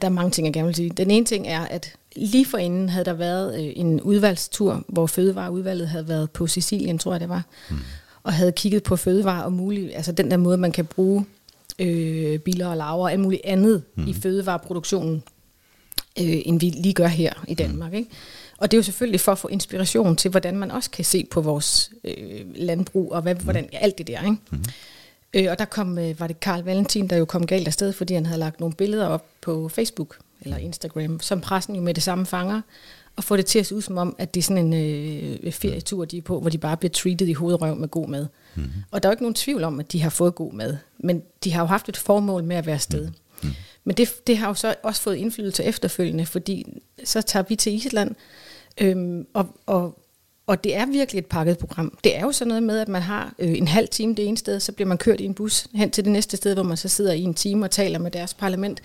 der 0.00 0.06
er 0.06 0.08
mange 0.08 0.30
ting, 0.30 0.46
jeg 0.46 0.54
gerne 0.54 0.66
vil 0.66 0.74
sige. 0.74 0.90
Den 0.90 1.10
ene 1.10 1.26
ting 1.26 1.48
er, 1.48 1.60
at 1.60 1.94
lige 2.18 2.46
for 2.46 2.58
inden 2.58 2.88
havde 2.88 3.04
der 3.04 3.12
været 3.12 3.64
øh, 3.64 3.72
en 3.76 4.00
udvalgstur, 4.00 4.84
hvor 4.88 5.06
fødevareudvalget 5.06 5.88
havde 5.88 6.08
været 6.08 6.30
på 6.30 6.46
Sicilien, 6.46 6.98
tror 6.98 7.12
jeg 7.12 7.20
det 7.20 7.28
var, 7.28 7.42
mm. 7.70 7.76
og 8.22 8.32
havde 8.32 8.52
kigget 8.52 8.82
på 8.82 8.96
fødevarer 8.96 9.42
og 9.42 9.52
muligt, 9.52 9.94
altså 9.94 10.12
den 10.12 10.30
der 10.30 10.36
måde, 10.36 10.58
man 10.58 10.72
kan 10.72 10.86
bruge 10.86 11.24
øh, 11.78 12.38
biler 12.38 12.66
og 12.66 12.76
laver 12.76 13.02
og 13.02 13.12
alt 13.12 13.20
muligt 13.20 13.42
andet 13.44 13.82
mm. 13.94 14.06
i 14.06 14.14
fødevareproduktionen, 14.14 15.22
øh, 16.18 16.42
end 16.44 16.60
vi 16.60 16.66
lige 16.66 16.94
gør 16.94 17.06
her 17.06 17.44
i 17.48 17.54
Danmark. 17.54 17.92
Mm. 17.92 17.98
Ikke? 17.98 18.10
Og 18.58 18.70
det 18.70 18.76
er 18.76 18.78
jo 18.78 18.82
selvfølgelig 18.82 19.20
for 19.20 19.32
at 19.32 19.38
få 19.38 19.48
inspiration 19.48 20.16
til, 20.16 20.30
hvordan 20.30 20.56
man 20.56 20.70
også 20.70 20.90
kan 20.90 21.04
se 21.04 21.26
på 21.30 21.40
vores 21.40 21.90
øh, 22.04 22.40
landbrug, 22.54 23.12
og 23.12 23.22
hvad, 23.22 23.34
mm. 23.34 23.44
hvordan, 23.44 23.68
alt 23.72 23.98
det 23.98 24.06
der. 24.06 24.22
Ikke? 24.22 24.36
Mm. 24.50 24.64
Øh, 25.34 25.46
og 25.50 25.58
der 25.58 25.64
kom, 25.64 25.98
øh, 25.98 26.20
var 26.20 26.26
det 26.26 26.40
Karl 26.40 26.62
Valentin, 26.62 27.08
der 27.08 27.16
jo 27.16 27.24
kom 27.24 27.46
galt 27.46 27.66
afsted, 27.66 27.92
fordi 27.92 28.14
han 28.14 28.26
havde 28.26 28.40
lagt 28.40 28.60
nogle 28.60 28.74
billeder 28.74 29.06
op 29.06 29.26
på 29.40 29.68
Facebook 29.68 30.16
eller 30.40 30.56
Instagram, 30.56 31.20
som 31.20 31.40
pressen 31.40 31.74
jo 31.74 31.82
med 31.82 31.94
det 31.94 32.02
samme 32.02 32.26
fanger, 32.26 32.60
og 33.16 33.24
få 33.24 33.36
det 33.36 33.46
til 33.46 33.58
at 33.58 33.66
se 33.66 33.74
ud 33.74 33.82
som 33.82 33.98
om, 33.98 34.16
at 34.18 34.34
det 34.34 34.40
er 34.40 34.44
sådan 34.44 34.72
en 34.72 35.38
øh, 35.44 35.52
ferietur, 35.52 36.04
de 36.04 36.18
er 36.18 36.22
på, 36.22 36.40
hvor 36.40 36.50
de 36.50 36.58
bare 36.58 36.76
bliver 36.76 36.92
treated 36.92 37.26
i 37.26 37.32
hovedrøv 37.32 37.76
med 37.76 37.88
god 37.88 38.08
mad. 38.08 38.26
Mm. 38.54 38.64
Og 38.90 39.02
der 39.02 39.08
er 39.08 39.10
jo 39.10 39.14
ikke 39.14 39.22
nogen 39.22 39.34
tvivl 39.34 39.64
om, 39.64 39.80
at 39.80 39.92
de 39.92 40.02
har 40.02 40.10
fået 40.10 40.34
god 40.34 40.52
mad, 40.52 40.76
men 40.98 41.22
de 41.44 41.52
har 41.52 41.62
jo 41.62 41.66
haft 41.66 41.88
et 41.88 41.96
formål 41.96 42.44
med 42.44 42.56
at 42.56 42.66
være 42.66 42.74
afsted. 42.74 43.06
Mm. 43.06 43.14
Mm. 43.42 43.50
Men 43.84 43.96
det, 43.96 44.26
det 44.26 44.36
har 44.36 44.48
jo 44.48 44.54
så 44.54 44.74
også 44.82 45.02
fået 45.02 45.16
indflydelse 45.16 45.64
efterfølgende, 45.64 46.26
fordi 46.26 46.80
så 47.04 47.22
tager 47.22 47.44
vi 47.48 47.56
til 47.56 47.74
Island, 47.74 48.14
øhm, 48.80 49.26
og, 49.34 49.46
og, 49.66 49.98
og 50.46 50.64
det 50.64 50.76
er 50.76 50.86
virkelig 50.86 51.18
et 51.18 51.26
pakket 51.26 51.58
program. 51.58 51.98
Det 52.04 52.16
er 52.16 52.20
jo 52.20 52.32
sådan 52.32 52.48
noget 52.48 52.62
med, 52.62 52.78
at 52.78 52.88
man 52.88 53.02
har 53.02 53.34
øh, 53.38 53.58
en 53.58 53.68
halv 53.68 53.88
time 53.88 54.14
det 54.14 54.26
ene 54.26 54.36
sted, 54.36 54.60
så 54.60 54.72
bliver 54.72 54.88
man 54.88 54.98
kørt 54.98 55.20
i 55.20 55.24
en 55.24 55.34
bus 55.34 55.66
hen 55.74 55.90
til 55.90 56.04
det 56.04 56.12
næste 56.12 56.36
sted, 56.36 56.54
hvor 56.54 56.62
man 56.62 56.76
så 56.76 56.88
sidder 56.88 57.12
i 57.12 57.22
en 57.22 57.34
time 57.34 57.66
og 57.66 57.70
taler 57.70 57.98
med 57.98 58.10
deres 58.10 58.34
parlament. 58.34 58.82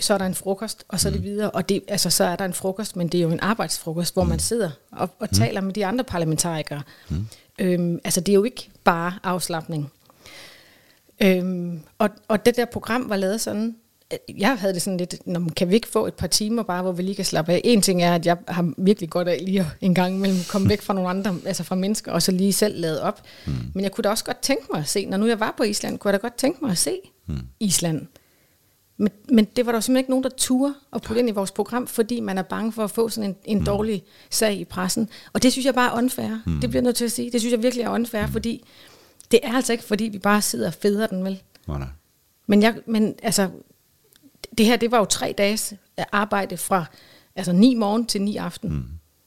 Så 0.00 0.14
er 0.14 0.18
der 0.18 0.26
en 0.26 0.34
frokost, 0.34 0.84
og 0.88 1.00
så 1.00 1.08
er 1.08 1.12
det 1.12 1.20
mm. 1.20 1.26
videre. 1.26 1.50
Og 1.50 1.68
det, 1.68 1.82
altså, 1.88 2.10
så 2.10 2.24
er 2.24 2.36
der 2.36 2.44
en 2.44 2.52
frokost, 2.52 2.96
men 2.96 3.08
det 3.08 3.18
er 3.18 3.22
jo 3.22 3.30
en 3.30 3.40
arbejdsfrokost, 3.40 4.14
hvor 4.14 4.22
mm. 4.22 4.28
man 4.28 4.38
sidder 4.38 4.70
og, 4.92 5.10
og 5.18 5.28
mm. 5.30 5.38
taler 5.38 5.60
med 5.60 5.72
de 5.72 5.86
andre 5.86 6.04
parlamentarikere. 6.04 6.82
Mm. 7.08 7.26
Øhm, 7.58 8.00
altså, 8.04 8.20
det 8.20 8.32
er 8.32 8.36
jo 8.36 8.44
ikke 8.44 8.70
bare 8.84 9.12
afslappning. 9.22 9.92
Øhm, 11.22 11.80
og, 11.98 12.10
og 12.28 12.46
det 12.46 12.56
der 12.56 12.64
program 12.64 13.08
var 13.08 13.16
lavet 13.16 13.40
sådan, 13.40 13.76
jeg 14.38 14.58
havde 14.58 14.74
det 14.74 14.82
sådan 14.82 14.96
lidt, 14.96 15.26
når 15.26 15.40
man 15.40 15.50
kan 15.50 15.68
vi 15.68 15.74
ikke 15.74 15.88
få 15.88 16.06
et 16.06 16.14
par 16.14 16.26
timer 16.26 16.62
bare, 16.62 16.82
hvor 16.82 16.92
vi 16.92 17.02
lige 17.02 17.14
kan 17.14 17.24
slappe 17.24 17.52
af. 17.52 17.60
En 17.64 17.82
ting 17.82 18.02
er, 18.02 18.14
at 18.14 18.26
jeg 18.26 18.36
har 18.48 18.72
virkelig 18.78 19.10
godt 19.10 19.28
af 19.28 19.38
lige 19.42 19.66
en 19.80 19.94
gang 19.94 20.14
imellem 20.14 20.38
komme 20.50 20.68
væk 20.68 20.82
fra 20.82 20.94
nogle 20.94 21.10
andre, 21.10 21.36
altså 21.46 21.62
fra 21.64 21.74
mennesker, 21.74 22.12
og 22.12 22.22
så 22.22 22.32
lige 22.32 22.52
selv 22.52 22.80
lade 22.80 23.02
op. 23.02 23.22
Mm. 23.46 23.52
Men 23.74 23.84
jeg 23.84 23.92
kunne 23.92 24.02
da 24.02 24.08
også 24.08 24.24
godt 24.24 24.40
tænke 24.42 24.64
mig 24.72 24.80
at 24.80 24.88
se, 24.88 25.06
når 25.06 25.16
nu 25.16 25.26
jeg 25.26 25.40
var 25.40 25.54
på 25.56 25.62
Island, 25.62 25.98
kunne 25.98 26.12
jeg 26.12 26.20
da 26.20 26.26
godt 26.26 26.36
tænke 26.36 26.58
mig 26.62 26.70
at 26.70 26.78
se 26.78 26.96
mm. 27.26 27.38
Island. 27.60 28.06
Men, 28.96 29.10
men 29.28 29.44
det 29.44 29.66
var 29.66 29.72
der 29.72 29.80
simpelthen 29.80 30.02
ikke 30.02 30.10
nogen, 30.10 30.24
der 30.24 30.30
turde 30.36 30.74
at 30.92 31.02
putte 31.02 31.20
ind 31.20 31.28
i 31.28 31.32
vores 31.32 31.50
program, 31.50 31.86
fordi 31.86 32.20
man 32.20 32.38
er 32.38 32.42
bange 32.42 32.72
for 32.72 32.84
at 32.84 32.90
få 32.90 33.08
sådan 33.08 33.30
en, 33.30 33.36
en 33.44 33.58
mm. 33.58 33.64
dårlig 33.64 34.04
sag 34.30 34.54
i 34.54 34.64
pressen. 34.64 35.08
Og 35.32 35.42
det 35.42 35.52
synes 35.52 35.66
jeg 35.66 35.74
bare 35.74 35.92
er 35.92 35.96
unfair. 35.98 36.42
Mm. 36.46 36.60
Det 36.60 36.70
bliver 36.70 36.80
jeg 36.80 36.84
nødt 36.84 36.96
til 36.96 37.04
at 37.04 37.12
sige. 37.12 37.30
Det 37.30 37.40
synes 37.40 37.52
jeg 37.52 37.62
virkelig 37.62 37.84
er 37.84 37.90
unfair, 37.90 38.26
mm. 38.26 38.32
fordi 38.32 38.64
det 39.30 39.40
er 39.42 39.52
altså 39.52 39.72
ikke, 39.72 39.84
fordi 39.84 40.04
vi 40.04 40.18
bare 40.18 40.42
sidder 40.42 40.66
og 40.66 40.74
feder 40.74 41.06
den, 41.06 41.24
vel? 41.24 41.42
Nej, 41.68 41.78
nej. 41.78 41.88
Men, 42.46 42.62
jeg, 42.62 42.74
men 42.86 43.14
altså, 43.22 43.50
det 44.58 44.66
her, 44.66 44.76
det 44.76 44.90
var 44.90 44.98
jo 44.98 45.04
tre 45.04 45.34
dages 45.38 45.74
arbejde 46.12 46.56
fra 46.56 46.84
altså 47.36 47.52
ni 47.52 47.74
morgen 47.74 48.06
til 48.06 48.22
ni 48.22 48.36
aften. 48.36 48.70
Mm. 48.70 48.84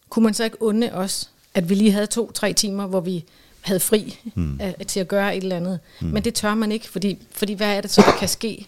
Kunne 0.09 0.23
man 0.23 0.33
så 0.33 0.43
ikke 0.43 0.61
unde 0.61 0.93
os, 0.93 1.31
at 1.53 1.69
vi 1.69 1.75
lige 1.75 1.91
havde 1.91 2.07
to-tre 2.07 2.53
timer, 2.53 2.87
hvor 2.87 2.99
vi 2.99 3.25
havde 3.61 3.79
fri 3.79 4.19
mm. 4.35 4.59
uh, 4.63 4.85
til 4.87 4.99
at 4.99 5.07
gøre 5.07 5.37
et 5.37 5.43
eller 5.43 5.55
andet. 5.55 5.79
Mm. 6.01 6.07
Men 6.07 6.23
det 6.23 6.33
tør 6.33 6.55
man 6.55 6.71
ikke, 6.71 6.89
fordi, 6.89 7.27
fordi 7.31 7.53
hvad 7.53 7.77
er 7.77 7.81
det 7.81 7.91
så, 7.91 8.01
der 8.05 8.17
kan 8.19 8.27
ske? 8.27 8.67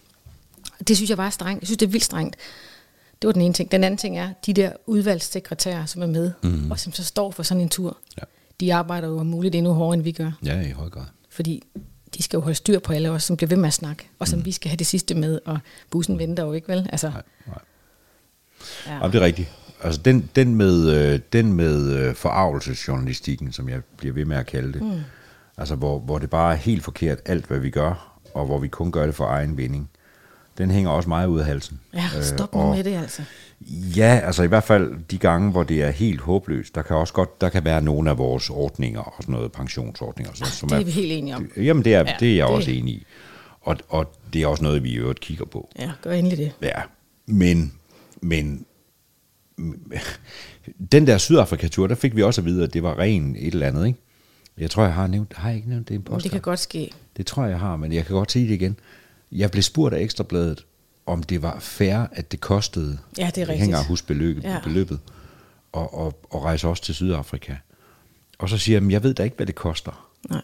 Det 0.88 0.98
synes 0.98 1.10
jeg 1.10 1.18
var 1.18 1.30
strengt. 1.30 1.62
Jeg 1.62 1.68
synes, 1.68 1.78
det 1.78 1.86
er 1.86 1.92
vildt 1.92 2.06
strengt. 2.06 2.36
Det 3.22 3.28
var 3.28 3.32
den 3.32 3.42
ene 3.42 3.54
ting. 3.54 3.72
Den 3.72 3.84
anden 3.84 3.98
ting 3.98 4.18
er, 4.18 4.30
de 4.46 4.54
der 4.54 4.72
udvalgssekretærer, 4.86 5.86
som 5.86 6.02
er 6.02 6.08
med, 6.08 6.32
mm. 6.44 6.72
og 6.72 6.80
som 6.80 6.94
så 6.94 7.04
står 7.04 7.32
for 7.32 7.44
sådan 7.44 7.62
en 7.62 7.70
tur, 7.70 7.98
ja. 8.18 8.24
de 8.60 8.74
arbejder 8.74 9.08
jo 9.08 9.20
om 9.20 9.26
muligt 9.26 9.56
endnu 9.56 9.74
hårdere, 9.74 9.94
end 9.94 10.04
vi 10.04 10.12
gør. 10.12 10.32
Ja, 10.46 10.62
i 10.62 10.72
høj 10.72 10.90
grad. 10.90 11.06
Fordi 11.30 11.64
de 12.18 12.24
skal 12.24 12.38
jo 12.38 12.42
holde 12.42 12.56
styr 12.56 12.80
på 12.80 12.94
alle 12.94 13.10
os, 13.12 13.24
som 13.24 13.38
bliver 13.38 13.50
ved 13.50 13.58
med 13.58 13.68
at 13.68 13.74
snakke, 13.74 14.08
og 14.20 14.28
som 14.28 14.40
mm. 14.40 14.46
vi 14.46 14.52
skal 14.52 14.70
have 14.70 14.78
det 14.78 14.88
sidste 14.88 15.16
med, 15.16 15.40
og 15.46 15.60
bussen 15.90 16.20
venter 16.20 16.44
jo 16.44 16.54
ikke, 16.54 16.68
vel? 16.68 16.90
Altså, 16.92 17.10
nej, 17.10 17.22
nej. 17.48 17.60
Ja. 18.88 18.94
Jamen, 18.94 19.12
det 19.12 19.22
er 19.22 19.26
rigtigt. 19.26 19.52
Altså 19.84 20.02
den, 20.02 20.30
den 20.36 20.56
med, 20.56 20.90
øh, 20.90 21.20
den 21.34 21.54
med 21.54 21.92
øh, 21.92 22.16
forarvelsesjournalistikken, 22.16 23.52
som 23.52 23.70
jeg 23.70 23.82
bliver 23.98 24.14
ved 24.14 24.26
med 24.26 24.38
at 24.38 24.46
kalde 24.46 24.74
det, 24.74 24.82
mm. 24.82 25.00
altså 25.58 25.76
hvor, 25.76 26.00
hvor 26.00 26.20
det 26.20 26.30
bare 26.30 26.54
er 26.54 26.58
helt 26.58 26.84
forkert 26.84 27.20
alt, 27.26 27.46
hvad 27.46 27.60
vi 27.60 27.70
gør, 27.70 28.20
og 28.34 28.46
hvor 28.46 28.60
vi 28.60 28.68
kun 28.68 28.92
gør 28.92 29.06
det 29.06 29.16
for 29.16 29.26
egen 29.26 29.58
vinding, 29.58 29.90
den 30.60 30.72
hænger 30.72 30.92
også 30.92 31.10
meget 31.10 31.28
ud 31.28 31.40
af 31.40 31.46
halsen. 31.46 31.80
Ja, 31.94 32.22
stop 32.22 32.56
øh, 32.56 32.60
og, 32.60 32.76
med 32.76 32.84
det 32.84 32.98
altså. 32.98 33.22
Ja, 33.96 34.22
altså 34.24 34.44
i 34.44 34.48
hvert 34.48 34.64
fald 34.64 34.94
de 35.12 35.18
gange, 35.18 35.52
hvor 35.52 35.64
det 35.64 35.82
er 35.82 35.90
helt 35.90 36.22
håbløst, 36.22 36.76
der 36.76 36.82
kan 36.82 36.96
også 36.96 37.14
godt, 37.14 37.42
der 37.42 37.50
kan 37.50 37.66
være 37.66 37.82
nogle 37.82 38.10
af 38.10 38.18
vores 38.18 38.50
ordninger 38.50 39.02
og 39.02 39.24
sådan 39.24 39.34
noget, 39.34 39.52
pensionsordninger. 39.52 40.34
Sådan, 40.34 40.52
som 40.52 40.70
det 40.70 40.76
er, 40.76 40.80
er 40.80 40.86
vi 40.86 40.92
helt 40.92 41.12
enige 41.12 41.36
om. 41.36 41.52
Jamen 41.58 41.86
det 41.86 41.94
er, 41.94 42.00
ja, 42.00 42.16
det 42.20 42.32
er 42.32 42.36
jeg 42.36 42.48
det. 42.48 42.56
også 42.56 42.72
enig 42.72 42.94
i. 42.94 43.06
Og, 43.62 43.78
og 43.90 44.14
det 44.34 44.42
er 44.42 44.48
også 44.48 44.64
noget, 44.64 44.84
vi 44.84 44.90
i 44.90 44.96
øvrigt 44.96 45.20
kigger 45.20 45.46
på. 45.46 45.70
Ja, 45.80 45.92
gør 46.02 46.12
endelig 46.12 46.38
det. 46.38 46.52
Ja, 46.62 46.82
men, 47.26 47.74
men 48.22 48.66
den 50.92 51.08
der 51.08 51.18
Sydafrika-tur, 51.18 51.88
der 51.88 51.96
fik 51.96 52.16
vi 52.16 52.24
også 52.24 52.42
at 52.42 52.46
vide, 52.46 52.64
at 52.64 52.74
det 52.74 52.84
var 52.84 53.00
ren 53.00 53.36
et 53.40 53.54
eller 53.54 53.68
andet, 53.68 53.88
ikke? 53.88 54.00
Jeg 54.58 54.72
tror, 54.72 54.84
jeg 54.84 54.94
har 54.94 55.08
nævnt, 55.08 55.34
har 55.36 55.50
jeg 55.50 55.56
ikke 55.56 55.70
nævnt 55.70 55.88
det 55.88 55.94
i 55.94 55.98
en 55.98 56.20
Det 56.24 56.32
kan 56.32 56.42
godt 56.42 56.60
ske. 56.60 56.92
Det 57.18 57.26
tror 57.26 57.44
jeg, 57.44 57.52
jeg 57.52 57.60
har, 57.60 57.76
men 57.76 57.94
jeg 57.94 58.06
kan 58.06 58.16
godt 58.16 58.32
sige 58.32 58.48
det 58.48 58.54
igen. 58.54 58.78
Jeg 59.32 59.52
blev 59.52 59.64
spurgt 59.64 59.96
af 59.96 60.02
Ekstrabladet, 60.02 60.66
om 61.06 61.24
det 61.24 61.42
var 61.42 61.60
fair, 61.60 62.08
at 62.12 62.32
det 62.32 62.42
kostede, 62.42 62.98
ja, 63.18 63.26
det 63.26 63.38
er 63.38 63.42
rigtigt. 63.42 63.50
jeg 63.50 63.58
hænger 63.58 63.84
huske 63.84 64.08
beløbet, 64.08 64.44
ja. 64.44 64.60
beløbet 64.64 65.00
og, 65.72 65.94
og, 65.94 66.20
og 66.30 66.44
rejse 66.44 66.68
også 66.68 66.84
til 66.84 66.96
Sydafrika. 66.96 67.56
Og 68.40 68.50
så 68.50 68.58
siger 68.58 68.82
jeg, 68.82 68.92
jeg 68.92 69.04
ved 69.04 69.14
da 69.14 69.24
ikke, 69.24 69.36
hvad 69.36 69.46
det 69.46 69.56
koster. 69.56 70.10
Nej. 70.30 70.42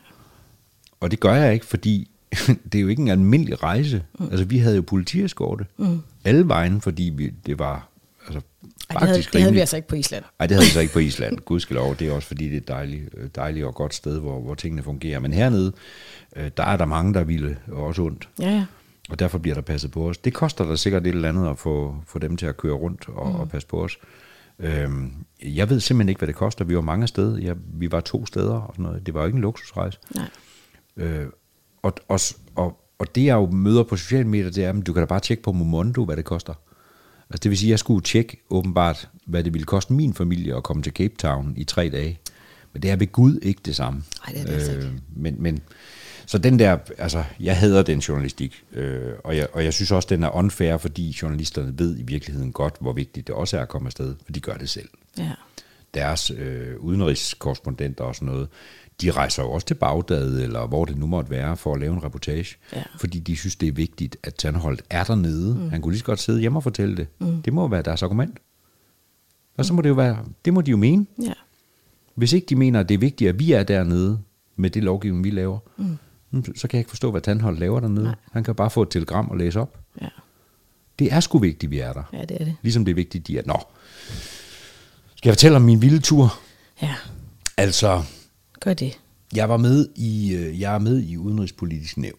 Og 1.00 1.12
det 1.12 1.20
gør 1.20 1.34
jeg 1.34 1.54
ikke, 1.54 1.66
fordi 1.66 2.10
det 2.72 2.76
er 2.76 2.80
jo 2.80 2.88
ikke 2.88 3.02
en 3.02 3.08
almindelig 3.08 3.64
rejse. 3.64 4.04
Mm. 4.20 4.28
Altså, 4.32 4.46
vi 4.46 4.58
havde 4.58 4.76
jo 4.76 4.82
politieskorte 4.82 5.66
mm. 5.78 6.02
alle 6.24 6.48
vejen, 6.48 6.82
fordi 6.82 7.04
vi, 7.04 7.30
det 7.46 7.60
var 7.60 7.90
altså, 8.26 8.42
ej, 8.90 9.00
det, 9.00 9.08
havde, 9.08 9.22
det 9.22 9.42
havde 9.42 9.54
vi 9.54 9.60
altså 9.60 9.76
ikke 9.76 9.88
på 9.88 9.96
Island. 9.96 10.24
Nej, 10.40 10.48
det 10.48 10.56
havde 10.56 10.66
vi 10.66 10.72
så 10.72 10.80
ikke 10.80 10.94
på 10.94 11.00
Island. 11.00 11.38
Gudskelov, 11.46 11.96
det 11.96 12.08
er 12.08 12.12
også 12.12 12.28
fordi, 12.28 12.46
det 12.46 12.54
er 12.54 12.58
et 12.58 12.68
dejligt, 12.68 13.10
øh, 13.18 13.30
dejligt 13.36 13.66
og 13.66 13.76
godt 13.76 13.94
sted, 13.94 14.20
hvor, 14.20 14.42
hvor 14.42 14.56
tingene 14.56 14.84
fungerer. 14.84 15.20
Men 15.20 15.34
hernede, 15.34 15.74
øh, 16.36 16.52
der 16.58 16.64
er 16.64 16.78
der 16.78 16.86
mange, 16.86 17.14
der 17.14 17.24
ville 17.24 17.58
også 17.72 18.02
ondt. 18.02 18.30
Ja, 18.40 18.50
ja. 18.50 18.66
Og 19.10 19.20
derfor 19.20 19.38
bliver 19.38 19.56
der 19.56 19.62
passet 19.62 19.92
på 19.92 20.10
os. 20.10 20.18
Det 20.18 20.34
koster 20.34 20.66
da 20.66 20.76
sikkert 20.76 21.08
et 21.08 21.16
eller 21.16 21.30
andet 21.30 21.50
at 21.50 21.60
få, 21.60 21.96
få 22.08 22.20
dem 22.20 22.38
til 22.38 22.46
at 22.46 22.58
køre 22.58 22.74
rundt 22.74 23.10
og, 23.10 23.30
mm. 23.30 23.36
og 23.36 23.50
passe 23.50 23.68
på 23.68 23.84
os. 23.84 23.98
Øhm, 24.60 25.14
jeg 25.44 25.70
ved 25.70 25.80
simpelthen 25.80 26.10
ikke, 26.10 26.20
hvad 26.20 26.28
det 26.28 26.36
koster. 26.36 26.66
Vi 26.66 26.76
var 26.76 26.82
mange 26.82 27.08
steder. 27.08 27.38
Ja, 27.38 27.54
vi 27.74 27.92
var 27.92 28.00
to 28.00 28.26
steder 28.26 28.54
og 28.54 28.74
sådan 28.74 28.84
noget. 28.84 29.06
Det 29.06 29.14
var 29.14 29.20
jo 29.20 29.26
ikke 29.26 29.36
en 29.36 29.42
luksusrejse. 29.42 30.00
Nej. 30.16 30.30
Øh, 30.98 31.28
og, 31.82 31.94
og, 32.08 32.20
og, 32.56 32.80
og 33.00 33.16
det 33.16 33.26
jeg 33.26 33.34
jo 33.34 33.46
møder 33.46 33.84
på 33.84 33.96
sociale 33.96 34.28
medier, 34.28 34.52
det 34.52 34.66
er, 34.66 34.70
at 34.70 34.88
du 34.88 34.94
kan 34.94 35.02
da 35.02 35.06
bare 35.06 35.20
tjekke 35.20 35.44
på 35.44 35.52
Momondo, 35.52 36.06
hvad 36.06 36.18
det 36.18 36.26
koster. 36.26 36.54
Altså 37.30 37.44
det 37.44 37.50
vil 37.50 37.58
sige, 37.58 37.70
at 37.70 37.72
jeg 37.72 37.80
skulle 37.80 38.04
tjekke 38.04 38.38
åbenbart, 38.50 39.10
hvad 39.26 39.44
det 39.44 39.54
ville 39.54 39.66
koste 39.66 39.94
min 39.94 40.14
familie 40.14 40.56
at 40.56 40.64
komme 40.64 40.84
til 40.84 40.94
Cape 40.94 41.16
Town 41.18 41.54
i 41.58 41.64
tre 41.64 41.90
dage. 41.90 42.20
Men 42.74 42.82
det 42.82 42.92
er 42.92 42.96
ved 42.96 43.12
Gud 43.12 43.40
ikke 43.42 43.62
det 43.66 43.76
samme. 43.76 44.04
Nej, 44.26 44.34
det 44.34 44.42
er 44.42 44.46
det 44.46 44.54
altså 44.54 44.72
øh, 44.72 44.78
ikke. 44.78 45.02
Men, 45.16 45.36
men, 45.40 45.60
så 46.26 46.38
den 46.38 46.60
der, 46.60 46.78
altså, 46.98 47.24
jeg 47.40 47.58
hader 47.58 47.84
den 47.84 48.00
journalistik, 48.00 48.64
øh, 48.74 49.14
og, 49.24 49.38
jeg, 49.38 49.48
og 49.54 49.64
jeg 49.64 49.74
synes 49.74 49.92
også, 49.92 50.08
den 50.10 50.24
er 50.24 50.36
unfair, 50.36 50.78
fordi 50.78 51.18
journalisterne 51.22 51.80
ved 51.80 52.00
i 52.00 52.04
virkeligheden 52.04 52.52
godt, 52.52 52.76
hvor 52.80 52.94
vigtigt 52.94 53.28
det 53.28 53.36
også 53.36 53.58
er 53.58 53.62
at 53.62 53.70
komme 53.70 53.86
afsted, 53.86 54.16
for 54.26 54.32
de 54.32 54.40
gør 54.40 54.54
det 54.54 54.70
selv. 54.70 54.90
Ja. 55.18 55.32
Deres 55.94 56.32
øh, 56.32 56.80
udenrigskorrespondenter 56.80 58.04
og 58.04 58.16
sådan 58.16 58.26
noget, 58.26 58.48
de 59.02 59.12
rejser 59.12 59.44
jo 59.44 59.52
også 59.52 59.68
til 59.68 59.74
Bagdad, 59.74 60.40
eller 60.40 60.68
hvor 60.68 60.86
det 60.86 60.98
nu 60.98 61.06
måtte 61.06 61.32
være, 61.32 61.58
for 61.58 61.74
at 61.74 61.80
lave 61.80 61.94
en 61.94 62.04
reportage. 62.04 62.56
Ja. 62.74 62.84
Fordi 63.00 63.20
de 63.20 63.36
synes, 63.36 63.56
det 63.56 63.68
er 63.68 63.72
vigtigt, 63.72 64.18
at 64.24 64.36
Tandholt 64.36 64.84
er 64.90 65.04
dernede. 65.04 65.56
Mm. 65.56 65.70
Han 65.70 65.82
kunne 65.82 65.92
lige 65.92 66.00
så 66.00 66.06
godt 66.06 66.20
sidde 66.20 66.40
hjemme 66.40 66.60
og 66.60 66.64
fortælle 66.64 66.98
det. 66.98 67.08
Mm. 67.20 67.42
Det 67.42 67.54
må 67.54 67.68
være 67.68 67.82
deres 67.82 68.04
argument. 68.04 68.38
Og 69.58 69.66
så 69.66 69.74
må 69.74 69.82
det 69.82 69.90
jo 69.90 69.94
være, 69.94 70.18
det 70.46 70.54
må 70.54 70.62
de 70.62 70.72
jo 70.72 70.78
mene. 70.78 71.06
Ja. 71.24 71.34
Hvis 72.16 72.34
ikke 72.34 72.46
de 72.46 72.56
mener, 72.56 72.80
at 72.80 72.90
det 72.90 72.96
er 72.96 73.00
vigtigt, 73.00 73.30
at 73.30 73.40
vi 73.40 73.52
er 73.52 73.64
dernede 73.64 74.20
med 74.56 74.70
det 74.70 74.84
lovgivning, 74.84 75.24
vi 75.24 75.30
laver, 75.30 75.60
mm. 75.78 76.56
så 76.56 76.68
kan 76.68 76.78
jeg 76.78 76.80
ikke 76.80 76.90
forstå, 76.90 77.12
hvad 77.12 77.22
Tandholt 77.22 77.60
laver 77.60 77.80
dernede. 77.80 78.06
Nej. 78.06 78.16
Han 78.32 78.44
kan 78.44 78.56
bare 78.56 78.70
få 78.70 78.82
et 78.82 78.90
telegram 78.90 79.30
og 79.30 79.38
læse 79.38 79.60
op. 79.60 79.80
Ja. 80.02 80.08
Det 81.00 81.14
er 81.14 81.20
sgu 81.20 81.40
vigtigt, 81.40 81.72
vi 81.72 81.80
er 81.80 81.94
der. 81.94 82.04
Ja, 82.14 82.22
det 82.22 82.42
er 82.42 82.46
det. 82.46 82.56
Ligesom 82.62 82.86
det 82.86 82.92
er 82.92 82.96
vigtigt, 82.96 83.28
de 83.28 83.38
er. 83.38 83.42
Nå, 83.46 83.60
skal 85.16 85.30
jeg 85.30 85.34
fortælle 85.34 85.56
om 85.56 85.62
min 85.62 85.82
vilde 85.82 86.00
tur? 86.00 86.40
Ja. 86.82 86.96
Altså, 87.58 88.04
Gør 88.66 88.74
det. 88.74 89.00
Jeg 89.36 89.50
var 89.50 89.58
med 89.58 89.88
i, 89.96 90.34
øh, 90.36 90.60
jeg 90.62 90.76
er 90.76 90.80
med 90.80 91.04
i 91.04 91.18
Udenrigspolitisk 91.18 91.98
Nævn. 91.98 92.18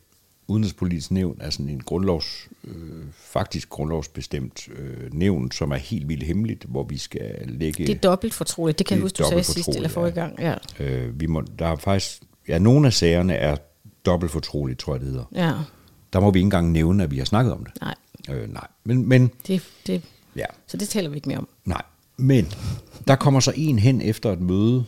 Udenrigspolitisk 0.48 1.10
Nævn 1.10 1.36
er 1.40 1.50
sådan 1.50 1.68
en 1.68 1.80
grundlovs, 1.80 2.48
øh, 2.64 2.72
faktisk 3.14 3.68
grundlovsbestemt 3.68 4.68
øh, 4.68 5.14
nævn, 5.14 5.50
som 5.50 5.70
er 5.70 5.76
helt 5.76 6.08
vildt 6.08 6.22
hemmeligt, 6.22 6.64
hvor 6.64 6.84
vi 6.84 6.98
skal 6.98 7.34
lægge... 7.46 7.86
Det 7.86 7.94
er 7.94 7.98
dobbelt 7.98 8.34
fortroligt, 8.34 8.78
det 8.78 8.86
kan 8.86 8.94
jeg 8.94 9.02
huske, 9.02 9.16
du 9.16 9.28
sagde 9.28 9.44
sidst 9.44 9.68
eller 9.68 9.88
forrige 9.88 10.14
gang. 10.14 10.38
Ja. 10.38 10.54
Øh, 10.80 11.20
vi 11.20 11.26
må, 11.26 11.42
der 11.58 11.66
er 11.66 11.76
faktisk, 11.76 12.22
ja, 12.48 12.58
nogle 12.58 12.86
af 12.86 12.92
sagerne 12.92 13.34
er 13.34 13.56
dobbelt 14.04 14.32
fortroligt, 14.32 14.78
tror 14.78 14.94
jeg 14.94 15.00
det 15.00 15.08
hedder. 15.08 15.24
Ja. 15.34 15.52
Der 16.12 16.20
må 16.20 16.30
vi 16.30 16.38
ikke 16.38 16.46
engang 16.46 16.72
nævne, 16.72 17.02
at 17.02 17.10
vi 17.10 17.18
har 17.18 17.24
snakket 17.24 17.52
om 17.52 17.64
det. 17.64 17.80
Nej. 17.80 17.94
Øh, 18.30 18.52
nej, 18.52 18.66
men... 18.84 19.08
men 19.08 19.30
det, 19.46 19.62
det, 19.86 20.02
ja. 20.36 20.46
Så 20.66 20.76
det 20.76 20.88
taler 20.88 21.08
vi 21.08 21.16
ikke 21.16 21.28
mere 21.28 21.38
om. 21.38 21.48
Nej, 21.64 21.82
men 22.16 22.52
der 23.08 23.16
kommer 23.16 23.40
så 23.40 23.52
en 23.56 23.78
hen 23.78 24.00
efter 24.00 24.32
et 24.32 24.40
møde, 24.40 24.84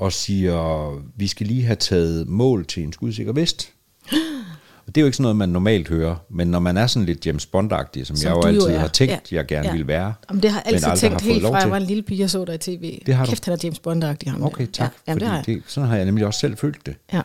og 0.00 0.12
siger, 0.12 1.02
vi 1.16 1.26
skal 1.26 1.46
lige 1.46 1.62
have 1.62 1.76
taget 1.76 2.28
mål 2.28 2.66
til 2.66 2.82
en 2.82 2.92
skudsikker 2.92 3.32
vest. 3.32 3.72
Og 4.86 4.94
det 4.94 4.96
er 4.96 5.02
jo 5.02 5.06
ikke 5.06 5.16
sådan 5.16 5.22
noget, 5.22 5.36
man 5.36 5.48
normalt 5.48 5.88
hører, 5.88 6.16
men 6.30 6.48
når 6.48 6.58
man 6.58 6.76
er 6.76 6.86
sådan 6.86 7.06
lidt 7.06 7.26
James 7.26 7.46
Bond-agtig, 7.46 8.04
som, 8.04 8.16
som 8.16 8.28
jeg 8.28 8.36
jo 8.36 8.48
altid 8.48 8.70
jo 8.70 8.78
har 8.78 8.88
tænkt, 8.88 9.32
ja. 9.32 9.36
jeg 9.36 9.46
gerne 9.46 9.66
ja. 9.66 9.72
ville 9.72 9.86
være. 9.86 10.14
Jamen, 10.30 10.42
det 10.42 10.50
har 10.50 10.62
jeg 10.66 10.74
altid 10.74 11.08
tænkt 11.08 11.20
helt 11.20 11.46
fra, 11.46 11.58
jeg 11.58 11.70
var 11.70 11.76
en 11.76 11.82
lille 11.82 12.02
pige, 12.02 12.24
og 12.24 12.30
så 12.30 12.44
der 12.44 12.52
i 12.52 12.58
tv. 12.58 13.00
Det 13.06 13.14
har 13.14 13.26
Kæft, 13.26 13.46
du. 13.46 13.50
han 13.50 13.58
er 13.58 13.60
James 13.64 13.78
Bond-agtig. 13.78 14.30
Ham 14.30 14.42
okay, 14.42 14.66
tak. 14.66 14.92
Ja. 15.06 15.10
Jamen, 15.10 15.20
det 15.20 15.28
har 15.28 15.36
jeg. 15.36 15.46
Det, 15.46 15.62
sådan 15.66 15.88
har 15.88 15.96
jeg 15.96 16.04
nemlig 16.04 16.26
også 16.26 16.40
selv 16.40 16.56
følt 16.56 16.86
det. 16.86 16.96
Ja. 17.12 17.22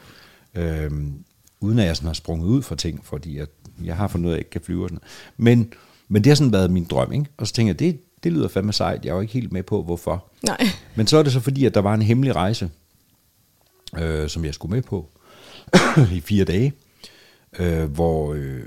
Øhm, 0.55 1.13
uden 1.59 1.79
at 1.79 1.85
jeg 1.85 1.95
sådan 1.95 2.07
har 2.07 2.13
sprunget 2.13 2.47
ud 2.47 2.61
for 2.61 2.75
ting, 2.75 2.99
fordi 3.03 3.37
jeg, 3.37 3.47
jeg 3.83 3.95
har 3.95 4.07
fundet 4.07 4.25
ud 4.25 4.31
af, 4.31 4.35
at 4.35 4.37
jeg 4.37 4.41
ikke 4.41 4.51
kan 4.51 4.61
flyve 4.61 4.83
og 4.83 4.89
sådan 4.89 5.01
Men, 5.37 5.73
men 6.07 6.23
det 6.23 6.29
har 6.29 6.35
sådan 6.35 6.53
været 6.53 6.71
min 6.71 6.83
drøm, 6.83 7.11
ikke? 7.11 7.25
Og 7.37 7.47
så 7.47 7.53
tænker 7.53 7.69
jeg, 7.69 7.79
det, 7.79 7.99
det 8.25 8.33
lyder 8.33 8.47
fandme 8.47 8.73
sejt. 8.73 9.05
Jeg 9.05 9.11
er 9.11 9.15
jo 9.15 9.21
ikke 9.21 9.33
helt 9.33 9.51
med 9.51 9.63
på, 9.63 9.83
hvorfor. 9.83 10.25
Nej. 10.43 10.67
Men 10.95 11.07
så 11.07 11.17
er 11.17 11.23
det 11.23 11.31
så 11.31 11.39
fordi, 11.39 11.65
at 11.65 11.73
der 11.73 11.81
var 11.81 11.93
en 11.93 12.01
hemmelig 12.01 12.35
rejse, 12.35 12.69
øh, 13.97 14.29
som 14.29 14.45
jeg 14.45 14.53
skulle 14.53 14.75
med 14.75 14.81
på 14.81 15.09
i 16.17 16.21
fire 16.21 16.45
dage, 16.45 16.73
øh, 17.59 17.83
hvor, 17.91 18.33
øh, 18.33 18.63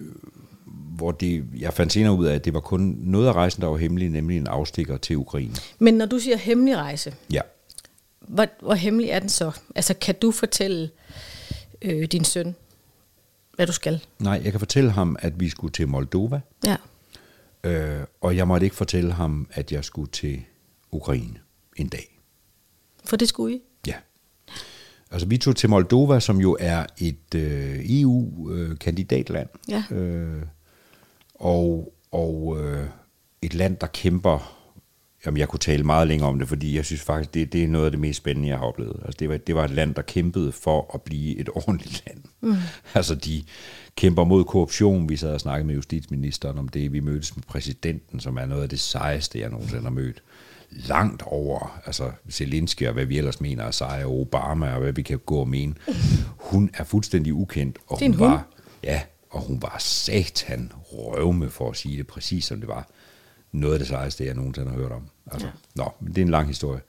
hvor 0.97 1.13
det, 1.13 1.45
jeg 1.59 1.73
fandt 1.73 1.93
senere 1.93 2.13
ud 2.13 2.27
af, 2.27 2.35
at 2.35 2.45
det 2.45 2.55
var 2.55 2.61
kun 2.61 2.97
noget 3.01 3.27
af 3.27 3.33
rejsen, 3.33 3.63
der 3.63 3.69
var 3.69 3.77
hemmelig, 3.77 4.11
nemlig 4.11 4.37
en 4.37 4.47
afstikker 4.47 4.97
til 4.97 5.17
Ukraine. 5.17 5.55
Men 5.79 5.95
når 5.95 6.07
du 6.07 6.19
siger 6.19 6.37
hemmelig 6.37 6.77
rejse, 6.77 7.15
ja. 7.33 7.41
hvor, 8.21 8.47
hvor 8.61 8.75
hemmelig 8.75 9.11
er 9.11 9.19
den 9.19 9.29
så? 9.29 9.51
Altså 9.75 9.95
kan 9.95 10.15
du 10.23 10.31
fortælle 10.31 10.91
øh, 11.83 12.05
din 12.05 12.25
søn, 12.25 12.55
hvad 13.55 13.67
du 13.67 13.73
skal? 13.73 14.05
Nej, 14.19 14.41
jeg 14.45 14.53
kan 14.53 14.59
fortælle 14.61 14.91
ham, 14.91 15.17
at 15.21 15.41
vi 15.41 15.49
skulle 15.49 15.73
til 15.73 15.89
Moldova. 15.89 16.41
Ja. 16.67 16.77
Øh, 17.65 18.01
og 18.21 18.37
jeg 18.37 18.49
måtte 18.49 18.67
ikke 18.67 18.77
fortælle 18.77 19.13
ham, 19.13 19.49
at 19.51 19.73
jeg 19.73 19.85
skulle 19.85 20.11
til 20.11 20.45
Ukraine 20.91 21.41
en 21.77 21.89
dag. 21.89 22.21
For 23.05 23.17
det 23.17 23.29
skulle 23.29 23.57
I? 23.57 23.63
Ja. 23.87 23.95
Altså 25.11 25.29
vi 25.29 25.39
tog 25.39 25.57
til 25.57 25.71
Moldova, 25.71 26.21
som 26.21 26.41
jo 26.41 26.57
er 26.61 26.87
et 26.99 27.35
øh, 27.35 27.81
EU-kandidatland. 27.85 29.49
Ja. 29.69 29.85
Øh, 29.91 30.43
og 31.35 31.95
og 32.11 32.57
øh, 32.61 32.87
et 33.43 33.55
land, 33.55 33.77
der 33.77 33.87
kæmper... 33.87 34.55
Jamen, 35.27 35.39
jeg 35.39 35.49
kunne 35.49 35.61
tale 35.61 35.85
meget 35.85 36.09
længere 36.09 36.29
om 36.29 36.39
det, 36.39 36.49
fordi 36.49 36.77
jeg 36.77 36.85
synes 36.85 37.03
faktisk, 37.03 37.35
det, 37.35 37.53
det 37.53 37.65
er 37.65 37.69
noget 37.69 37.85
af 37.85 37.91
det 37.91 38.01
mest 38.01 38.17
spændende, 38.17 38.49
jeg 38.49 38.59
har 38.59 38.65
oplevet. 38.65 39.01
Altså, 39.05 39.17
det, 39.19 39.29
var, 39.29 39.37
det 39.37 39.55
var 39.55 39.65
et 39.65 39.71
land, 39.71 39.95
der 39.95 40.03
kæmpede 40.03 40.53
for 40.53 40.91
at 40.95 41.03
blive 41.03 41.37
et 41.37 41.49
ordentligt 41.67 42.03
land. 42.07 42.25
Mm. 42.41 42.55
Altså, 42.95 43.15
de 43.15 43.45
kæmper 43.97 44.25
mod 44.25 44.45
korruption. 44.45 45.09
Vi 45.09 45.17
sad 45.17 45.35
og 45.35 45.41
snakkede 45.41 45.67
med 45.67 45.75
justitsministeren 45.75 46.59
om 46.59 46.69
det. 46.69 46.93
Vi 46.93 47.01
mødtes 47.01 47.37
med 47.37 47.45
præsidenten, 47.45 48.21
som 48.21 48.37
er 48.37 48.47
noget 48.47 48.63
af 48.63 48.69
det 48.69 48.81
sejeste, 48.81 49.41
jeg 49.41 49.51
nogensinde 49.51 49.83
har 49.83 49.91
mødt 49.91 50.23
langt 50.71 51.23
over 51.27 51.81
altså 51.87 52.11
Zelensky 52.31 52.87
og 52.87 52.93
hvad 52.93 53.05
vi 53.05 53.19
ellers 53.19 53.41
mener 53.41 53.65
af 53.65 53.75
sig, 53.75 54.05
og 54.05 54.21
Obama 54.21 54.73
og 54.73 54.81
hvad 54.81 54.93
vi 54.93 55.03
kan 55.03 55.19
gå 55.19 55.37
og 55.37 55.49
mene. 55.49 55.75
Hun 56.37 56.71
er 56.75 56.85
fuldstændig 56.85 57.35
ukendt, 57.35 57.79
og 57.87 57.99
hun, 57.99 58.15
hun 58.15 58.21
var, 58.21 58.47
ja, 58.83 59.03
og 59.31 59.41
hun 59.41 59.63
var 59.63 59.77
satan 59.79 60.73
røvme 60.75 61.51
for 61.51 61.71
at 61.71 61.77
sige 61.77 61.99
det 61.99 62.07
præcis 62.07 62.45
som 62.45 62.61
det 62.61 62.69
var. 62.69 62.89
Noget 63.53 63.73
af 63.73 63.79
det 63.79 63.89
sejeste, 63.89 64.25
jeg 64.25 64.35
nogensinde 64.35 64.71
har 64.71 64.77
hørt 64.77 64.93
om. 64.93 65.03
Altså, 65.33 65.47
ja. 65.47 65.53
Nå, 65.75 65.91
men 66.01 66.09
det 66.09 66.19
er 66.19 66.23
en 66.23 66.31
lang 66.31 66.49
historie. 66.49 66.81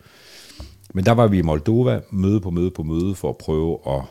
Men 0.93 1.05
der 1.05 1.12
var 1.12 1.27
vi 1.27 1.38
i 1.38 1.41
Moldova, 1.41 2.01
møde 2.12 2.41
på 2.41 2.49
møde 2.49 2.71
på 2.71 2.83
møde, 2.83 3.15
for 3.15 3.29
at 3.29 3.38
prøve 3.38 3.79
at 3.88 4.01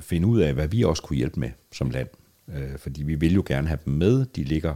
finde 0.00 0.26
ud 0.28 0.40
af, 0.40 0.54
hvad 0.54 0.68
vi 0.68 0.82
også 0.82 1.02
kunne 1.02 1.16
hjælpe 1.16 1.40
med 1.40 1.50
som 1.72 1.90
land. 1.90 2.08
Øh, 2.54 2.78
fordi 2.78 3.02
vi 3.02 3.14
vil 3.14 3.34
jo 3.34 3.42
gerne 3.46 3.68
have 3.68 3.78
dem 3.84 3.94
med. 3.94 4.26
De 4.26 4.44
ligger 4.44 4.74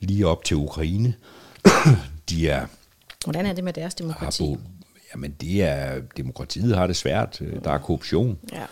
lige 0.00 0.26
op 0.26 0.44
til 0.44 0.56
Ukraine. 0.56 1.14
de 2.30 2.48
er... 2.48 2.66
Hvordan 3.24 3.46
er 3.46 3.52
det 3.52 3.64
med 3.64 3.72
deres 3.72 3.94
demokrati? 3.94 4.44
Har 4.44 4.58
jamen, 5.14 5.30
det 5.40 5.62
er, 5.62 6.00
demokratiet 6.16 6.76
har 6.76 6.86
det 6.86 6.96
svært. 6.96 7.42
Der 7.64 7.70
er 7.70 7.78
korruption. 7.78 8.38
Ja. 8.52 8.64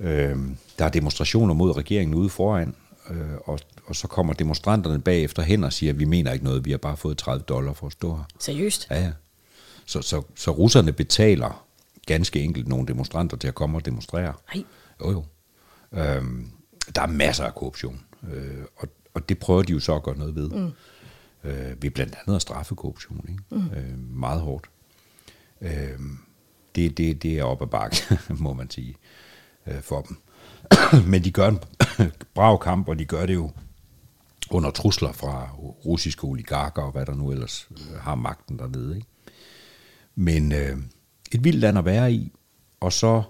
Øh, 0.00 0.38
der 0.78 0.84
er 0.84 0.88
demonstrationer 0.88 1.54
mod 1.54 1.76
regeringen 1.76 2.14
ude 2.14 2.28
foran. 2.28 2.74
Øh, 3.10 3.34
og, 3.44 3.58
og 3.86 3.96
så 3.96 4.08
kommer 4.08 4.32
demonstranterne 4.32 5.00
bagefter 5.00 5.42
hen 5.42 5.64
og 5.64 5.72
siger, 5.72 5.92
at 5.92 5.98
vi 5.98 6.04
mener 6.04 6.32
ikke 6.32 6.44
noget, 6.44 6.64
vi 6.64 6.70
har 6.70 6.78
bare 6.78 6.96
fået 6.96 7.18
30 7.18 7.42
dollar 7.42 7.72
for 7.72 7.86
at 7.86 7.92
stå 7.92 8.16
her. 8.16 8.24
Seriøst? 8.40 8.86
Ja, 8.90 9.00
ja. 9.00 9.12
Så, 9.86 10.02
så, 10.02 10.22
så 10.36 10.50
russerne 10.50 10.92
betaler 10.92 11.66
ganske 12.06 12.40
enkelt 12.40 12.68
nogle 12.68 12.86
demonstranter 12.86 13.36
til 13.36 13.48
at 13.48 13.54
komme 13.54 13.78
og 13.78 13.84
demonstrere. 13.84 14.32
Nej. 14.54 14.64
Jo, 15.00 15.10
jo. 15.10 15.24
Øhm, 15.92 16.50
der 16.94 17.02
er 17.02 17.06
masser 17.06 17.44
af 17.44 17.54
korruption, 17.54 18.00
øh, 18.32 18.64
og, 18.76 18.88
og 19.14 19.28
det 19.28 19.38
prøver 19.38 19.62
de 19.62 19.72
jo 19.72 19.80
så 19.80 19.94
at 19.94 20.02
gøre 20.02 20.18
noget 20.18 20.34
ved. 20.34 20.50
Mm. 20.50 20.72
Øh, 21.44 21.82
ved 21.82 21.90
blandt 21.90 22.14
andet 22.14 22.36
at 22.36 22.42
straffe 22.42 22.74
korruption, 22.74 23.24
ikke? 23.28 23.42
Mm. 23.50 23.76
Øh, 23.76 23.98
meget 23.98 24.40
hårdt. 24.40 24.70
Øh, 25.60 26.00
det, 26.74 26.98
det, 26.98 27.22
det 27.22 27.38
er 27.38 27.44
op 27.44 27.62
ad 27.62 27.66
bakke, 27.66 27.96
må 28.44 28.52
man 28.52 28.70
sige, 28.70 28.96
øh, 29.66 29.80
for 29.82 30.00
dem. 30.00 30.16
Men 31.10 31.24
de 31.24 31.32
gør 31.32 31.48
en 31.48 31.60
brav 32.34 32.58
kamp, 32.62 32.88
og 32.88 32.98
de 32.98 33.04
gør 33.04 33.26
det 33.26 33.34
jo 33.34 33.50
under 34.50 34.70
trusler 34.70 35.12
fra 35.12 35.50
russiske 35.58 36.24
oligarker 36.24 36.82
og 36.82 36.92
hvad 36.92 37.06
der 37.06 37.14
nu 37.14 37.30
ellers 37.30 37.68
øh, 37.70 38.00
har 38.00 38.14
magten 38.14 38.58
dernede. 38.58 38.96
Ikke? 38.96 39.08
Men 40.14 40.52
øh, 40.52 40.78
et 41.32 41.44
vildt 41.44 41.60
land 41.60 41.78
at 41.78 41.84
være 41.84 42.12
i, 42.12 42.32
og 42.80 42.92
så 42.92 43.22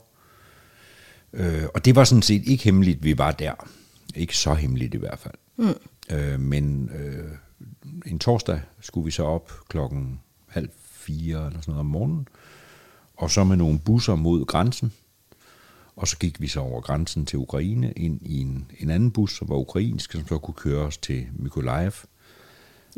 øh, 1.37 1.65
og 1.75 1.85
det 1.85 1.97
var 1.97 2.05
sådan 2.05 2.23
set 2.23 2.43
ikke 2.49 2.65
hemmeligt, 2.65 3.05
vi 3.05 3.19
var 3.19 3.33
der. 3.33 3.69
Ikke 4.15 4.37
så 4.37 4.55
hemmeligt 4.55 4.95
i 4.95 4.99
hvert 4.99 5.19
fald. 5.19 5.35
Mm. 5.57 5.75
Øh, 6.11 6.41
men 6.41 6.91
øh, 6.95 7.31
en 8.07 8.19
torsdag 8.19 8.61
skulle 8.81 9.05
vi 9.05 9.11
så 9.11 9.23
op 9.23 9.53
klokken 9.69 10.21
halv 10.49 10.69
fire 10.91 11.47
eller 11.47 11.61
sådan 11.61 11.73
noget 11.73 11.81
om 11.81 11.87
morgenen, 11.87 12.29
og 13.17 13.31
så 13.31 13.45
med 13.45 13.57
nogle 13.57 13.79
busser 13.79 14.15
mod 14.15 14.45
grænsen, 14.45 14.93
og 15.97 16.09
så 16.09 16.19
gik 16.19 16.41
vi 16.41 16.49
så 16.49 16.61
over 16.61 16.81
grænsen 16.81 17.27
til 17.27 17.39
Ukraine 17.39 17.93
ind 17.93 18.23
i 18.23 18.41
en, 18.41 18.71
en 18.79 18.91
anden 18.91 19.11
bus, 19.11 19.39
som 19.39 19.49
var 19.49 19.57
ukrainsk, 19.57 20.13
som 20.13 20.27
så 20.29 20.39
kunne 20.39 20.55
køre 20.55 20.87
os 20.87 20.97
til 20.97 21.27
Mykolaiv. 21.39 21.93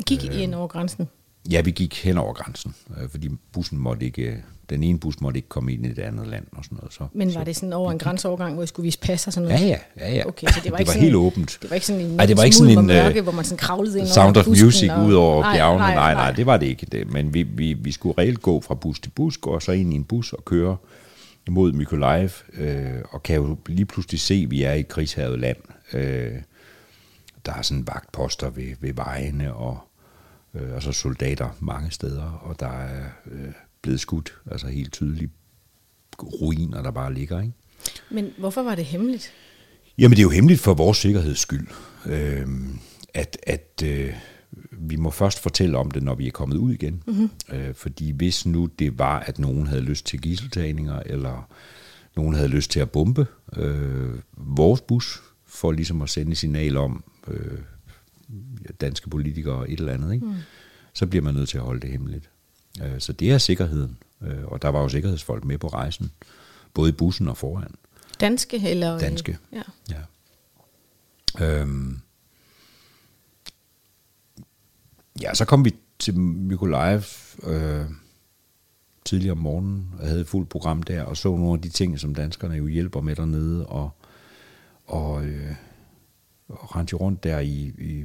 Gik 0.07 0.25
I 0.25 0.43
ind 0.43 0.55
over 0.55 0.69
grænsen? 0.69 1.09
Ja, 1.51 1.61
vi 1.61 1.71
gik 1.71 2.05
hen 2.05 2.19
over 2.19 2.33
grænsen, 2.33 2.75
øh, 3.01 3.09
fordi 3.09 3.31
bussen 3.53 3.79
måtte 3.79 4.07
ikke, 4.07 4.43
den 4.71 4.83
ene 4.83 4.99
bus 4.99 5.21
måtte 5.21 5.39
ikke 5.39 5.49
komme 5.49 5.73
ind 5.73 5.87
i 5.87 5.89
et 5.89 5.99
andet 5.99 6.27
land 6.27 6.47
og 6.53 6.65
sådan 6.65 6.77
noget. 6.77 6.93
Så, 6.93 7.07
Men 7.13 7.35
var 7.35 7.45
det 7.45 7.57
sådan 7.57 7.73
over 7.73 7.93
en 7.93 7.99
grænseovergang, 7.99 8.55
hvor 8.55 8.63
I 8.63 8.67
skulle 8.67 8.85
vise 8.85 8.99
pas 8.99 9.27
og 9.27 9.33
sådan 9.33 9.49
noget? 9.49 9.61
Ja, 9.61 9.67
ja. 9.67 9.79
ja, 9.97 10.15
ja. 10.15 10.27
Okay, 10.27 10.47
så 10.47 10.61
det 10.65 10.73
var, 10.73 10.77
det 10.77 10.81
ikke 10.81 10.89
var 10.89 10.93
sådan, 10.93 11.03
helt 11.03 11.17
åbent. 11.17 11.59
Det 11.63 11.71
var 11.71 11.75
ikke 11.75 11.87
sådan 11.87 12.03
en, 12.03 12.21
Ej, 12.21 12.27
det 12.27 12.37
var 12.37 12.43
ikke 12.43 12.57
sådan 12.57 12.79
en 12.79 12.87
mørke, 12.87 13.19
uh, 13.19 13.23
hvor 13.23 13.33
man 13.33 13.45
sådan 13.45 13.59
kravlede 13.59 13.99
ind 13.99 14.07
Sound 14.07 14.37
of 14.37 14.47
Music 14.47 14.91
og, 14.91 15.07
ud 15.07 15.15
over 15.15 15.43
nej, 15.43 15.57
bjergene. 15.57 15.79
Nej, 15.79 15.95
nej, 15.95 16.15
nej, 16.15 16.25
nej, 16.25 16.33
det 16.33 16.47
var 16.47 16.57
det 16.57 16.67
ikke. 16.67 16.87
Det. 16.87 17.13
Men 17.13 17.35
vi, 17.35 17.43
vi, 17.43 17.73
vi 17.73 17.93
skulle 17.93 18.15
reelt 18.19 18.43
gå 18.43 18.61
fra 18.61 18.75
bus 18.75 19.01
til 19.01 19.11
bus, 19.11 19.37
gå 19.37 19.61
så 19.61 19.73
ind 19.73 19.93
i 19.93 19.97
en 19.97 20.05
bus 20.05 20.33
og 20.33 20.45
køre 20.45 20.77
mod 21.51 21.73
Mykolaiv, 21.73 22.31
øh, 22.55 22.87
og 23.11 23.23
kan 23.23 23.37
jo 23.37 23.57
lige 23.67 23.87
pludselig 23.87 24.21
se, 24.21 24.35
at 24.45 24.51
vi 24.51 24.63
er 24.63 24.73
i 24.73 24.81
et 24.81 24.89
krigshavet 24.89 25.39
land. 25.39 25.57
Øh, 25.93 26.33
der 27.47 27.53
er 27.53 27.63
sådan 27.63 27.87
vagtposter 27.87 28.51
ved, 28.51 28.75
ved 28.81 28.93
vejene, 28.95 29.55
og, 29.55 29.88
øh, 30.55 30.75
og 30.75 30.83
så 30.83 30.93
soldater 30.93 31.49
mange 31.61 31.91
steder, 31.91 32.23
og 32.23 32.61
der 32.61 32.69
er 32.69 33.05
øh, 33.31 33.53
blevet 33.83 34.01
skudt, 34.01 34.35
altså 34.51 34.67
helt 34.67 34.93
tydeligt 34.93 35.33
ruiner, 36.23 36.83
der 36.83 36.91
bare 36.91 37.15
ligger. 37.15 37.41
Ikke? 37.41 37.55
Men 38.11 38.31
hvorfor 38.39 38.63
var 38.63 38.75
det 38.75 38.85
hemmeligt? 38.85 39.33
Jamen 39.99 40.17
det 40.17 40.19
er 40.19 40.23
jo 40.23 40.31
hemmeligt 40.31 40.61
for 40.61 40.75
vores 40.75 40.99
sikkerheds 40.99 41.39
skyld, 41.39 41.67
øh, 42.07 42.47
at, 43.15 43.39
at 43.43 43.83
øh, 43.85 44.15
vi 44.73 44.97
må 44.97 45.11
først 45.11 45.39
fortælle 45.39 45.79
om 45.79 45.91
det, 45.91 46.03
når 46.03 46.15
vi 46.15 46.27
er 46.27 46.31
kommet 46.31 46.57
ud 46.57 46.73
igen. 46.73 47.03
Mm-hmm. 47.07 47.31
Øh, 47.53 47.75
fordi 47.75 48.11
hvis 48.11 48.47
nu 48.47 48.67
det 48.67 48.99
var, 48.99 49.19
at 49.19 49.39
nogen 49.39 49.67
havde 49.67 49.83
lyst 49.83 50.07
til 50.07 50.21
gisseltagninger, 50.21 51.03
eller 51.07 51.51
nogen 52.17 52.35
havde 52.35 52.49
lyst 52.49 52.71
til 52.71 52.81
at 52.81 52.91
bombe 52.91 53.27
øh, 53.57 54.15
vores 54.37 54.81
bus, 54.81 55.23
for 55.47 55.73
ligesom 55.73 56.03
at 56.03 56.09
sende 56.09 56.35
signal 56.35 56.77
om 56.77 57.05
øh, 57.29 57.59
danske 58.81 59.11
politikere 59.11 59.55
og 59.55 59.73
et 59.73 59.79
eller 59.79 59.93
andet, 59.93 60.13
ikke? 60.13 60.27
Mm. 60.27 60.35
så 60.93 61.07
bliver 61.07 61.23
man 61.23 61.35
nødt 61.35 61.49
til 61.49 61.59
at 61.59 61.65
holde 61.65 61.81
det 61.81 61.91
hemmeligt. 61.91 62.31
Øh, 62.83 63.01
så 63.01 63.13
det 63.13 63.31
er 63.31 63.39
sikkerheden, 63.39 63.99
øh, 64.23 64.45
og 64.45 64.63
der 64.63 64.69
var 64.69 64.81
jo 64.81 64.89
sikkerhedsfolk 64.89 65.45
med 65.45 65.59
på 65.59 65.69
rejsen, 65.69 66.11
både 66.75 66.89
i 66.89 66.93
bussen 66.93 67.29
og 67.29 67.37
foran. 67.37 67.75
Danske 68.21 68.71
eller? 68.71 68.99
Danske, 68.99 69.39
ja. 69.53 69.63
ja. 69.91 70.01
Øhm, 71.61 72.01
Ja, 75.23 75.35
så 75.35 75.45
kom 75.45 75.65
vi 75.65 75.75
til 75.99 76.19
Mykolaiv 76.21 77.03
øh, 77.43 77.85
tidligere 79.05 79.33
om 79.33 79.39
morgenen, 79.39 79.95
og 79.99 80.07
havde 80.07 80.21
et 80.21 80.27
fuldt 80.27 80.49
program 80.49 80.83
der, 80.83 81.03
og 81.03 81.17
så 81.17 81.29
nogle 81.29 81.53
af 81.53 81.63
de 81.63 81.69
ting, 81.69 82.01
som 82.01 82.15
danskerne 82.15 82.55
jo 82.55 82.67
hjælper 82.67 83.01
med 83.01 83.17
dernede, 83.17 83.67
og, 83.67 83.91
og, 84.87 85.25
øh, 85.25 85.55
og 86.49 86.77
rendte 86.77 86.97
rundt 86.97 87.25
der 87.25 87.39
i, 87.39 87.73
i, 87.79 88.05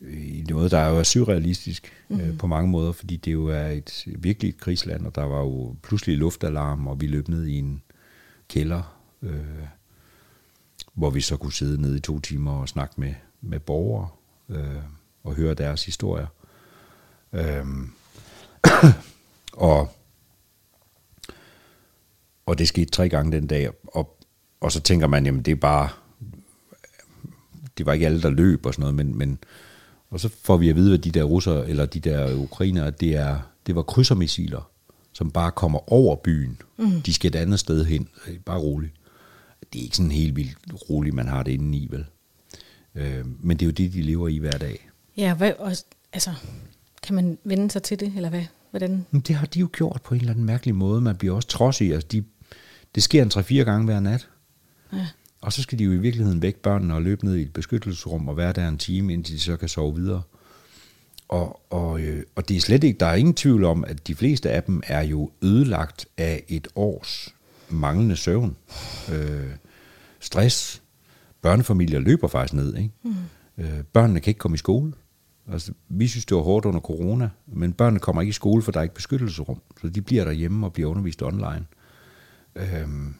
i 0.00 0.44
noget, 0.48 0.70
der 0.70 0.78
er 0.78 0.88
jo 0.88 1.04
surrealistisk 1.04 1.92
mm. 2.08 2.20
øh, 2.20 2.28
mhm. 2.28 2.38
på 2.38 2.46
mange 2.46 2.70
måder, 2.70 2.92
fordi 2.92 3.16
det 3.16 3.32
jo 3.32 3.46
er 3.46 3.66
et 3.66 4.04
virkelig 4.18 4.48
et 4.48 4.60
krigsland, 4.60 5.06
og 5.06 5.14
der 5.14 5.22
var 5.22 5.40
jo 5.40 5.76
pludselig 5.82 6.18
luftalarm, 6.18 6.86
og 6.86 7.00
vi 7.00 7.06
løb 7.06 7.28
ned 7.28 7.46
i 7.46 7.58
en 7.58 7.82
kælder, 8.48 8.98
øh, 9.22 9.66
hvor 10.94 11.10
vi 11.10 11.20
så 11.20 11.36
kunne 11.36 11.52
sidde 11.52 11.82
nede 11.82 11.96
i 11.96 12.00
to 12.00 12.20
timer 12.20 12.52
og 12.52 12.68
snakke 12.68 12.94
med, 13.00 13.14
med 13.40 13.60
borgere. 13.60 14.08
Øh, 14.48 14.82
og 15.24 15.34
høre 15.34 15.54
deres 15.54 15.84
historier. 15.84 16.26
Øhm, 17.32 17.90
og, 19.52 19.92
og 22.46 22.58
det 22.58 22.68
skete 22.68 22.90
tre 22.90 23.08
gange 23.08 23.32
den 23.32 23.46
dag, 23.46 23.70
og, 23.86 24.18
og 24.60 24.72
så 24.72 24.80
tænker 24.80 25.06
man, 25.06 25.26
jamen 25.26 25.42
det 25.42 25.52
er 25.52 25.56
bare, 25.56 25.88
det 27.78 27.86
var 27.86 27.92
ikke 27.92 28.06
alle, 28.06 28.22
der 28.22 28.30
løb 28.30 28.66
og 28.66 28.74
sådan 28.74 28.80
noget, 28.80 28.94
men, 28.94 29.18
men 29.18 29.38
og 30.10 30.20
så 30.20 30.28
får 30.42 30.56
vi 30.56 30.68
at 30.68 30.76
vide, 30.76 30.94
at 30.94 31.04
de 31.04 31.10
der 31.10 31.22
russer, 31.22 31.62
eller 31.62 31.86
de 31.86 32.00
der 32.00 32.34
ukrainere, 32.34 32.90
det, 32.90 33.16
er, 33.16 33.38
det 33.66 33.74
var 33.74 33.82
krydsermissiler, 33.82 34.70
som 35.12 35.30
bare 35.30 35.50
kommer 35.50 35.92
over 35.92 36.16
byen. 36.16 36.58
Mm. 36.78 37.02
De 37.02 37.12
skal 37.12 37.28
et 37.28 37.34
andet 37.34 37.60
sted 37.60 37.84
hen. 37.84 38.08
Bare 38.44 38.58
roligt. 38.58 38.92
Det 39.72 39.78
er 39.78 39.82
ikke 39.82 39.96
sådan 39.96 40.10
helt 40.10 40.36
vildt 40.36 40.56
roligt, 40.90 41.14
man 41.14 41.28
har 41.28 41.42
det 41.42 41.52
inde 41.52 41.78
i, 41.78 41.88
vel? 41.90 42.04
Øh, 42.94 43.24
men 43.40 43.56
det 43.56 43.62
er 43.62 43.66
jo 43.66 43.72
det, 43.72 43.92
de 43.92 44.02
lever 44.02 44.28
i 44.28 44.38
hver 44.38 44.50
dag. 44.50 44.88
Ja, 45.16 45.34
hvad, 45.34 45.52
og, 45.58 45.72
altså, 46.12 46.30
kan 47.02 47.14
man 47.14 47.38
vende 47.44 47.70
sig 47.70 47.82
til 47.82 48.00
det, 48.00 48.12
eller 48.16 48.28
hvad? 48.28 48.44
Hvordan? 48.70 49.06
Men 49.10 49.20
det 49.20 49.36
har 49.36 49.46
de 49.46 49.60
jo 49.60 49.68
gjort 49.72 50.00
på 50.04 50.14
en 50.14 50.20
eller 50.20 50.32
anden 50.32 50.46
mærkelig 50.46 50.74
måde. 50.74 51.00
Man 51.00 51.16
bliver 51.16 51.34
også 51.34 51.48
trodsig. 51.48 51.92
Altså, 51.92 52.08
de, 52.12 52.24
det 52.94 53.02
sker 53.02 53.22
en 53.22 53.30
tre-fire 53.30 53.64
gange 53.64 53.84
hver 53.84 54.00
nat. 54.00 54.28
Ja. 54.92 55.06
Og 55.42 55.52
så 55.52 55.62
skal 55.62 55.78
de 55.78 55.84
jo 55.84 55.92
i 55.92 55.96
virkeligheden 55.96 56.42
væk 56.42 56.56
børnene 56.56 56.94
og 56.94 57.02
løbe 57.02 57.24
ned 57.24 57.36
i 57.36 57.42
et 57.42 57.52
beskyttelsesrum 57.52 58.28
og 58.28 58.36
være 58.36 58.52
der 58.52 58.68
en 58.68 58.78
time, 58.78 59.12
indtil 59.12 59.34
de 59.34 59.40
så 59.40 59.56
kan 59.56 59.68
sove 59.68 59.94
videre. 59.94 60.22
Og, 61.28 61.60
og, 61.70 62.00
øh, 62.00 62.22
og 62.34 62.48
det 62.48 62.56
er 62.56 62.60
slet 62.60 62.84
ikke, 62.84 62.98
der 62.98 63.06
er 63.06 63.14
ingen 63.14 63.34
tvivl 63.34 63.64
om, 63.64 63.84
at 63.84 64.06
de 64.06 64.14
fleste 64.14 64.50
af 64.50 64.62
dem 64.62 64.82
er 64.86 65.02
jo 65.02 65.30
ødelagt 65.42 66.06
af 66.16 66.44
et 66.48 66.68
års 66.76 67.34
manglende 67.68 68.16
søvn. 68.16 68.56
Øh, 69.12 69.50
stress. 70.20 70.82
Børnefamilier 71.42 72.00
løber 72.00 72.28
faktisk 72.28 72.54
ned. 72.54 72.76
Ikke? 72.76 72.90
Mm. 73.04 73.14
Øh, 73.58 73.82
børnene 73.92 74.20
kan 74.20 74.30
ikke 74.30 74.38
komme 74.38 74.54
i 74.54 74.58
skole. 74.58 74.92
Altså, 75.52 75.72
vi 75.88 76.08
synes, 76.08 76.26
det 76.26 76.36
var 76.36 76.42
hårdt 76.42 76.66
under 76.66 76.80
corona, 76.80 77.30
men 77.46 77.72
børnene 77.72 78.00
kommer 78.00 78.22
ikke 78.22 78.30
i 78.30 78.32
skole, 78.32 78.62
for 78.62 78.72
der 78.72 78.78
er 78.78 78.82
ikke 78.82 78.94
beskyttelsesrum. 78.94 79.60
Så 79.80 79.88
de 79.88 80.02
bliver 80.02 80.24
derhjemme 80.24 80.66
og 80.66 80.72
bliver 80.72 80.90
undervist 80.90 81.22
online. 81.22 81.66
Øhm, 82.56 83.14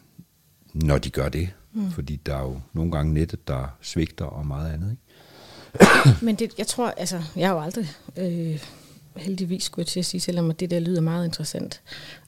når 0.73 0.97
de 0.97 1.09
gør 1.09 1.29
det. 1.29 1.49
Mm. 1.73 1.91
Fordi 1.91 2.15
der 2.15 2.35
er 2.35 2.41
jo 2.41 2.59
nogle 2.73 2.91
gange 2.91 3.13
nettet, 3.13 3.47
der 3.47 3.77
svigter 3.81 4.25
og 4.25 4.45
meget 4.45 4.73
andet. 4.73 4.91
Ikke? 4.91 5.03
men 6.25 6.35
det, 6.35 6.51
jeg 6.57 6.67
tror, 6.67 6.89
altså, 6.89 7.21
jeg 7.35 7.47
har 7.47 7.55
jo 7.55 7.61
aldrig, 7.61 7.87
øh, 8.17 8.63
heldigvis 9.15 9.63
skulle 9.63 9.83
jeg 9.83 9.87
til 9.87 9.99
at 9.99 10.05
sige, 10.05 10.21
selvom 10.21 10.51
det 10.51 10.69
der 10.69 10.79
lyder 10.79 11.01
meget 11.01 11.25
interessant 11.25 11.81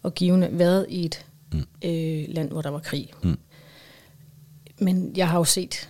og 0.04 0.14
givende, 0.14 0.50
været 0.52 0.86
i 0.90 1.06
et 1.06 1.26
mm. 1.54 1.60
øh, 1.86 2.26
land, 2.28 2.50
hvor 2.50 2.62
der 2.62 2.70
var 2.70 2.80
krig. 2.80 3.12
Mm. 3.24 3.38
Men 4.80 5.14
jeg 5.16 5.30
har 5.30 5.38
jo 5.38 5.44
set, 5.44 5.90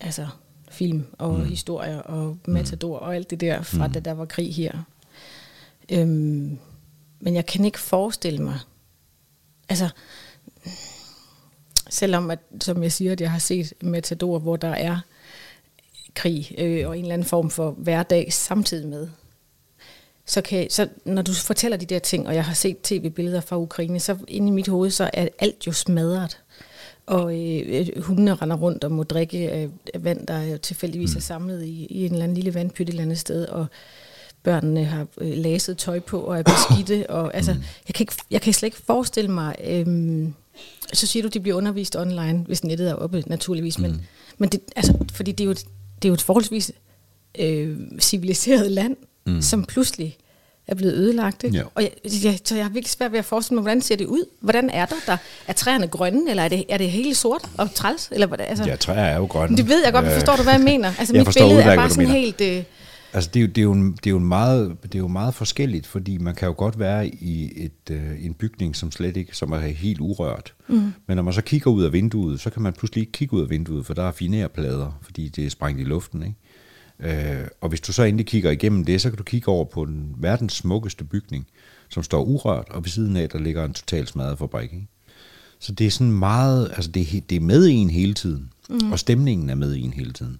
altså 0.00 0.28
film 0.70 1.04
og 1.18 1.38
mm. 1.38 1.44
historier 1.44 1.98
og 1.98 2.38
Matador 2.46 2.98
mm. 2.98 3.06
og 3.06 3.14
alt 3.16 3.30
det 3.30 3.40
der 3.40 3.62
fra 3.62 3.86
mm. 3.86 3.92
da 3.92 4.00
der 4.00 4.12
var 4.12 4.24
krig 4.24 4.54
her. 4.54 4.82
Øhm, 5.92 6.58
men 7.20 7.34
jeg 7.34 7.46
kan 7.46 7.64
ikke 7.64 7.80
forestille 7.80 8.42
mig, 8.42 8.58
altså 9.68 9.88
selvom 11.90 12.30
at, 12.30 12.38
som 12.60 12.82
jeg 12.82 12.92
siger, 12.92 13.12
at 13.12 13.20
jeg 13.20 13.30
har 13.30 13.38
set 13.38 13.72
Matador, 13.82 14.38
hvor 14.38 14.56
der 14.56 14.68
er 14.68 14.98
krig 16.14 16.54
øh, 16.58 16.88
og 16.88 16.98
en 16.98 17.04
eller 17.04 17.14
anden 17.14 17.28
form 17.28 17.50
for 17.50 17.70
hverdag 17.70 18.32
samtidig 18.32 18.88
med. 18.88 19.08
så, 20.26 20.40
kan, 20.40 20.70
så 20.70 20.88
når 21.04 21.22
du 21.22 21.32
fortæller 21.32 21.76
de 21.76 21.86
der 21.86 21.98
ting, 21.98 22.28
og 22.28 22.34
jeg 22.34 22.44
har 22.44 22.54
set 22.54 22.80
tv-billeder 22.82 23.40
fra 23.40 23.58
Ukraine, 23.58 24.00
så 24.00 24.16
inde 24.28 24.48
i 24.48 24.50
mit 24.50 24.68
hoved, 24.68 24.90
så 24.90 25.10
er 25.12 25.28
alt 25.38 25.66
jo 25.66 25.72
smadret. 25.72 26.40
Og 27.06 27.40
øh, 27.40 28.02
hundene 28.02 28.34
render 28.34 28.56
rundt 28.56 28.84
og 28.84 28.92
må 28.92 29.02
drikke 29.02 29.50
af 29.50 29.70
vand, 29.98 30.26
der 30.26 30.56
tilfældigvis 30.56 31.10
mm. 31.10 31.16
er 31.16 31.20
samlet 31.20 31.64
i, 31.64 31.86
i 31.90 32.06
en 32.06 32.12
eller 32.12 32.24
anden 32.24 32.34
lille 32.34 32.54
vandpyt 32.54 32.88
et 32.88 32.88
eller 32.88 33.02
andet 33.02 33.18
sted, 33.18 33.46
og 33.46 33.66
børnene 34.42 34.84
har 34.84 35.06
øh, 35.18 35.32
laset 35.36 35.78
tøj 35.78 36.00
på 36.00 36.20
og 36.20 36.38
er 36.38 36.42
beskidte. 36.42 37.10
Og, 37.10 37.34
altså, 37.34 37.52
mm. 37.52 37.62
jeg, 37.88 37.94
kan 37.94 38.02
ikke, 38.02 38.14
jeg 38.30 38.42
kan 38.42 38.52
slet 38.52 38.66
ikke 38.66 38.82
forestille 38.86 39.30
mig... 39.30 39.56
Øh, 39.64 40.28
så 40.92 41.06
siger 41.06 41.22
du, 41.22 41.28
de 41.28 41.40
bliver 41.40 41.56
undervist 41.56 41.96
online, 41.96 42.44
hvis 42.46 42.64
nettet 42.64 42.90
er 42.90 42.94
oppe, 42.94 43.22
naturligvis. 43.26 43.78
Men, 43.78 43.90
mm. 43.90 43.98
men 44.38 44.48
det, 44.48 44.60
altså, 44.76 44.94
fordi 45.12 45.32
det 45.32 45.44
er 45.44 45.48
jo, 45.48 45.52
det 45.52 46.04
er 46.04 46.08
jo 46.08 46.14
et 46.14 46.22
forholdsvis 46.22 46.72
øh, 47.38 47.76
civiliseret 48.00 48.70
land, 48.70 48.96
mm. 49.26 49.42
som 49.42 49.64
pludselig 49.64 50.16
er 50.66 50.74
blevet 50.74 50.94
ødelagt. 50.94 51.44
Ikke? 51.44 51.56
Ja. 51.56 51.62
Og 51.74 51.82
jeg, 51.82 51.90
jeg, 52.24 52.38
så 52.44 52.54
jeg 52.54 52.64
har 52.64 52.70
virkelig 52.70 52.90
svært 52.90 53.12
ved 53.12 53.18
at 53.18 53.24
forestille 53.24 53.54
mig, 53.54 53.62
hvordan 53.62 53.80
ser 53.82 53.96
det 53.96 54.06
ud? 54.06 54.24
Hvordan 54.40 54.70
er 54.70 54.86
der? 54.86 54.94
der? 55.06 55.16
Er 55.46 55.52
træerne 55.52 55.86
grønne, 55.86 56.30
eller 56.30 56.42
er 56.42 56.48
det, 56.48 56.64
er 56.68 56.78
det 56.78 56.90
helt 56.90 57.16
sort 57.16 57.42
og 57.58 57.74
træls? 57.74 58.08
Eller, 58.12 58.36
altså, 58.36 58.64
Ja, 58.64 58.76
træer 58.76 59.00
er 59.04 59.16
jo 59.16 59.24
grønne. 59.26 59.56
det 59.56 59.68
ved 59.68 59.84
jeg 59.84 59.92
godt, 59.92 60.04
men 60.04 60.14
forstår 60.14 60.36
du, 60.36 60.42
hvad 60.42 60.52
jeg 60.52 60.62
mener? 60.72 60.92
Altså, 60.98 61.14
Jeg 61.14 61.24
mit 61.26 61.34
billede 61.38 61.62
er 61.62 61.76
bare 61.76 61.90
sådan 61.90 62.06
helt... 62.10 62.40
Øh, 62.40 62.62
Altså, 63.16 63.30
det 63.34 63.40
er, 63.40 63.44
jo, 63.44 63.48
det, 63.48 63.58
er 63.58 63.62
jo 63.62 63.72
en, 63.72 63.92
det, 63.92 64.06
er 64.06 64.10
jo 64.10 64.16
en 64.16 64.28
meget, 64.28 64.76
det 64.82 64.94
er 64.94 64.98
jo 64.98 65.08
meget 65.08 65.34
forskelligt, 65.34 65.86
fordi 65.86 66.18
man 66.18 66.34
kan 66.34 66.46
jo 66.46 66.54
godt 66.56 66.78
være 66.78 67.08
i 67.08 67.64
et, 67.64 67.90
øh, 67.90 68.24
en 68.24 68.34
bygning, 68.34 68.76
som 68.76 68.92
slet 68.92 69.16
ikke 69.16 69.36
som 69.36 69.52
er 69.52 69.58
helt 69.58 70.00
urørt. 70.00 70.54
Mm. 70.68 70.92
Men 71.06 71.16
når 71.16 71.22
man 71.22 71.34
så 71.34 71.42
kigger 71.42 71.70
ud 71.70 71.82
af 71.84 71.92
vinduet, 71.92 72.40
så 72.40 72.50
kan 72.50 72.62
man 72.62 72.72
pludselig 72.72 73.00
ikke 73.00 73.12
kigge 73.12 73.36
ud 73.36 73.42
af 73.42 73.50
vinduet, 73.50 73.86
for 73.86 73.94
der 73.94 74.02
er 74.02 74.12
finerplader, 74.12 74.98
fordi 75.02 75.28
det 75.28 75.46
er 75.46 75.50
sprængt 75.50 75.80
i 75.80 75.84
luften. 75.84 76.22
Ikke? 76.22 77.40
Øh, 77.40 77.48
og 77.60 77.68
hvis 77.68 77.80
du 77.80 77.92
så 77.92 78.02
endelig 78.02 78.26
kigger 78.26 78.50
igennem 78.50 78.84
det, 78.84 79.00
så 79.00 79.10
kan 79.10 79.16
du 79.18 79.24
kigge 79.24 79.48
over 79.48 79.64
på 79.64 79.84
den 79.84 80.14
verdens 80.18 80.52
smukkeste 80.52 81.04
bygning, 81.04 81.46
som 81.88 82.02
står 82.02 82.24
urørt, 82.24 82.68
og 82.70 82.84
ved 82.84 82.90
siden 82.90 83.16
af, 83.16 83.28
der 83.28 83.38
ligger 83.38 83.64
en 83.64 83.72
totalt 83.72 84.08
smadret 84.08 84.38
fabrik. 84.38 84.72
Ikke? 84.72 84.88
Så 85.58 85.72
det 85.72 85.86
er 85.86 85.90
sådan 85.90 86.12
meget, 86.12 86.70
altså 86.76 86.90
det, 86.90 87.16
er 87.16 87.20
det 87.20 87.36
er 87.36 87.40
med 87.40 87.68
en 87.70 87.90
hele 87.90 88.14
tiden, 88.14 88.50
mm. 88.70 88.92
og 88.92 88.98
stemningen 88.98 89.50
er 89.50 89.54
med 89.54 89.76
en 89.76 89.92
hele 89.92 90.12
tiden. 90.12 90.38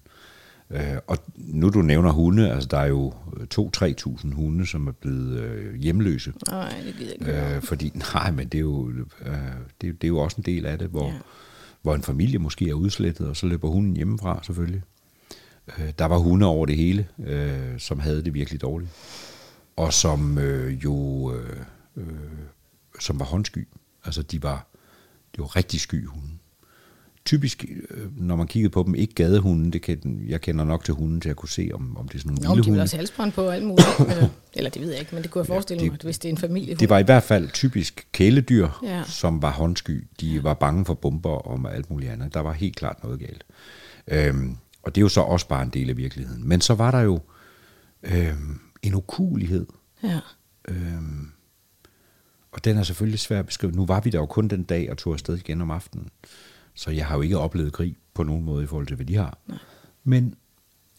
Øh, 0.71 0.97
og 1.07 1.17
nu 1.35 1.69
du 1.69 1.81
nævner 1.81 2.11
hunde, 2.11 2.51
altså 2.51 2.67
der 2.71 2.77
er 2.77 2.85
jo 2.85 3.13
2-3.000 3.53 4.33
hunde, 4.33 4.67
som 4.67 4.87
er 4.87 4.91
blevet 4.91 5.39
øh, 5.39 5.75
hjemløse. 5.75 6.33
nej, 6.47 6.73
det 6.85 6.95
gider 6.97 7.13
ikke. 7.13 7.55
Øh, 7.55 7.61
fordi, 7.61 7.91
nej, 8.13 8.31
men 8.31 8.47
det 8.47 8.57
er, 8.57 8.61
jo, 8.61 8.89
øh, 9.25 9.33
det, 9.81 10.01
det 10.01 10.03
er 10.03 10.07
jo 10.07 10.17
også 10.17 10.37
en 10.37 10.43
del 10.43 10.65
af 10.65 10.79
det, 10.79 10.87
hvor, 10.87 11.07
ja. 11.07 11.19
hvor 11.81 11.95
en 11.95 12.03
familie 12.03 12.39
måske 12.39 12.69
er 12.69 12.73
udslettet, 12.73 13.27
og 13.27 13.35
så 13.35 13.47
løber 13.47 13.69
hunden 13.69 13.95
hjemmefra 13.95 14.39
selvfølgelig. 14.43 14.81
Øh, 15.67 15.91
der 15.99 16.05
var 16.05 16.17
hunde 16.17 16.45
over 16.45 16.65
det 16.65 16.75
hele, 16.75 17.07
øh, 17.25 17.79
som 17.79 17.99
havde 17.99 18.23
det 18.23 18.33
virkelig 18.33 18.61
dårligt. 18.61 18.91
Og 19.75 19.93
som 19.93 20.37
øh, 20.37 20.83
jo 20.83 21.33
øh, 21.35 21.57
øh, 21.97 22.05
som 22.99 23.19
var 23.19 23.25
håndsky. 23.25 23.67
Altså 24.05 24.21
de 24.21 24.43
var, 24.43 24.67
det 25.31 25.39
var 25.39 25.55
rigtig 25.55 25.79
sky 25.79 26.07
hunde. 26.07 26.36
Typisk, 27.27 27.65
øh, 27.89 28.17
når 28.21 28.35
man 28.35 28.47
kiggede 28.47 28.69
på 28.71 28.83
dem, 28.83 28.95
ikke 28.95 29.13
gadehunde, 29.13 29.71
det 29.71 29.81
kan, 29.81 30.21
jeg 30.27 30.41
kender 30.41 30.65
nok 30.65 30.83
til 30.85 30.93
hunden 30.93 31.21
til 31.21 31.29
at 31.29 31.35
kunne 31.35 31.49
se, 31.49 31.69
om, 31.73 31.97
om 31.97 32.07
det 32.07 32.15
er 32.15 32.19
sådan 32.19 32.37
nogle 32.41 32.55
Nå, 32.57 32.63
de 32.63 32.71
vil 32.71 32.79
også 32.81 32.97
halsbrand 32.97 33.31
på 33.31 33.41
og 33.43 33.55
alt 33.55 33.65
muligt. 33.65 33.87
eller, 34.57 34.69
det 34.69 34.81
ved 34.81 34.89
jeg 34.89 34.99
ikke, 34.99 35.15
men 35.15 35.23
det 35.23 35.31
kunne 35.31 35.39
jeg 35.39 35.47
forestille 35.47 35.83
det- 35.83 35.91
mig, 35.91 35.99
hvis 36.03 36.19
det 36.19 36.29
er 36.29 36.31
en 36.31 36.37
familie. 36.37 36.75
Det 36.75 36.89
var 36.89 36.99
i 36.99 37.03
hvert 37.03 37.23
fald 37.23 37.49
typisk 37.51 38.07
kæledyr, 38.11 38.67
Ja. 38.83 38.97
ja. 38.97 39.03
som 39.03 39.41
var 39.41 39.51
håndsky. 39.51 40.07
De 40.21 40.43
var 40.43 40.53
bange 40.53 40.85
for 40.85 40.93
bomber 40.93 41.29
og 41.29 41.75
alt 41.75 41.89
muligt 41.89 42.11
andet. 42.11 42.33
Der 42.33 42.39
var 42.39 42.53
helt 42.53 42.75
klart 42.75 43.03
noget 43.03 43.19
galt. 43.19 43.43
Øhm, 44.07 44.57
og 44.83 44.95
det 44.95 45.01
er 45.01 45.03
jo 45.03 45.09
så 45.09 45.21
også 45.21 45.47
bare 45.47 45.61
en 45.63 45.69
del 45.69 45.89
af 45.89 45.97
virkeligheden. 45.97 46.47
Men 46.47 46.61
så 46.61 46.73
var 46.73 46.91
der 46.91 46.99
jo 46.99 47.19
øhm, 48.03 48.59
en 48.83 48.95
ukulighed. 48.95 49.65
Ja. 50.03 50.19
Øhm, 50.67 51.31
og 52.51 52.65
den 52.65 52.77
er 52.77 52.83
selvfølgelig 52.83 53.19
svær 53.19 53.39
at 53.39 53.45
beskrive. 53.45 53.71
Nu 53.71 53.85
var 53.85 53.99
vi 54.01 54.09
der 54.09 54.19
jo 54.19 54.25
kun 54.25 54.47
den 54.47 54.63
dag 54.63 54.91
og 54.91 54.97
tog 54.97 55.13
afsted 55.13 55.37
igen 55.37 55.61
om 55.61 55.71
aftenen. 55.71 56.07
Så 56.77 56.91
jeg 56.91 57.05
har 57.05 57.15
jo 57.15 57.21
ikke 57.21 57.37
oplevet 57.37 57.73
krig 57.73 57.95
på 58.13 58.23
nogen 58.23 58.43
måde 58.43 58.63
i 58.63 58.67
forhold 58.67 58.87
til, 58.87 58.95
hvad 58.95 59.05
de 59.05 59.15
har. 59.15 59.37
Men, 60.03 60.35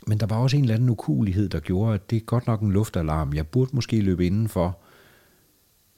men 0.07 0.21
der 0.21 0.27
var 0.27 0.37
også 0.37 0.57
en 0.57 0.63
eller 0.63 0.75
anden 0.75 0.91
ukulighed, 0.91 1.49
der 1.49 1.61
gjorde, 1.61 1.95
at 1.95 2.11
det 2.11 2.17
er 2.17 2.21
godt 2.21 2.47
nok 2.47 2.61
en 2.61 2.73
luftalarm. 2.73 3.35
Jeg 3.35 3.47
burde 3.47 3.71
måske 3.73 4.01
løbe 4.01 4.27
indenfor. 4.27 4.79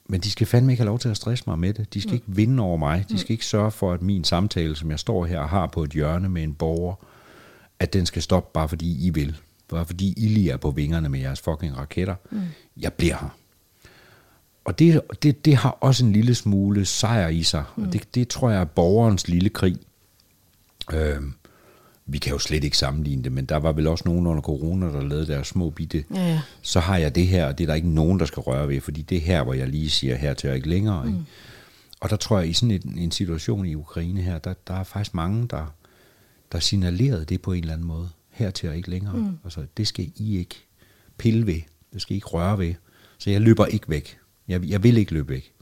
Men 0.09 0.21
de 0.21 0.31
skal 0.31 0.47
fandme 0.47 0.73
ikke 0.73 0.81
have 0.81 0.87
lov 0.87 0.99
til 0.99 1.09
at 1.09 1.17
stresse 1.17 1.45
mig 1.47 1.59
med 1.59 1.75
det. 1.75 1.95
De 1.95 2.01
skal 2.01 2.11
mm. 2.11 2.15
ikke 2.15 2.27
vinde 2.27 2.63
over 2.63 2.77
mig. 2.77 3.05
De 3.09 3.19
skal 3.19 3.33
ikke 3.33 3.47
sørge 3.47 3.71
for, 3.71 3.93
at 3.93 4.03
min 4.03 4.25
samtale, 4.25 4.77
som 4.77 4.91
jeg 4.91 4.99
står 4.99 5.27
her 5.27 5.41
og 5.41 5.49
har 5.49 5.67
på 5.67 5.83
et 5.83 5.91
hjørne 5.91 6.29
med 6.29 6.43
en 6.43 6.55
borger, 6.55 6.95
at 7.79 7.93
den 7.93 8.07
skal 8.07 8.23
stoppe, 8.23 8.51
bare 8.55 8.69
fordi 8.69 9.07
I 9.07 9.11
vil. 9.11 9.37
Bare 9.69 9.87
fordi 9.87 10.15
I 10.17 10.29
lige 10.29 10.51
er 10.51 10.57
på 10.57 10.71
vingerne 10.71 11.09
med 11.09 11.21
jeres 11.21 11.41
fucking 11.41 11.77
raketter. 11.77 12.15
Mm. 12.31 12.41
Jeg 12.77 12.93
bliver 12.93 13.17
her. 13.17 13.37
Og 14.65 14.79
det, 14.79 15.01
det, 15.23 15.45
det 15.45 15.57
har 15.57 15.71
også 15.71 16.05
en 16.05 16.13
lille 16.13 16.35
smule 16.35 16.85
sejr 16.85 17.29
i 17.29 17.43
sig. 17.43 17.65
Mm. 17.77 17.83
Og 17.83 17.93
det, 17.93 18.15
det 18.15 18.29
tror 18.29 18.51
jeg 18.51 18.61
er 18.61 18.65
borgerens 18.65 19.29
lille 19.29 19.49
krig. 19.49 19.77
Øhm, 20.93 21.35
vi 22.07 22.19
kan 22.19 22.33
jo 22.33 22.39
slet 22.39 22.65
ikke 22.65 22.79
sammenligne 22.79 23.23
det, 23.23 23.33
men 23.33 23.45
der 23.45 23.57
var 23.57 23.73
vel 23.73 23.87
også 23.87 24.05
nogen 24.07 24.27
under 24.27 24.43
corona, 24.43 24.87
der 24.87 25.03
lavede 25.03 25.27
deres 25.27 25.49
små 25.49 25.71
bitte. 25.71 26.05
Ja, 26.15 26.29
ja. 26.29 26.41
Så 26.63 26.81
har 26.81 26.97
jeg 26.97 27.15
det 27.15 27.27
her, 27.27 27.47
og 27.47 27.59
det 27.59 27.65
er 27.65 27.69
der 27.69 27.75
ikke 27.75 27.89
nogen, 27.89 28.21
der 28.21 28.27
skal 28.27 28.41
røre 28.41 28.69
ved, 28.69 28.81
fordi 28.81 29.03
det 29.03 29.17
er 29.17 29.21
her, 29.21 29.43
hvor 29.43 29.55
jeg 29.55 29.69
lige 29.69 29.91
siger, 29.91 30.17
her 30.17 30.35
til 30.35 30.51
og 30.51 30.57
ikke 30.57 30.69
længere. 30.69 31.07
Ikke? 31.07 31.19
Og 32.01 32.11
der 32.11 32.17
tror 32.17 32.39
jeg, 32.39 32.49
i 32.49 32.53
sådan 32.53 32.71
en, 32.71 32.99
en 32.99 33.11
situation 33.11 33.67
i 33.67 33.75
Ukraine 33.75 34.23
her, 34.23 34.39
der, 34.39 34.55
der 34.67 34.75
er 34.75 34.85
faktisk 34.85 35.15
mange, 35.15 35.49
der, 35.49 35.75
der 36.53 36.59
signalerede 36.59 37.25
det 37.25 37.43
på 37.43 37.53
en 37.53 37.61
eller 37.61 37.73
anden 37.73 37.87
måde. 37.87 38.09
Her 38.31 38.51
til 38.51 38.69
og 38.69 38.77
ikke 38.77 38.91
længere. 38.91 39.17
Mm. 39.17 39.39
Altså, 39.45 39.67
det 39.77 39.89
skal 39.89 40.11
I 40.17 40.39
ikke 40.39 40.55
pille 41.19 41.47
ved. 41.47 41.61
Det 41.93 42.03
skal 42.03 42.15
I 42.15 42.17
ikke 42.17 42.27
røre 42.27 42.59
ved. 42.59 42.75
Så 43.19 43.31
jeg 43.31 43.41
løber 43.41 43.67
ikke 43.67 43.89
væk. 43.89 44.20
Jeg, 44.51 44.65
jeg 44.65 44.83
vil 44.83 44.97
ikke 44.97 45.13
løbe 45.13 45.29
væk. 45.29 45.53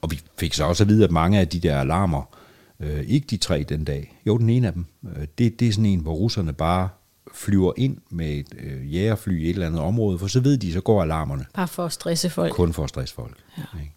Og 0.00 0.10
vi 0.10 0.20
fik 0.38 0.54
så 0.54 0.64
også 0.64 0.84
at 0.84 0.88
vide, 0.88 1.04
at 1.04 1.10
mange 1.10 1.40
af 1.40 1.48
de 1.48 1.60
der 1.60 1.80
alarmer, 1.80 2.36
øh, 2.80 3.00
ikke 3.00 3.26
de 3.30 3.36
tre 3.36 3.62
den 3.68 3.84
dag, 3.84 4.20
jo 4.26 4.38
den 4.38 4.50
ene 4.50 4.66
af 4.66 4.72
dem, 4.72 4.86
øh, 5.16 5.26
det, 5.38 5.60
det 5.60 5.68
er 5.68 5.72
sådan 5.72 5.86
en, 5.86 6.00
hvor 6.00 6.14
russerne 6.14 6.52
bare 6.52 6.88
flyver 7.34 7.72
ind 7.76 7.98
med 8.10 8.30
et 8.30 8.46
øh, 8.58 8.94
jægerfly 8.94 9.40
i 9.40 9.44
et 9.44 9.50
eller 9.50 9.66
andet 9.66 9.80
område, 9.80 10.18
for 10.18 10.26
så 10.26 10.40
ved 10.40 10.58
de, 10.58 10.72
så 10.72 10.80
går 10.80 11.02
alarmerne 11.02 11.46
Bare 11.54 11.68
for 11.68 11.84
at 11.84 11.92
stresse 11.92 12.30
folk. 12.30 12.52
kun 12.52 12.72
for 12.72 12.82
at 12.84 12.88
stresse 12.88 13.14
folk. 13.14 13.36
Ja. 13.58 13.62
Ikke? 13.80 13.92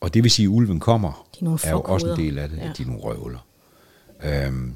Og 0.00 0.14
det 0.14 0.22
vil 0.22 0.30
sige, 0.30 0.46
at 0.46 0.48
ulven 0.50 0.80
kommer, 0.80 1.26
De 1.40 1.44
er 1.44 1.60
er 1.64 1.70
jo 1.70 1.80
også 1.80 2.06
en 2.12 2.16
del 2.16 2.38
af 2.38 2.48
det, 2.48 2.56
Ja. 2.58 2.66
ja. 2.66 2.72
de 2.78 2.82
er 2.82 2.86
nogle 2.86 3.02
røvler. 3.02 3.46
Øhm, 4.24 4.72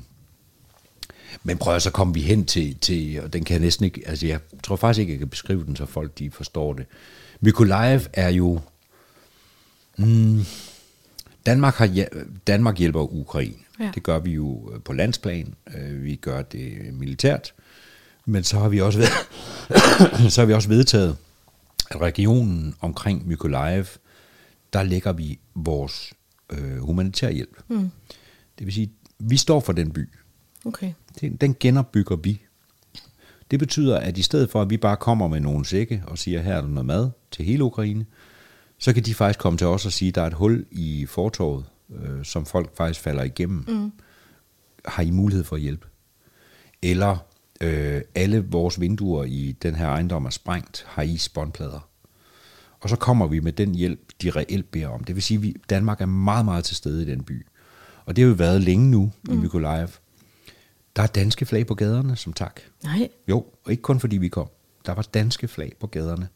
men 1.43 1.59
prøv 1.59 1.75
at 1.75 1.83
så 1.83 1.91
komme 1.91 2.15
vi 2.15 2.21
hen 2.21 2.45
til, 2.45 2.79
til, 2.79 3.21
og 3.25 3.33
den 3.33 3.45
kan 3.45 3.55
jeg 3.55 3.61
næsten 3.61 3.85
ikke, 3.85 4.03
altså 4.07 4.27
jeg 4.27 4.41
tror 4.65 4.77
faktisk 4.77 5.01
ikke, 5.01 5.13
jeg 5.13 5.19
kan 5.19 5.29
beskrive 5.29 5.65
den, 5.65 5.77
så 5.77 5.87
folk 5.87 6.19
de 6.19 6.31
forstår 6.31 6.73
det. 6.73 6.87
Mykolaiv 7.41 8.01
er 8.13 8.29
jo, 8.29 8.61
mm, 10.07 10.45
Danmark, 11.47 11.75
har, 11.75 12.07
Danmark 12.47 12.79
hjælper 12.79 13.01
Ukraine. 13.01 13.55
Ja. 13.81 13.91
Det 13.95 14.03
gør 14.03 14.19
vi 14.19 14.31
jo 14.31 14.81
på 14.85 14.93
landsplan, 14.93 15.55
øh, 15.77 16.05
vi 16.05 16.17
gør 16.17 16.43
det 16.43 16.95
militært, 16.95 17.55
men 18.27 18.45
så 18.45 18.59
har 18.59 18.69
vi 18.69 18.81
også, 18.81 18.99
ved, 18.99 19.09
så 20.31 20.41
har 20.41 20.47
vi 20.47 20.53
også 20.53 20.69
vedtaget, 20.69 21.17
at 21.91 22.01
regionen 22.01 22.75
omkring 22.81 23.29
Mykolaiv, 23.29 23.85
der 24.73 24.83
lægger 24.83 25.13
vi 25.13 25.39
vores 25.55 26.13
øh, 26.51 26.79
humanitær 26.79 27.31
hjælp. 27.31 27.63
Mm. 27.69 27.91
Det 28.59 28.67
vil 28.67 28.75
sige, 28.75 28.93
vi 29.19 29.37
står 29.37 29.61
for 29.61 29.73
den 29.73 29.91
by. 29.91 30.09
Okay. 30.65 30.93
Den, 31.21 31.37
den 31.37 31.57
genopbygger 31.61 32.17
vi. 32.17 32.43
Det 33.51 33.59
betyder, 33.59 33.99
at 33.99 34.19
i 34.19 34.23
stedet 34.23 34.51
for, 34.51 34.63
at 34.63 34.71
vi 34.71 34.77
bare 34.77 34.97
kommer 34.97 35.29
med 35.29 35.41
nogle 35.41 35.65
sække 35.65 36.03
og 36.07 36.19
siger, 36.19 36.41
her 36.41 36.55
er 36.55 36.61
der 36.61 36.69
noget 36.69 36.87
mad 36.87 37.11
til 37.31 37.45
hele 37.45 37.65
Ukraine, 37.65 38.07
så 38.81 38.93
kan 38.93 39.03
de 39.03 39.15
faktisk 39.15 39.39
komme 39.39 39.59
til 39.59 39.67
os 39.67 39.87
og 39.87 39.93
sige, 39.93 40.13
der 40.13 40.23
er 40.23 40.27
et 40.27 40.35
hul 40.35 40.67
i 40.71 41.07
fortorvet, 41.07 41.65
øh, 41.95 42.25
som 42.25 42.47
folk 42.47 42.77
faktisk 42.77 43.01
falder 43.01 43.23
igennem. 43.23 43.65
Mm. 43.69 43.93
Har 44.85 45.03
I 45.03 45.11
mulighed 45.11 45.45
for 45.45 45.57
at 45.57 45.63
hjælpe? 45.63 45.87
Eller 46.83 47.17
øh, 47.61 48.01
alle 48.15 48.45
vores 48.49 48.81
vinduer 48.81 49.25
i 49.25 49.57
den 49.63 49.75
her 49.75 49.89
ejendom 49.89 50.25
er 50.25 50.31
sprængt, 50.31 50.85
har 50.89 51.03
I 51.03 51.17
spåndplader? 51.17 51.89
Og 52.81 52.89
så 52.89 52.97
kommer 52.97 53.27
vi 53.27 53.41
med 53.41 53.53
den 53.53 53.75
hjælp, 53.75 54.01
de 54.23 54.31
reelt 54.31 54.71
beder 54.71 54.89
om. 54.89 55.05
Det 55.05 55.15
vil 55.15 55.23
sige, 55.23 55.49
at 55.49 55.71
Danmark 55.71 56.01
er 56.01 56.07
meget, 56.07 56.45
meget 56.45 56.65
til 56.65 56.77
stede 56.77 57.03
i 57.03 57.07
den 57.07 57.25
by. 57.25 57.47
Og 58.05 58.17
det 58.17 58.25
har 58.25 58.29
jo 58.29 58.35
været 58.35 58.61
længe 58.61 58.91
nu 58.91 59.13
mm. 59.23 59.35
i 59.35 59.37
Mykolaiv. 59.37 59.89
Der 60.97 61.03
er 61.03 61.07
danske 61.07 61.47
flag 61.47 61.67
på 61.67 61.75
gaderne, 61.75 62.17
som 62.17 62.33
tak. 62.33 62.61
Nej. 62.85 63.09
Jo, 63.29 63.47
og 63.65 63.71
ikke 63.71 63.83
kun 63.83 64.01
fordi 64.01 64.17
vi 64.17 64.29
kom. 64.29 64.49
Der 64.87 64.93
var 64.93 65.03
danske 65.03 65.49
flag 65.49 65.73
på 65.81 65.87
gaderne. 65.87 66.29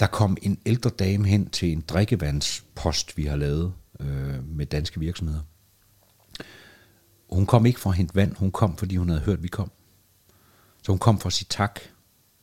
Der 0.00 0.06
kom 0.06 0.36
en 0.42 0.58
ældre 0.66 0.90
dame 0.90 1.26
hen 1.26 1.50
til 1.50 1.72
en 1.72 1.80
drikkevandspost, 1.80 3.16
vi 3.16 3.24
har 3.24 3.36
lavet 3.36 3.74
øh, 4.00 4.48
med 4.48 4.66
danske 4.66 5.00
virksomheder. 5.00 5.40
Hun 7.30 7.46
kom 7.46 7.66
ikke 7.66 7.80
for 7.80 7.90
at 7.90 7.96
hente 7.96 8.14
vand, 8.14 8.36
hun 8.36 8.52
kom, 8.52 8.76
fordi 8.76 8.96
hun 8.96 9.08
havde 9.08 9.20
hørt, 9.20 9.36
at 9.36 9.42
vi 9.42 9.48
kom. 9.48 9.70
Så 10.82 10.92
hun 10.92 10.98
kom 10.98 11.18
for 11.18 11.26
at 11.26 11.32
sige 11.32 11.46
tak, 11.50 11.80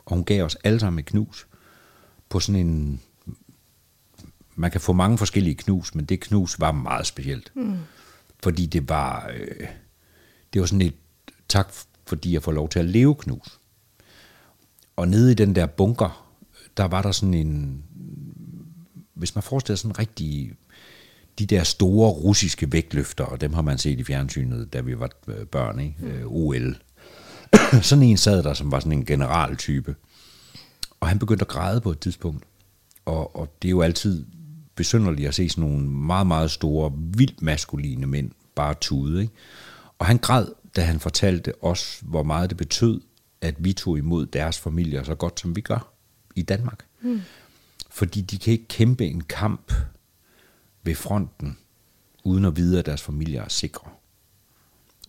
og 0.06 0.16
hun 0.16 0.26
gav 0.26 0.44
os 0.44 0.56
alle 0.56 0.80
sammen 0.80 1.00
et 1.00 1.06
knus 1.06 1.48
på 2.30 2.40
sådan 2.40 2.68
en... 2.68 3.02
Man 4.56 4.72
kan 4.72 4.82
få 4.82 4.94
mange 4.94 5.18
forskellige 5.18 5.56
knus, 5.56 5.96
men 5.96 6.06
det 6.06 6.20
knus 6.20 6.60
var 6.60 6.72
meget 6.72 7.08
specielt. 7.08 7.52
Mm. 7.56 7.78
Fordi 8.44 8.66
det 8.66 8.90
var... 8.90 9.32
Øh, 9.34 9.68
det 10.54 10.62
var 10.62 10.66
sådan 10.66 10.82
et 10.82 10.96
tak, 11.50 11.74
fordi 12.06 12.34
jeg 12.34 12.44
får 12.44 12.52
lov 12.52 12.70
til 12.70 12.80
at 12.80 12.86
leve 12.86 13.16
knus. 13.16 13.60
Og 14.96 15.08
nede 15.08 15.32
i 15.32 15.36
den 15.36 15.56
der 15.56 15.66
bunker, 15.66 16.23
der 16.78 16.84
var 16.84 17.02
der 17.02 17.12
sådan 17.12 17.34
en, 17.34 17.84
hvis 19.14 19.36
man 19.36 19.44
forestiller 19.44 19.78
sådan 19.78 19.92
en 19.92 20.00
rigtig, 20.00 20.52
de 21.40 21.46
der 21.46 21.64
store 21.64 22.10
russiske 22.10 22.72
vægtløfter, 22.72 23.24
og 23.24 23.42
dem 23.42 23.54
har 23.54 23.62
man 23.62 23.78
set 23.78 24.00
i 24.00 24.04
fjernsynet, 24.04 24.74
da 24.74 24.82
vi 24.82 25.00
var 25.00 25.10
øh, 25.28 25.46
børn, 25.46 25.80
ikke? 25.80 25.96
Mm. 26.00 26.28
OL. 26.28 26.78
sådan 27.82 28.04
en 28.04 28.18
sad 28.18 28.44
der, 28.44 28.54
som 28.54 28.72
var 28.72 28.80
sådan 28.80 28.92
en 28.92 29.06
generaltype. 29.06 29.96
Og 31.00 31.08
han 31.08 31.20
begyndte 31.20 31.44
at 31.44 31.48
græde 31.48 31.82
på 31.82 31.92
et 31.92 32.00
tidspunkt. 32.00 32.44
Og, 33.06 33.36
og 33.36 33.56
det 33.62 33.68
er 33.68 33.72
jo 33.72 33.82
altid 33.82 34.26
besynderligt 34.76 35.28
at 35.28 35.36
se 35.36 35.50
sådan 35.50 35.70
nogle 35.70 35.90
meget, 35.90 36.28
meget 36.28 36.52
store, 36.52 36.92
vildt 36.96 37.42
maskuline 37.42 38.08
mænd 38.08 38.32
bare 38.56 38.74
tude. 38.82 39.22
Ikke? 39.22 39.34
Og 40.00 40.06
han 40.06 40.18
græd, 40.18 40.46
da 40.76 40.82
han 40.82 41.00
fortalte 41.00 41.64
os, 41.64 42.00
hvor 42.02 42.24
meget 42.24 42.50
det 42.50 42.58
betød, 42.58 43.02
at 43.42 43.56
vi 43.60 43.74
tog 43.74 43.98
imod 43.98 44.26
deres 44.26 44.60
familier 44.60 45.04
så 45.04 45.16
godt, 45.16 45.40
som 45.40 45.56
vi 45.56 45.62
gør 45.62 45.93
i 46.36 46.42
Danmark. 46.42 46.86
Mm. 47.02 47.22
Fordi 47.90 48.22
de 48.22 48.38
kan 48.38 48.54
ikke 48.54 48.68
kæmpe 48.68 49.06
en 49.06 49.24
kamp 49.24 49.74
ved 50.84 50.96
fronten, 50.96 51.58
uden 52.24 52.46
at 52.46 52.56
vide, 52.56 52.80
at 52.80 52.86
deres 52.86 53.02
familier 53.02 53.44
er 53.44 53.50
sikre. 53.50 53.90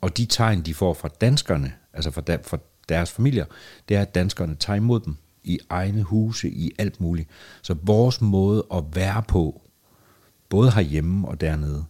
Og 0.00 0.16
de 0.16 0.26
tegn, 0.26 0.62
de 0.62 0.74
får 0.74 0.94
fra 0.94 1.08
danskerne, 1.08 1.72
altså 1.92 2.10
fra, 2.10 2.20
der, 2.20 2.38
fra 2.42 2.58
deres 2.88 3.10
familier, 3.10 3.44
det 3.88 3.96
er, 3.96 4.02
at 4.02 4.14
danskerne 4.14 4.54
tager 4.54 4.76
imod 4.76 5.00
dem 5.00 5.16
i 5.44 5.58
egne 5.68 6.02
huse, 6.02 6.50
i 6.50 6.72
alt 6.78 7.00
muligt. 7.00 7.28
Så 7.62 7.74
vores 7.82 8.20
måde 8.20 8.66
at 8.74 8.84
være 8.94 9.22
på, 9.22 9.62
både 10.48 10.70
herhjemme 10.70 11.28
og 11.28 11.40
dernede, 11.40 11.84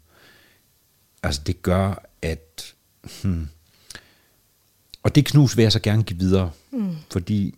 altså 1.23 1.43
det 1.47 1.63
gør, 1.63 2.05
at... 2.23 2.75
Hmm, 3.23 3.49
og 5.03 5.15
det 5.15 5.27
knus 5.27 5.57
vil 5.57 5.63
jeg 5.63 5.73
så 5.73 5.81
gerne 5.81 6.03
give 6.03 6.19
videre, 6.19 6.51
mm. 6.71 6.97
fordi 7.13 7.55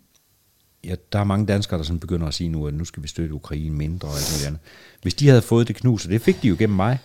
ja, 0.87 0.95
der 1.11 1.19
er 1.19 1.23
mange 1.23 1.45
danskere, 1.45 1.77
der 1.77 1.83
sådan 1.83 1.99
begynder 1.99 2.27
at 2.27 2.33
sige 2.33 2.49
nu, 2.49 2.67
at 2.67 2.73
nu 2.73 2.85
skal 2.85 3.03
vi 3.03 3.07
støtte 3.07 3.33
Ukraine 3.33 3.75
mindre 3.75 4.07
og 4.07 4.13
alt 4.13 4.31
muligt 4.33 4.47
andet. 4.47 4.61
Hvis 5.01 5.13
de 5.13 5.27
havde 5.27 5.41
fået 5.41 5.67
det 5.67 5.75
knus, 5.75 6.05
og 6.05 6.11
det 6.11 6.21
fik 6.21 6.41
de 6.41 6.47
jo 6.47 6.55
gennem 6.59 6.75
mig, 6.75 6.99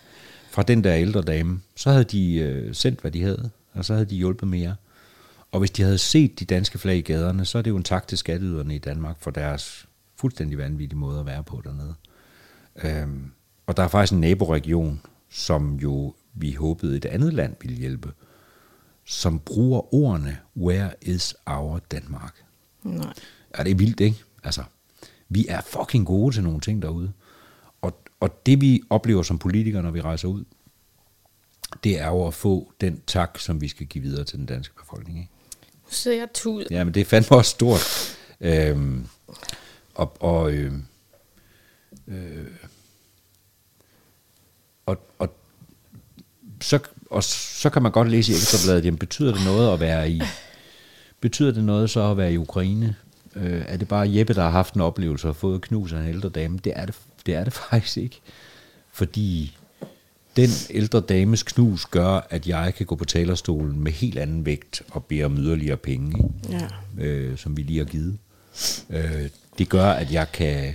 fra 0.51 0.63
den 0.63 0.85
der 0.85 0.95
ældre 0.95 1.23
dame, 1.23 1.61
så 1.77 1.91
havde 1.91 2.05
de 2.05 2.35
øh, 2.35 2.75
sendt, 2.75 3.01
hvad 3.01 3.11
de 3.11 3.23
havde, 3.23 3.51
og 3.73 3.85
så 3.85 3.93
havde 3.93 4.07
de 4.07 4.17
hjulpet 4.17 4.49
mere. 4.49 4.77
Og 5.53 5.59
hvis 5.59 5.71
de 5.71 5.83
havde 5.83 5.99
set 5.99 6.41
de 6.41 6.45
danske 6.45 6.79
flag 6.79 6.97
i 6.97 7.01
gaderne, 7.01 7.45
så 7.45 7.59
er 7.59 7.63
det 7.63 7.71
jo 7.71 7.77
en 7.77 7.83
tak 7.83 8.09
til 8.09 8.19
skatteyderne 8.19 8.75
i 8.75 8.79
Danmark 8.79 9.17
for 9.21 9.31
deres 9.31 9.87
fuldstændig 10.17 10.59
vanvittige 10.59 10.99
måde 10.99 11.21
at 11.21 11.27
være 11.27 11.43
på 11.43 11.63
dernede. 11.65 11.95
Øhm, 12.85 13.31
og 13.67 13.77
der 13.77 13.83
er 13.83 13.89
faktisk 13.89 14.13
en 14.13 14.21
naboregion, 14.21 15.01
som 15.31 15.75
jo 15.75 16.15
vi 16.35 16.53
håbede 16.53 16.97
et 16.97 17.05
andet 17.05 17.35
land 17.35 17.57
ville 17.61 17.77
hjælpe, 17.77 18.13
som 19.05 19.39
bruger 19.39 19.95
ordene, 19.95 20.39
where 20.57 20.91
is 21.03 21.35
our 21.47 21.79
Danmark? 21.91 22.45
Nej. 22.83 23.15
Ja, 23.59 23.65
det 23.65 23.71
er 23.71 23.75
vildt, 23.75 24.01
ikke? 24.01 24.25
Altså, 24.45 24.63
vi 25.29 25.47
er 25.49 25.61
fucking 25.61 26.07
gode 26.07 26.35
til 26.35 26.43
nogle 26.43 26.61
ting 26.61 26.83
derude. 26.83 27.13
Og, 27.83 28.03
og 28.21 28.47
det 28.47 28.61
vi 28.61 28.83
oplever 28.91 29.23
som 29.23 29.39
politikere, 29.39 29.83
når 29.83 29.91
vi 29.91 30.01
rejser 30.01 30.29
ud, 30.29 30.45
det 31.85 32.01
er 32.01 32.07
jo 32.07 32.27
at 32.27 32.35
få 32.35 32.73
den 32.81 33.03
tak, 33.07 33.39
som 33.39 33.61
vi 33.61 33.69
skal 33.69 33.87
give 33.87 34.03
videre 34.05 34.25
til 34.25 34.39
den 34.39 34.47
danske 34.47 34.75
befolkning. 34.75 35.19
Ikke? 35.19 35.31
Så 35.91 36.11
jeg 36.11 36.29
tud. 36.35 36.65
Ja, 36.71 36.85
men 36.85 36.95
det 36.95 37.01
er 37.01 37.05
fandme 37.05 37.37
også 37.37 37.51
stort. 37.51 38.17
Øhm, 38.41 39.07
og, 39.95 40.23
og, 40.23 40.53
øh, 40.53 40.73
øh, 42.09 42.47
og, 44.87 44.99
og, 45.19 45.37
så, 46.61 46.79
og 47.11 47.25
så 47.25 47.71
kan 47.71 47.83
man 47.83 47.93
godt 47.93 48.09
læse 48.09 48.33
i 48.33 48.35
Ekstrabladet, 48.35 48.85
jamen 48.85 48.99
betyder 48.99 49.35
det 49.35 49.45
noget 49.45 49.73
at 49.73 49.81
være 49.81 50.11
i, 50.11 50.23
betyder 51.21 51.53
det 51.53 51.65
noget 51.65 51.91
så 51.91 52.11
at 52.11 52.17
være 52.17 52.33
i 52.33 52.37
Ukraine? 52.37 52.97
Øh, 53.37 53.65
er 53.69 53.77
det 53.77 53.89
bare 53.89 54.17
Jeppe, 54.17 54.35
der 54.35 54.43
har 54.43 54.51
haft 54.51 54.75
en 54.75 54.81
oplevelse 54.81 55.29
og 55.29 55.37
fået 55.37 55.61
knus 55.61 55.93
af 55.93 56.01
en 56.01 56.09
ældre 56.09 56.29
dame? 56.29 56.59
Det 56.65 56.73
er 56.77 56.87
det, 56.87 56.95
det 57.27 57.35
er 57.35 57.45
det 57.45 57.53
faktisk 57.71 57.97
ikke. 57.97 58.21
Fordi 58.93 59.57
den 60.37 60.49
ældre 60.71 61.01
dames 61.01 61.43
knus 61.43 61.87
gør, 61.87 62.27
at 62.31 62.47
jeg 62.47 62.75
kan 62.75 62.87
gå 62.87 62.95
på 62.95 63.05
talerstolen 63.05 63.81
med 63.81 63.93
helt 63.93 64.19
anden 64.19 64.47
vægt 64.47 64.83
og 64.91 65.05
bede 65.05 65.25
om 65.25 65.39
yderligere 65.39 65.77
penge, 65.77 66.33
ja. 66.51 66.69
øh, 66.99 67.39
som 67.39 67.57
vi 67.57 67.63
lige 67.63 67.79
har 67.79 67.85
givet. 67.85 68.19
Øh, 68.91 69.29
det 69.59 69.69
gør, 69.69 69.91
at 69.91 70.13
jeg 70.13 70.33
kan 70.33 70.75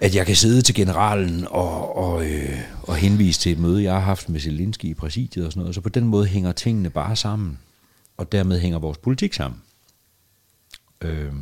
at 0.00 0.14
jeg 0.14 0.26
kan 0.26 0.36
sidde 0.36 0.62
til 0.62 0.74
generalen 0.74 1.46
og, 1.50 1.96
og, 1.96 2.26
øh, 2.26 2.58
og 2.82 2.96
henvise 2.96 3.40
til 3.40 3.52
et 3.52 3.58
møde, 3.58 3.82
jeg 3.82 3.92
har 3.92 4.00
haft 4.00 4.28
med 4.28 4.40
Zelensky 4.40 4.84
i 4.84 4.94
præsidiet 4.94 5.46
og 5.46 5.52
sådan 5.52 5.60
noget. 5.60 5.74
Så 5.74 5.80
på 5.80 5.88
den 5.88 6.04
måde 6.04 6.26
hænger 6.26 6.52
tingene 6.52 6.90
bare 6.90 7.16
sammen, 7.16 7.58
og 8.16 8.32
dermed 8.32 8.60
hænger 8.60 8.78
vores 8.78 8.98
politik 8.98 9.34
sammen. 9.34 9.60
Øh, 11.00 11.32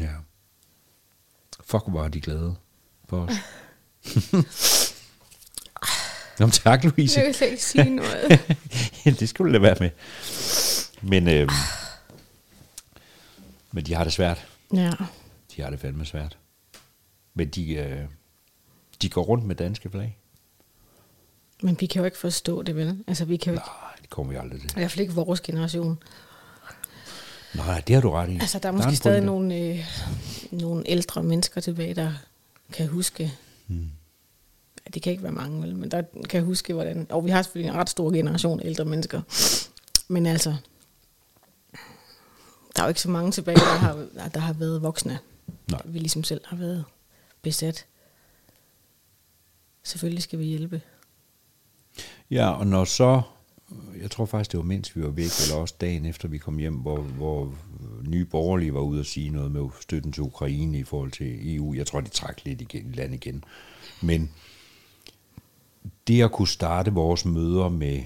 ja. 0.00 0.12
Fuck, 1.64 1.84
hvor 1.88 2.04
er 2.04 2.08
de 2.08 2.20
glade 2.20 2.56
for 3.08 3.20
os. 3.26 3.32
Nå, 6.38 6.48
tak, 6.48 6.84
Louise. 6.84 7.18
Jeg 7.20 7.26
vil 7.26 7.34
slet 7.34 7.50
ikke 7.50 7.64
sige 7.64 7.90
noget. 7.90 8.56
det 9.20 9.28
skulle 9.28 9.48
du 9.48 9.52
lade 9.52 9.62
være 9.62 9.76
med. 9.80 9.90
Men, 11.02 11.28
øh, 11.28 11.50
men 13.72 13.84
de 13.86 13.94
har 13.94 14.04
det 14.04 14.12
svært. 14.12 14.46
Ja. 14.74 14.92
De 15.56 15.62
har 15.62 15.70
det 15.70 15.80
fandme 15.80 16.04
svært. 16.04 16.38
Men 17.34 17.48
de, 17.48 17.74
øh, 17.74 18.04
de 19.02 19.10
går 19.10 19.22
rundt 19.22 19.44
med 19.44 19.56
danske 19.56 19.90
flag. 19.90 20.18
Men 21.62 21.76
vi 21.80 21.86
kan 21.86 22.00
jo 22.00 22.04
ikke 22.04 22.18
forstå 22.18 22.62
det, 22.62 22.76
vel? 22.76 23.04
Altså, 23.06 23.24
vi 23.24 23.36
kan 23.36 23.52
jo 23.52 23.58
ikke... 23.58 23.68
Nej, 23.82 23.96
det 24.00 24.10
kommer 24.10 24.32
vi 24.32 24.38
aldrig 24.38 24.60
til. 24.60 24.70
I 24.70 24.74
hvert 24.74 24.90
fald 24.90 25.00
ikke 25.00 25.14
vores 25.14 25.40
generation. 25.40 26.02
Nej, 27.58 27.82
det 27.86 27.94
har 27.94 28.02
du 28.02 28.10
ret 28.10 28.30
i. 28.30 28.34
Altså, 28.34 28.58
der 28.58 28.68
er 28.68 28.72
måske 28.72 28.86
der 28.86 28.92
er 28.92 28.96
stadig 28.96 29.22
nogle, 29.22 29.56
øh, 29.56 29.84
nogle 30.50 30.84
ældre 30.86 31.22
mennesker 31.22 31.60
tilbage, 31.60 31.94
der 31.94 32.12
kan 32.72 32.88
huske 32.88 33.32
Hmm. 33.68 33.90
Ja, 34.86 34.90
det 34.94 35.02
kan 35.02 35.10
ikke 35.12 35.22
være 35.22 35.32
mange, 35.32 35.62
vel? 35.62 35.76
men 35.76 35.90
der 35.90 36.02
kan 36.28 36.44
huske, 36.44 36.74
hvordan... 36.74 37.06
Og 37.10 37.24
vi 37.24 37.30
har 37.30 37.42
selvfølgelig 37.42 37.70
en 37.70 37.76
ret 37.80 37.90
stor 37.90 38.10
generation 38.10 38.60
ældre 38.64 38.84
mennesker. 38.84 39.20
Men 40.08 40.26
altså, 40.26 40.56
der 42.76 42.82
er 42.82 42.86
jo 42.86 42.88
ikke 42.88 43.00
så 43.00 43.10
mange 43.10 43.32
tilbage, 43.32 43.56
der 43.56 43.64
har, 43.64 44.06
der 44.34 44.40
har 44.40 44.52
været 44.52 44.82
voksne. 44.82 45.18
Nej. 45.70 45.80
Vi 45.84 45.98
ligesom 45.98 46.24
selv 46.24 46.40
har 46.44 46.56
været 46.56 46.84
besat. 47.42 47.86
Selvfølgelig 49.82 50.22
skal 50.22 50.38
vi 50.38 50.44
hjælpe. 50.44 50.82
Ja, 52.30 52.50
og 52.50 52.66
når 52.66 52.84
så, 52.84 53.22
jeg 54.00 54.10
tror 54.10 54.26
faktisk, 54.26 54.52
det 54.52 54.58
var 54.58 54.64
mens 54.64 54.96
vi 54.96 55.02
var 55.02 55.10
væk, 55.10 55.30
eller 55.44 55.60
også 55.60 55.74
dagen 55.80 56.04
efter 56.04 56.28
vi 56.28 56.38
kom 56.38 56.58
hjem, 56.58 56.74
hvor, 56.74 57.00
hvor 57.00 57.54
nye 58.08 58.24
borgerlige 58.24 58.74
var 58.74 58.80
ude 58.80 59.00
og 59.00 59.06
sige 59.06 59.30
noget 59.30 59.52
med 59.52 59.68
støtten 59.80 60.12
til 60.12 60.22
Ukraine 60.22 60.78
i 60.78 60.84
forhold 60.84 61.10
til 61.10 61.56
EU. 61.56 61.74
Jeg 61.74 61.86
tror, 61.86 62.00
de 62.00 62.08
trak 62.08 62.44
lidt 62.44 62.60
igen, 62.60 62.92
land 62.92 63.14
igen. 63.14 63.44
Men 64.02 64.30
det 66.06 66.22
at 66.22 66.32
kunne 66.32 66.48
starte 66.48 66.92
vores 66.92 67.24
møder 67.24 67.68
med 67.68 68.02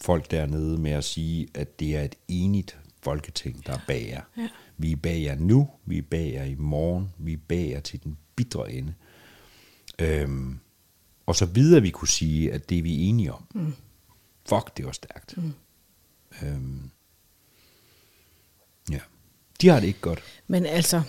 folk 0.00 0.30
dernede 0.30 0.78
med 0.78 0.90
at 0.90 1.04
sige, 1.04 1.48
at 1.54 1.80
det 1.80 1.96
er 1.96 2.02
et 2.02 2.14
enigt 2.28 2.78
folketing, 3.02 3.66
der 3.66 3.72
er 3.72 3.80
bag 3.86 4.06
jer. 4.08 4.22
Ja. 4.36 4.48
Vi 4.78 4.92
er 4.92 4.96
bag 4.96 5.22
jer 5.22 5.34
nu, 5.38 5.68
vi 5.86 5.98
er 5.98 6.02
bag 6.10 6.32
jer 6.32 6.44
i 6.44 6.54
morgen, 6.54 7.08
vi 7.18 7.32
er 7.32 7.38
bag 7.48 7.70
jer 7.70 7.80
til 7.80 8.04
den 8.04 8.16
bidre 8.36 8.72
ende. 8.72 8.94
Øhm, 9.98 10.58
og 11.26 11.36
så 11.36 11.46
videre 11.46 11.82
vi 11.82 11.90
kunne 11.90 12.08
sige, 12.08 12.52
at 12.52 12.70
det 12.70 12.78
er 12.78 12.82
vi 12.82 13.02
enige 13.02 13.32
om. 13.32 13.44
Mm. 13.54 13.72
Fuck, 14.48 14.76
det 14.76 14.86
var 14.86 14.92
stærkt. 14.92 15.36
Mm. 15.36 15.54
Øhm, 16.42 16.90
ja. 18.90 19.00
De 19.60 19.68
har 19.68 19.80
det 19.80 19.86
ikke 19.86 20.00
godt. 20.00 20.22
Men 20.46 20.66
altså, 20.66 21.02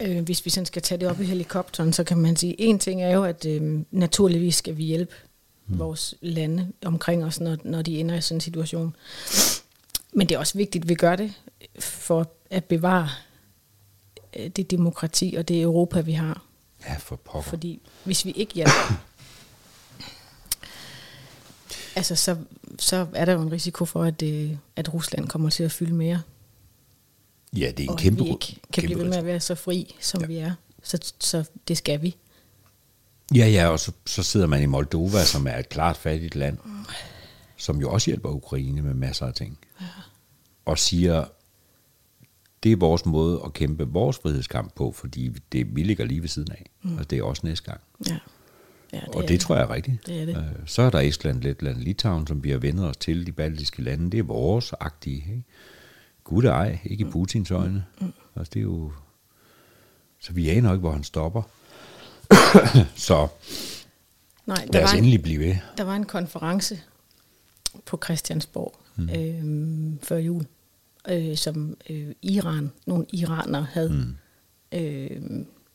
øh, 0.00 0.24
hvis 0.24 0.44
vi 0.44 0.50
sådan 0.50 0.66
skal 0.66 0.82
tage 0.82 1.00
det 1.00 1.08
op 1.08 1.20
i 1.20 1.24
helikopteren, 1.24 1.92
så 1.92 2.04
kan 2.04 2.18
man 2.18 2.36
sige, 2.36 2.60
en 2.60 2.78
ting 2.78 3.02
er 3.02 3.10
jo, 3.10 3.24
at 3.24 3.46
øh, 3.46 3.80
naturligvis 3.90 4.54
skal 4.54 4.76
vi 4.76 4.84
hjælpe 4.84 5.14
mm. 5.66 5.78
vores 5.78 6.14
lande 6.20 6.72
omkring 6.84 7.24
os, 7.24 7.40
når, 7.40 7.56
når 7.64 7.82
de 7.82 8.00
ender 8.00 8.14
i 8.14 8.20
sådan 8.20 8.36
en 8.36 8.40
situation. 8.40 8.96
Men 10.12 10.28
det 10.28 10.34
er 10.34 10.38
også 10.38 10.58
vigtigt, 10.58 10.84
at 10.84 10.88
vi 10.88 10.94
gør 10.94 11.16
det 11.16 11.32
for 11.78 12.30
at 12.50 12.64
bevare 12.64 13.08
øh, 14.36 14.48
det 14.48 14.70
demokrati 14.70 15.34
og 15.38 15.48
det 15.48 15.62
Europa, 15.62 16.00
vi 16.00 16.12
har. 16.12 16.42
Ja, 16.88 16.96
for 16.96 17.16
pokker. 17.16 17.50
Fordi 17.50 17.80
hvis 18.04 18.24
vi 18.24 18.30
ikke 18.30 18.54
hjælper, 18.54 19.02
altså 21.96 22.16
så, 22.16 22.36
så 22.78 23.06
er 23.12 23.24
der 23.24 23.32
jo 23.32 23.42
en 23.42 23.52
risiko 23.52 23.84
for, 23.84 24.02
at, 24.02 24.20
det, 24.20 24.50
øh, 24.50 24.56
at 24.76 24.94
Rusland 24.94 25.28
kommer 25.28 25.50
til 25.50 25.62
at 25.62 25.72
fylde 25.72 25.94
mere. 25.94 26.22
Ja, 27.56 27.70
det 27.70 27.80
er 27.80 27.82
en 27.82 27.88
og 27.88 27.98
kæmpe 27.98 28.24
vi 28.24 28.30
ikke 28.30 28.60
kan 28.72 28.82
blive 28.84 28.98
ved 28.98 29.08
med 29.08 29.16
at 29.16 29.24
være 29.24 29.40
så 29.40 29.54
fri, 29.54 29.96
som 30.00 30.20
ja. 30.20 30.26
vi 30.26 30.36
er. 30.36 30.52
Så, 30.82 31.12
så 31.20 31.44
det 31.68 31.76
skal 31.76 32.02
vi. 32.02 32.16
Ja, 33.34 33.46
ja, 33.48 33.68
og 33.68 33.80
så, 33.80 33.92
så 34.06 34.22
sidder 34.22 34.46
man 34.46 34.62
i 34.62 34.66
Moldova, 34.66 35.24
som 35.24 35.46
er 35.46 35.58
et 35.58 35.68
klart 35.68 35.96
fattigt 35.96 36.34
land, 36.34 36.58
mm. 36.64 36.84
som 37.56 37.80
jo 37.80 37.90
også 37.90 38.10
hjælper 38.10 38.28
Ukraine 38.28 38.82
med 38.82 38.94
masser 38.94 39.26
af 39.26 39.34
ting. 39.34 39.58
Ja. 39.80 39.86
Og 40.64 40.78
siger, 40.78 41.24
det 42.62 42.72
er 42.72 42.76
vores 42.76 43.06
måde 43.06 43.40
at 43.44 43.52
kæmpe 43.52 43.84
vores 43.84 44.18
frihedskamp 44.18 44.74
på, 44.74 44.92
fordi 44.92 45.28
det, 45.52 45.76
vi 45.76 45.82
ligger 45.82 46.04
lige 46.04 46.22
ved 46.22 46.28
siden 46.28 46.52
af. 46.52 46.70
Mm. 46.82 46.98
Og 46.98 47.10
det 47.10 47.18
er 47.18 47.22
også 47.22 47.46
næste 47.46 47.70
gang. 47.70 47.80
Ja. 48.08 48.18
Ja, 48.92 49.00
det 49.00 49.08
og 49.08 49.22
det, 49.22 49.28
det 49.28 49.40
tror 49.40 49.54
jeg 49.54 49.64
er 49.64 49.70
rigtigt. 49.70 50.06
Det 50.06 50.20
er 50.20 50.26
det. 50.26 50.36
Øh, 50.36 50.66
så 50.66 50.82
er 50.82 50.90
der 50.90 51.00
Estland, 51.00 51.42
Letland, 51.42 51.76
Litauen, 51.76 52.26
som 52.26 52.44
vi 52.44 52.50
har 52.50 52.58
vendt 52.58 52.80
os 52.80 52.96
til, 52.96 53.26
de 53.26 53.32
baltiske 53.32 53.82
lande. 53.82 54.10
Det 54.10 54.18
er 54.18 54.22
vores 54.22 54.72
agtige. 54.80 55.16
Ikke? 55.16 55.44
Gud 56.24 56.44
ej, 56.44 56.78
ikke 56.84 57.06
i 57.06 57.10
Putins 57.10 57.50
øjne. 57.50 57.84
Mm. 58.00 58.12
Altså, 58.36 58.50
det 58.54 58.60
er 58.60 58.64
jo... 58.64 58.92
Så 60.20 60.32
vi 60.32 60.48
aner 60.48 60.72
ikke, 60.72 60.80
hvor 60.80 60.92
han 60.92 61.04
stopper. 61.04 61.42
så 62.96 63.28
Nej, 64.46 64.56
der 64.56 64.72
lad 64.72 64.82
os 64.82 64.88
var, 64.90 64.92
en, 64.92 64.98
endelig 64.98 65.22
blive 65.22 65.38
ved. 65.38 65.56
der 65.76 65.84
var 65.84 65.96
en 65.96 66.04
konference 66.04 66.80
på 67.86 68.00
Christiansborg 68.04 68.74
mm. 68.96 69.08
øh, 69.08 69.92
før 70.02 70.16
jul, 70.16 70.46
øh, 71.08 71.36
som 71.36 71.76
øh, 71.90 72.14
Iran, 72.22 72.72
nogle 72.86 73.06
iranere 73.12 73.66
havde 73.70 73.88
mm. 73.88 74.16
øh, 74.78 75.20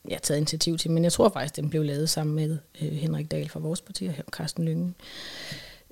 ja, 0.10 0.18
taget 0.24 0.38
initiativ 0.38 0.78
til, 0.78 0.91
men 0.91 1.04
jeg 1.04 1.12
tror 1.12 1.30
faktisk, 1.30 1.56
den 1.56 1.70
blev 1.70 1.84
lavet 1.84 2.10
sammen 2.10 2.36
med 2.36 2.58
øh, 2.82 2.91
Henrik 2.91 3.32
Dahl 3.32 3.49
fra 3.49 3.60
vores 3.60 3.82
parti 3.82 4.06
og 4.06 4.14
Carsten 4.32 4.66
Lynge. 4.66 4.93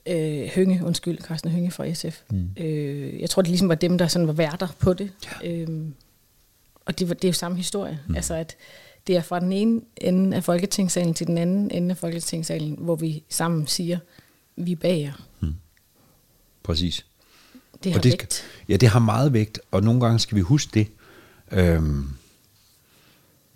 Øh, 0.06 0.50
Hønge, 0.56 0.86
undskyld, 0.86 1.18
Carsten 1.22 1.52
Hønge 1.52 1.72
fra 1.72 1.94
SF. 1.94 2.22
Mm. 2.30 2.50
Øh, 2.58 3.20
jeg 3.22 3.30
tror, 3.30 3.42
det 3.42 3.50
ligesom 3.50 3.70
var 3.70 3.76
dem, 3.76 3.98
der 3.98 4.08
sådan 4.08 4.28
var 4.28 4.34
værter 4.34 4.68
på 4.80 4.94
det. 4.94 5.12
Ja. 5.44 5.52
Øh, 5.52 5.88
og 6.86 7.00
det, 7.00 7.10
var, 7.10 7.14
det 7.14 7.24
er 7.24 7.30
jo 7.30 7.34
samme 7.34 7.58
historie. 7.58 8.00
Mm. 8.08 8.16
Altså, 8.16 8.34
at 8.34 8.56
det 9.08 9.18
er 9.18 9.22
fra 9.22 9.40
den 9.40 9.52
ene 9.52 9.82
ende 9.98 10.38
af 10.38 10.44
Folketingssalen 10.44 11.14
til 11.14 11.28
den 11.28 11.38
anden 11.38 11.72
ende 11.72 11.92
af 11.92 11.98
Folketingssalen, 11.98 12.76
hvor 12.80 12.96
vi 12.96 13.24
sammen 13.30 13.68
siger, 13.68 14.00
vi 14.56 14.72
er 14.72 14.76
bag 14.76 15.02
jer. 15.02 15.26
Mm. 15.40 15.54
Præcis. 16.64 17.06
Det 17.84 17.92
har 17.92 18.00
og 18.00 18.04
det, 18.04 18.12
vægt. 18.12 18.44
Ja, 18.70 18.78
det 18.78 18.90
har 18.90 19.00
meget 19.00 19.34
vægt, 19.34 19.60
og 19.72 19.84
nogle 19.84 20.02
gange 20.02 20.20
skal 20.20 20.36
vi 20.36 20.42
huske 20.42 20.72
det. 20.74 20.88
Øhm, 21.52 22.10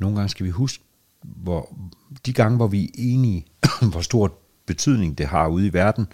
nogle 0.04 0.18
gange 0.18 0.30
skal 0.30 0.46
vi 0.46 0.52
huske, 0.52 0.84
hvor 1.22 1.76
de 2.26 2.34
gange, 2.34 2.58
hvor 2.58 2.68
vi 2.68 2.84
er 2.86 2.90
enige, 2.98 3.46
hvor 3.92 4.02
stor 4.02 4.40
betydning 4.66 5.18
det 5.18 5.26
har 5.26 5.48
ude 5.48 5.68
i 5.68 5.74
verden, 5.74 6.08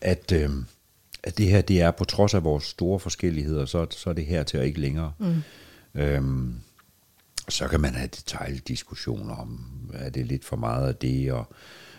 at, 0.00 0.32
øhm, 0.32 0.64
at 1.22 1.38
det 1.38 1.46
her, 1.46 1.60
det 1.60 1.80
er 1.80 1.90
på 1.90 2.04
trods 2.04 2.34
af 2.34 2.44
vores 2.44 2.64
store 2.64 3.00
forskelligheder, 3.00 3.64
så, 3.64 3.86
så 3.90 4.10
er 4.10 4.14
det 4.14 4.26
her 4.26 4.42
til 4.42 4.58
at 4.58 4.66
ikke 4.66 4.80
længere. 4.80 5.12
Mm. 5.18 5.42
Øhm, 5.94 6.54
så 7.48 7.68
kan 7.68 7.80
man 7.80 7.94
have 7.94 8.08
detaljdiskussioner 8.08 9.36
om, 9.36 9.60
er 9.94 10.10
det 10.10 10.26
lidt 10.26 10.44
for 10.44 10.56
meget 10.56 10.88
af 10.88 10.94
det, 10.94 11.32
og 11.32 11.52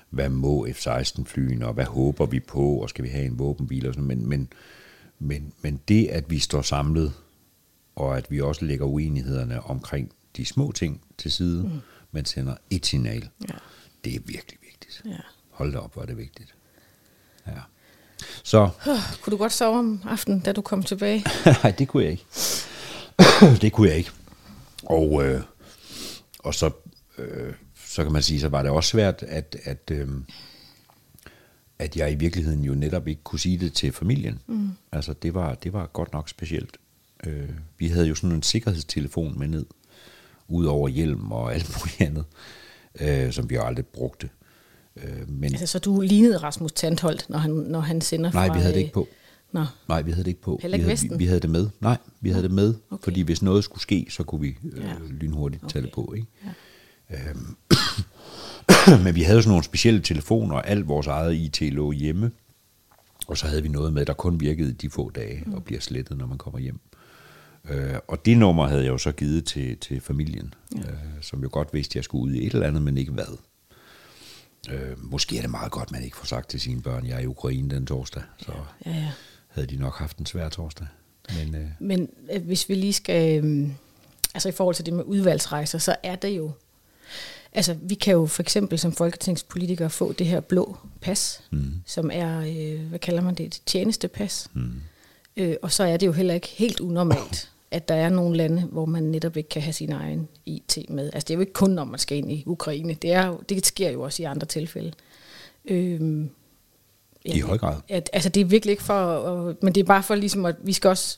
hvad 0.09 0.29
må 0.29 0.67
F-16-flyene, 0.67 1.67
og 1.67 1.73
hvad 1.73 1.85
håber 1.85 2.25
vi 2.25 2.39
på, 2.39 2.75
og 2.75 2.89
skal 2.89 3.03
vi 3.03 3.09
have 3.09 3.25
en 3.25 3.39
våbenbil 3.39 3.87
og 3.87 3.93
sådan 3.93 4.07
men, 4.07 4.29
men, 4.29 4.49
men, 5.19 5.53
men 5.61 5.79
det, 5.87 6.07
at 6.07 6.29
vi 6.29 6.39
står 6.39 6.61
samlet, 6.61 7.13
og 7.95 8.17
at 8.17 8.31
vi 8.31 8.41
også 8.41 8.65
lægger 8.65 8.85
uenighederne 8.85 9.61
omkring 9.63 10.11
de 10.37 10.45
små 10.45 10.71
ting 10.71 11.01
til 11.17 11.31
side, 11.31 11.63
mm. 11.63 11.69
men 12.11 12.25
sender 12.25 12.55
et 12.69 12.85
signal, 12.85 13.29
Ja. 13.49 13.53
det 14.03 14.15
er 14.15 14.19
virkelig 14.25 14.59
vigtigt. 14.61 15.01
Ja. 15.05 15.17
Hold 15.51 15.71
da 15.73 15.77
op, 15.77 15.93
hvor 15.93 16.01
er 16.01 16.05
det 16.05 16.17
vigtigt. 16.17 16.55
Ja. 17.47 17.51
Så, 18.43 18.69
Kunne 19.21 19.31
du 19.31 19.37
godt 19.37 19.51
sove 19.51 19.79
om 19.79 20.01
aftenen, 20.05 20.39
da 20.39 20.51
du 20.51 20.61
kom 20.61 20.83
tilbage? 20.83 21.25
nej, 21.63 21.71
det 21.71 21.87
kunne 21.87 22.03
jeg 22.03 22.11
ikke. 22.11 22.25
det 23.61 23.71
kunne 23.73 23.89
jeg 23.89 23.97
ikke. 23.97 24.11
Og, 24.83 25.23
øh, 25.25 25.41
og 26.39 26.53
så, 26.55 26.71
øh, 27.17 27.53
så 27.85 28.03
kan 28.03 28.11
man 28.13 28.23
sige, 28.23 28.39
så 28.39 28.49
var 28.49 28.61
det 28.63 28.71
også 28.71 28.89
svært, 28.89 29.23
at, 29.23 29.55
at, 29.63 29.91
øh, 29.91 30.07
at 31.79 31.95
jeg 31.97 32.11
i 32.11 32.15
virkeligheden 32.15 32.63
jo 32.63 32.73
netop 32.75 33.07
ikke 33.07 33.23
kunne 33.23 33.39
sige 33.39 33.57
det 33.57 33.73
til 33.73 33.91
familien. 33.91 34.39
Mm. 34.47 34.69
Altså, 34.91 35.13
det 35.13 35.33
var, 35.33 35.55
det 35.55 35.73
var 35.73 35.85
godt 35.87 36.13
nok 36.13 36.29
specielt. 36.29 36.77
Øh, 37.27 37.49
vi 37.77 37.87
havde 37.87 38.07
jo 38.07 38.15
sådan 38.15 38.35
en 38.35 38.43
sikkerhedstelefon 38.43 39.39
med 39.39 39.47
ned, 39.47 39.65
ud 40.47 40.65
over 40.65 40.87
hjelm 40.87 41.31
og 41.31 41.53
alt 41.53 41.77
muligt 41.79 42.01
andet, 42.09 42.25
øh, 43.01 43.33
som 43.33 43.49
vi 43.49 43.55
jo 43.55 43.63
aldrig 43.63 43.85
brugte. 43.85 44.29
Øh, 44.95 45.29
men 45.29 45.43
Altså, 45.51 45.67
så 45.67 45.79
du 45.79 46.01
lignede 46.01 46.37
Rasmus 46.37 46.71
Tandholt, 46.71 47.29
når 47.29 47.37
han, 47.37 47.51
når 47.51 47.79
han 47.79 48.01
sender 48.01 48.31
nej, 48.31 48.47
fra... 48.47 48.53
vi 48.53 48.59
havde 48.59 48.73
det 48.73 48.79
øh, 48.79 48.81
ikke 48.83 48.93
på. 48.93 49.07
Nå, 49.51 49.65
Nej, 49.87 50.01
vi 50.01 50.11
havde 50.11 50.23
det 50.23 50.29
ikke 50.29 50.41
på. 50.41 50.59
Heller 50.61 50.77
ikke 50.77 50.87
vi, 50.89 50.95
havde, 50.95 51.09
vi, 51.09 51.17
vi 51.17 51.25
havde 51.25 51.39
det 51.39 51.49
med. 51.49 51.69
Nej, 51.81 51.97
vi 52.21 52.29
havde 52.29 52.43
det 52.43 52.51
med, 52.51 52.73
okay. 52.89 53.03
fordi 53.03 53.21
hvis 53.21 53.41
noget 53.41 53.63
skulle 53.63 53.81
ske, 53.81 54.07
så 54.09 54.23
kunne 54.23 54.41
vi 54.41 54.57
øh, 54.71 54.83
Ja. 54.83 54.93
lynhurtigt 55.09 55.61
tage 55.69 55.69
Okay. 55.79 55.81
det 55.81 55.91
på. 55.93 56.13
Ikke? 56.15 56.27
Øhm, 57.29 57.55
men 59.03 59.15
vi 59.15 59.21
havde 59.21 59.41
sådan 59.41 59.49
nogle 59.49 59.63
specielle 59.63 60.01
telefoner, 60.01 60.55
og 60.55 60.67
alt 60.67 60.87
vores 60.87 61.07
eget 61.07 61.35
IT 61.35 61.61
lå 61.73 61.91
hjemme. 61.91 62.31
Og 63.27 63.37
så 63.37 63.47
havde 63.47 63.63
vi 63.63 63.69
noget 63.69 63.93
med, 63.93 64.05
der 64.05 64.13
kun 64.13 64.39
virkede 64.39 64.73
de 64.73 64.89
få 64.89 65.09
dage, 65.09 65.43
mm. 65.45 65.53
og 65.53 65.63
bliver 65.63 65.81
slettet, 65.81 66.17
når 66.17 66.25
man 66.25 66.37
kommer 66.37 66.59
hjem. 66.59 66.79
Øh, 67.69 67.95
og 68.07 68.25
det 68.25 68.37
nummer 68.37 68.67
havde 68.67 68.83
jeg 68.83 68.89
jo 68.89 68.97
så 68.97 69.11
givet 69.11 69.45
til, 69.45 69.77
til 69.77 70.01
familien, 70.01 70.53
ja. 70.75 70.81
øh, 70.81 70.97
som 71.21 71.41
jo 71.43 71.49
godt 71.51 71.73
vidste, 71.73 71.91
at 71.91 71.95
jeg 71.95 72.03
skulle 72.03 72.23
ud 72.23 72.31
i 72.31 72.47
et 72.47 72.53
eller 72.53 72.67
andet, 72.67 72.81
men 72.81 72.97
ikke 72.97 73.11
hvad. 73.11 73.37
Øh, 74.69 75.03
måske 75.03 75.37
er 75.37 75.41
det 75.41 75.49
meget 75.49 75.71
godt, 75.71 75.91
man 75.91 76.03
ikke 76.03 76.17
får 76.17 76.25
sagt 76.25 76.49
til 76.49 76.61
sine 76.61 76.81
børn, 76.81 77.07
jeg 77.07 77.15
er 77.15 77.19
i 77.19 77.25
Ukraine 77.25 77.75
den 77.75 77.85
torsdag, 77.85 78.23
så 78.37 78.51
ja, 78.85 78.91
ja. 78.91 79.11
havde 79.47 79.67
de 79.67 79.75
nok 79.75 79.97
haft 79.97 80.17
en 80.17 80.25
svær 80.25 80.49
torsdag. 80.49 80.87
Men 81.29 81.55
øh, 81.55 81.67
Men 81.79 82.09
øh, 82.33 82.45
hvis 82.45 82.69
vi 82.69 82.75
lige 82.75 82.93
skal... 82.93 83.43
Øh, 83.43 83.69
altså 84.33 84.49
i 84.49 84.51
forhold 84.51 84.75
til 84.75 84.85
det 84.85 84.93
med 84.93 85.03
udvalgsrejser, 85.03 85.77
så 85.77 85.95
er 86.03 86.15
det 86.15 86.29
jo... 86.29 86.51
Altså, 87.55 87.77
vi 87.81 87.95
kan 87.95 88.13
jo 88.13 88.25
for 88.25 88.41
eksempel 88.41 88.79
som 88.79 88.91
folketingspolitikere 88.91 89.89
få 89.89 90.13
det 90.13 90.27
her 90.27 90.39
blå 90.39 90.77
pas, 91.01 91.43
mm. 91.51 91.73
som 91.85 92.09
er, 92.13 92.39
øh, 92.39 92.87
hvad 92.89 92.99
kalder 92.99 93.21
man 93.21 93.35
det, 93.35 93.45
et 93.45 93.61
tjenestepas. 93.65 94.49
Mm. 94.53 94.81
Øh, 95.37 95.55
og 95.61 95.71
så 95.71 95.83
er 95.83 95.97
det 95.97 96.07
jo 96.07 96.11
heller 96.11 96.33
ikke 96.33 96.47
helt 96.47 96.79
unormalt, 96.79 97.51
at 97.73 97.87
der 97.87 97.95
er 97.95 98.09
nogle 98.09 98.37
lande, 98.37 98.61
hvor 98.61 98.85
man 98.85 99.03
netop 99.03 99.37
ikke 99.37 99.49
kan 99.49 99.61
have 99.61 99.73
sin 99.73 99.91
egen 99.91 100.27
IT 100.45 100.77
med. 100.89 101.05
Altså, 101.13 101.25
det 101.27 101.29
er 101.29 101.35
jo 101.35 101.39
ikke 101.39 101.53
kun, 101.53 101.69
når 101.69 101.83
man 101.83 101.99
skal 101.99 102.17
ind 102.17 102.31
i 102.31 102.43
Ukraine. 102.45 102.93
Det, 102.93 103.11
er 103.11 103.27
jo, 103.27 103.39
det 103.49 103.65
sker 103.65 103.89
jo 103.89 104.01
også 104.01 104.21
i 104.21 104.25
andre 104.25 104.47
tilfælde. 104.47 104.91
Øh, 105.65 106.25
I 107.25 107.39
høj 107.39 107.57
grad. 107.57 107.75
At, 107.89 108.09
altså, 108.13 108.29
det 108.29 108.41
er 108.41 108.45
virkelig 108.45 108.71
ikke 108.71 108.83
for... 108.83 108.93
At, 109.49 109.63
men 109.63 109.75
det 109.75 109.81
er 109.81 109.85
bare 109.85 110.03
for 110.03 110.15
ligesom, 110.15 110.45
at 110.45 110.55
vi 110.63 110.73
skal 110.73 110.87
også... 110.87 111.17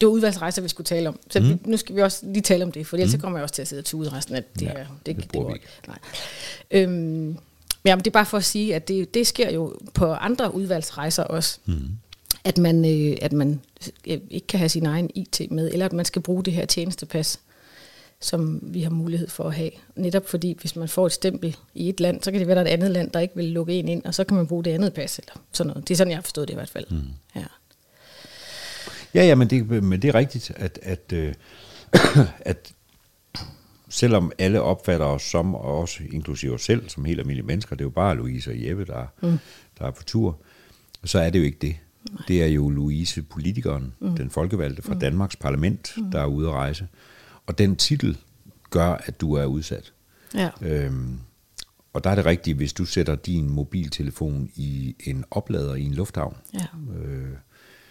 Det 0.00 0.06
var 0.06 0.12
udvalgsrejser, 0.12 0.62
vi 0.62 0.68
skulle 0.68 0.84
tale 0.84 1.08
om. 1.08 1.18
Så 1.30 1.40
mm. 1.40 1.60
nu 1.64 1.76
skal 1.76 1.96
vi 1.96 2.02
også 2.02 2.26
lige 2.26 2.42
tale 2.42 2.64
om 2.64 2.72
det, 2.72 2.86
for 2.86 2.96
ellers 2.96 3.08
mm. 3.08 3.18
så 3.18 3.18
kommer 3.18 3.38
jeg 3.38 3.42
også 3.42 3.54
til 3.54 3.62
at 3.62 3.68
sidde 3.68 3.80
og 3.80 3.84
tude 3.84 4.12
resten 4.12 4.34
af 4.34 4.44
det 4.54 4.62
Ja, 4.62 4.68
her. 4.68 4.86
det 5.06 5.16
det, 5.16 5.28
bruger 5.28 5.46
går 5.46 5.52
vi 5.52 5.56
ikke. 5.56 5.66
Nej. 5.88 5.98
Øhm, 6.70 7.38
ja, 7.84 7.96
men 7.96 8.04
det 8.04 8.06
er 8.06 8.12
bare 8.12 8.26
for 8.26 8.36
at 8.36 8.44
sige, 8.44 8.74
at 8.74 8.88
det, 8.88 9.14
det 9.14 9.26
sker 9.26 9.50
jo 9.50 9.74
på 9.94 10.12
andre 10.12 10.54
udvalgsrejser 10.54 11.24
også. 11.24 11.58
Mm. 11.66 11.74
At 12.46 12.58
man, 12.58 12.84
øh, 12.84 13.16
at 13.22 13.32
man 13.32 13.60
øh, 14.06 14.18
ikke 14.30 14.46
kan 14.46 14.58
have 14.58 14.68
sin 14.68 14.86
egen 14.86 15.10
IT 15.14 15.40
med, 15.50 15.70
eller 15.72 15.86
at 15.86 15.92
man 15.92 16.04
skal 16.04 16.22
bruge 16.22 16.44
det 16.44 16.52
her 16.52 16.66
tjenestepas, 16.66 17.40
som 18.20 18.60
vi 18.62 18.82
har 18.82 18.90
mulighed 18.90 19.28
for 19.28 19.44
at 19.44 19.54
have. 19.54 19.70
Netop 19.96 20.28
fordi, 20.28 20.56
hvis 20.60 20.76
man 20.76 20.88
får 20.88 21.06
et 21.06 21.12
stempel 21.12 21.56
i 21.74 21.88
et 21.88 22.00
land, 22.00 22.22
så 22.22 22.30
kan 22.30 22.40
det 22.40 22.48
være, 22.48 22.60
at 22.60 22.66
der 22.66 22.70
er 22.70 22.74
et 22.74 22.78
andet 22.78 22.90
land, 22.90 23.10
der 23.10 23.20
ikke 23.20 23.36
vil 23.36 23.44
lukke 23.44 23.72
en 23.72 23.88
ind, 23.88 24.04
og 24.04 24.14
så 24.14 24.24
kan 24.24 24.36
man 24.36 24.46
bruge 24.46 24.64
det 24.64 24.70
andet 24.70 24.92
pas, 24.92 25.18
eller 25.18 25.42
sådan 25.52 25.68
noget. 25.68 25.88
Det 25.88 25.94
er 25.94 25.96
sådan, 25.96 26.10
jeg 26.10 26.16
har 26.16 26.22
forstået 26.22 26.48
det 26.48 26.54
i 26.54 26.56
hvert 26.56 26.70
fald. 26.70 26.86
Mm. 26.90 27.02
Ja. 27.34 27.44
Ja, 29.14 29.24
ja, 29.24 29.34
men 29.34 29.50
det, 29.50 29.84
men 29.84 30.02
det 30.02 30.08
er 30.08 30.14
rigtigt, 30.14 30.52
at, 30.56 30.78
at, 30.82 31.12
øh, 31.12 31.34
at 32.40 32.72
selvom 33.88 34.32
alle 34.38 34.60
opfatter 34.60 35.06
os 35.06 35.22
som, 35.22 35.54
og 35.54 35.78
også 35.78 36.02
inklusive 36.12 36.54
os 36.54 36.64
selv, 36.64 36.88
som 36.88 37.04
helt 37.04 37.20
almindelige 37.20 37.46
mennesker, 37.46 37.76
det 37.76 37.80
er 37.80 37.86
jo 37.86 37.90
bare 37.90 38.16
Louise 38.16 38.50
og 38.50 38.66
Jeppe, 38.66 38.84
der, 38.84 39.06
mm. 39.22 39.38
der 39.78 39.86
er 39.86 39.90
på 39.90 40.02
tur, 40.02 40.38
så 41.04 41.18
er 41.18 41.30
det 41.30 41.38
jo 41.38 41.44
ikke 41.44 41.58
det. 41.60 41.76
Det 42.28 42.42
er 42.42 42.46
jo 42.46 42.68
Louise, 42.68 43.22
politikeren, 43.22 43.94
mm. 44.00 44.16
den 44.16 44.30
folkevalgte 44.30 44.82
fra 44.82 44.94
mm. 44.94 45.00
Danmarks 45.00 45.36
parlament, 45.36 45.92
mm. 45.96 46.10
der 46.10 46.20
er 46.20 46.26
ude 46.26 46.48
at 46.48 46.54
rejse. 46.54 46.86
Og 47.46 47.58
den 47.58 47.76
titel 47.76 48.16
gør, 48.70 48.88
at 49.06 49.20
du 49.20 49.32
er 49.34 49.44
udsat. 49.44 49.92
Ja. 50.34 50.50
Øhm, 50.62 51.18
og 51.92 52.04
der 52.04 52.10
er 52.10 52.14
det 52.14 52.26
rigtigt, 52.26 52.56
hvis 52.56 52.72
du 52.72 52.84
sætter 52.84 53.14
din 53.14 53.50
mobiltelefon 53.50 54.50
i 54.56 54.94
en 55.04 55.24
oplader 55.30 55.74
i 55.74 55.82
en 55.82 55.94
lufthavn, 55.94 56.36
Ja. 56.54 56.66
øh, 57.04 57.28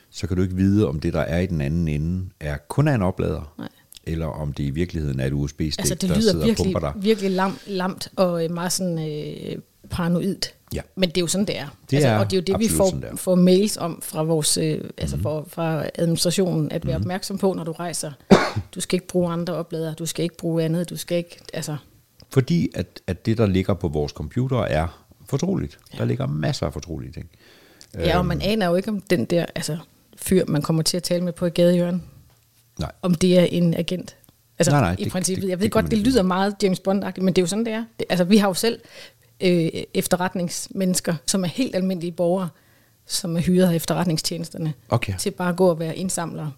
så 0.09 0.27
kan 0.27 0.37
du 0.37 0.43
ikke 0.43 0.55
vide, 0.55 0.87
om 0.87 0.99
det, 0.99 1.13
der 1.13 1.19
er 1.21 1.39
i 1.39 1.45
den 1.45 1.61
anden 1.61 1.87
ende, 1.87 2.29
er 2.39 2.57
kun 2.57 2.87
er 2.87 2.95
en 2.95 3.01
oplader, 3.01 3.53
Nej. 3.57 3.69
eller 4.03 4.25
om 4.25 4.53
det 4.53 4.63
i 4.63 4.69
virkeligheden 4.69 5.19
er 5.19 5.25
et 5.25 5.33
USB-stik, 5.33 5.79
Altså, 5.79 5.95
det 5.95 6.01
der 6.09 6.15
lyder 6.15 6.21
sidder 6.31 6.43
og 6.45 6.47
virkelig, 6.47 6.73
pumper 6.73 6.91
dig. 6.91 7.03
virkelig 7.03 7.31
lam, 7.31 7.57
lamt 7.67 8.07
og 8.15 8.41
meget 8.51 8.71
sådan 8.71 9.09
øh, 9.09 9.57
paranoid. 9.89 10.35
Ja. 10.75 10.81
Men 10.95 11.09
det 11.09 11.17
er 11.17 11.21
jo 11.21 11.27
sådan, 11.27 11.45
det 11.47 11.57
er. 11.59 11.67
Det 11.89 11.97
altså, 11.97 12.09
er 12.09 12.17
og 12.19 12.31
det 12.31 12.37
er 12.37 12.41
jo 12.41 12.57
det, 12.57 12.59
vi 12.69 12.73
får, 12.77 12.89
sådan, 12.89 13.17
får 13.17 13.35
mails 13.35 13.77
om 13.77 14.01
fra 14.03 14.23
vores, 14.23 14.57
øh, 14.57 14.81
altså 14.97 15.15
Mhm. 15.15 15.23
for, 15.23 15.45
fra 15.49 15.85
administrationen, 15.95 16.71
at 16.71 16.87
være 16.87 16.95
opmærksom 16.95 17.37
på, 17.37 17.53
når 17.53 17.63
du 17.63 17.71
rejser. 17.71 18.11
Du 18.75 18.81
skal 18.81 18.95
ikke 18.97 19.07
bruge 19.07 19.31
andre 19.33 19.53
opladere, 19.53 19.93
du 19.93 20.05
skal 20.05 20.23
ikke 20.23 20.37
bruge 20.37 20.63
andet, 20.63 20.89
du 20.89 20.97
skal 20.97 21.17
ikke, 21.17 21.37
altså, 21.53 21.77
Fordi 22.29 22.69
at, 22.75 22.87
at 23.07 23.25
det, 23.25 23.37
der 23.37 23.45
ligger 23.45 23.73
på 23.73 23.87
vores 23.87 24.11
computer, 24.11 24.57
er 24.61 25.05
fortroligt. 25.29 25.79
Ja. 25.93 25.97
Der 25.97 26.05
ligger 26.05 26.27
masser 26.27 26.65
af 26.65 26.73
fortrolige 26.73 27.11
ting. 27.11 27.29
ja, 27.97 28.13
og 28.13 28.19
Øhm. 28.19 28.27
man 28.27 28.41
aner 28.41 28.67
jo 28.67 28.75
ikke, 28.75 28.89
om 28.89 29.01
den 29.01 29.25
der, 29.25 29.45
altså, 29.55 29.77
fyr, 30.17 30.45
man 30.47 30.61
kommer 30.61 30.83
til 30.83 30.97
at 30.97 31.03
tale 31.03 31.23
med 31.23 31.33
på 31.33 31.45
et 31.45 31.53
gadehjørne, 31.53 32.01
Nej. 32.79 32.91
om 33.01 33.15
det 33.15 33.39
er 33.39 33.43
en 33.43 33.73
agent. 33.73 34.15
Altså, 34.59 34.71
Nej, 34.71 34.81
nej, 34.81 34.95
i 34.99 35.03
det- 35.03 35.11
princippet. 35.11 35.49
jeg 35.49 35.59
ved 35.59 35.63
det 35.63 35.71
godt, 35.71 35.91
det 35.91 35.97
lyder 35.99 36.23
meget 36.23 36.55
James 36.63 36.79
Bond-agtigt, 36.79 37.21
men 37.21 37.27
det 37.27 37.37
er 37.37 37.43
jo 37.43 37.47
sådan, 37.47 37.65
det 37.65 37.73
er. 37.73 37.85
Det, 37.99 38.05
altså, 38.09 38.23
vi 38.23 38.37
har 38.37 38.47
jo 38.47 38.53
selv 38.53 38.79
øh, 39.41 39.69
efterretningsmennesker, 39.93 41.15
som 41.25 41.43
er 41.43 41.47
helt 41.47 41.75
almindelige 41.75 42.11
borgere, 42.11 42.49
som 43.05 43.37
er 43.37 43.41
hyret 43.41 43.69
af 43.69 43.75
efterretningstjenesterne, 43.75 44.73
Okay. 44.89 45.13
til 45.19 45.31
bare 45.31 45.49
at 45.49 45.55
gå 45.55 45.67
og 45.69 45.79
være 45.79 45.97
indsamlere, 45.97 46.51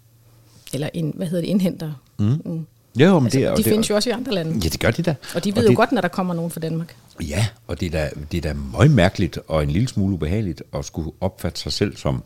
eller 0.74 0.88
en, 0.94 1.12
hvad 1.16 1.26
hedder 1.26 1.42
det, 1.42 1.48
indhenter. 1.48 1.92
Mm. 2.18 2.24
Mm. 2.44 2.66
Jo, 3.00 3.18
men 3.18 3.26
Altså, 3.26 3.38
det, 3.38 3.46
er- 3.46 3.50
de 3.50 3.56
det, 3.56 3.64
findes 3.64 3.90
jo 3.90 3.94
også 3.94 4.10
i 4.10 4.12
andre 4.12 4.32
lande. 4.32 4.52
Ja, 4.52 4.58
det 4.68 4.80
gør 4.80 4.90
de 4.90 5.02
da. 5.02 5.14
Og 5.34 5.44
de 5.44 5.50
ved 5.50 5.58
og 5.58 5.64
jo 5.64 5.68
det, 5.68 5.76
godt, 5.76 5.92
når 5.92 6.00
der 6.00 6.08
kommer 6.08 6.34
nogen 6.34 6.50
fra 6.50 6.60
Danmark. 6.60 6.96
Ja, 7.20 7.46
og 7.66 7.80
det 7.80 7.86
er 7.86 7.90
da, 7.90 8.10
det 8.32 8.38
er 8.38 8.42
da 8.42 8.52
meget 8.52 8.90
mærkeligt 8.90 9.38
og 9.48 9.62
en 9.62 9.70
lille 9.70 9.88
smule 9.88 10.14
ubehageligt 10.14 10.62
at 10.74 10.84
skulle 10.84 11.10
opfatte 11.20 11.60
sig 11.60 11.72
selv 11.72 11.96
som, 11.96 12.22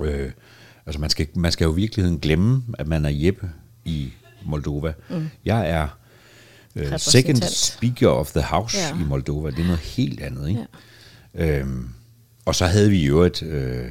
øh, 0.00 0.30
Altså 0.86 1.00
man 1.00 1.10
skal, 1.10 1.26
man 1.34 1.52
skal 1.52 1.64
jo 1.64 1.72
i 1.72 1.76
virkeligheden 1.76 2.18
glemme, 2.18 2.62
at 2.78 2.86
man 2.86 3.04
er 3.04 3.10
Jeppe 3.10 3.50
i 3.84 4.12
Moldova. 4.44 4.92
Mm. 5.10 5.28
Jeg 5.44 5.70
er 5.70 5.88
uh, 6.78 6.96
second 6.98 7.42
speaker 7.42 8.08
of 8.08 8.30
the 8.32 8.42
house 8.42 8.78
Ja. 8.78 9.00
i 9.00 9.04
Moldova. 9.04 9.50
Det 9.50 9.58
er 9.58 9.64
noget 9.64 9.78
helt 9.80 10.20
andet, 10.20 10.48
ikke? 10.48 10.66
Ja. 11.34 11.58
Øhm, 11.60 11.88
og 12.44 12.54
så 12.54 12.66
havde 12.66 12.90
vi 12.90 13.06
jo 13.06 13.20
et... 13.22 13.42
Øh, 13.42 13.86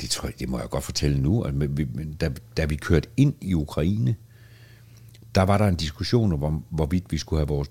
det 0.00 0.10
tror 0.10 0.26
jeg, 0.28 0.34
det 0.38 0.48
må 0.48 0.58
jeg 0.58 0.68
godt 0.70 0.84
fortælle 0.84 1.18
nu, 1.18 1.42
at 1.42 1.76
vi, 1.76 1.86
da, 2.20 2.30
da 2.56 2.64
vi 2.64 2.76
kørte 2.76 3.08
ind 3.16 3.34
i 3.40 3.54
Ukraine, 3.54 4.14
der 5.34 5.42
var 5.42 5.58
der 5.58 5.66
en 5.68 5.74
diskussion 5.76 6.32
om, 6.32 6.38
hvor- 6.38 6.62
hvorvidt 6.70 7.04
vi 7.10 7.18
skulle 7.18 7.40
have 7.40 7.48
vores, 7.48 7.68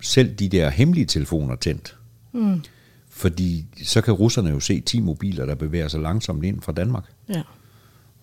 selv 0.00 0.34
de 0.34 0.48
der 0.48 0.70
hemmelige 0.70 1.06
telefoner 1.06 1.56
tændt. 1.56 1.96
Mm. 2.32 2.62
Fordi 3.10 3.66
så 3.84 4.00
kan 4.00 4.14
russerne 4.14 4.50
jo 4.50 4.60
se 4.60 4.80
10 4.80 5.00
mobiler, 5.00 5.46
der 5.46 5.54
bevæger 5.54 5.88
sig 5.88 6.00
langsomt 6.00 6.44
ind 6.44 6.60
fra 6.62 6.72
Danmark. 6.72 7.04
Ja. 7.28 7.42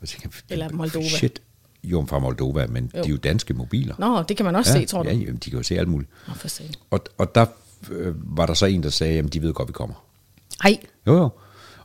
Tænker 0.05 0.29
Eller 0.49 0.71
Moldova. 0.71 1.07
Shit. 1.07 1.41
Jo, 1.83 2.05
fra 2.09 2.19
Moldova, 2.19 2.67
men 2.67 2.91
jo. 2.95 3.01
de 3.01 3.07
er 3.07 3.11
jo 3.11 3.17
danske 3.17 3.53
mobiler. 3.53 3.95
Nå, 3.99 4.23
det 4.23 4.37
kan 4.37 4.45
man 4.45 4.55
også 4.55 4.73
ja, 4.73 4.79
se, 4.79 4.85
tror 4.85 5.03
du? 5.03 5.09
Ja, 5.09 5.15
jamen, 5.15 5.35
de 5.35 5.49
kan 5.49 5.57
jo 5.59 5.63
se 5.63 5.79
alt 5.79 5.87
muligt. 5.87 6.11
Nå, 6.27 6.33
for 6.33 6.47
satan. 6.47 6.75
Og, 6.91 6.99
og 7.17 7.35
der 7.35 7.45
øh, 7.91 8.37
var 8.37 8.45
der 8.45 8.53
så 8.53 8.65
en, 8.65 8.83
der 8.83 8.89
sagde, 8.89 9.19
at 9.19 9.33
de 9.33 9.41
ved 9.41 9.53
godt, 9.53 9.67
vi 9.67 9.73
kommer. 9.73 9.95
Ej, 10.63 10.77
Jo, 11.07 11.13
jo. 11.13 11.29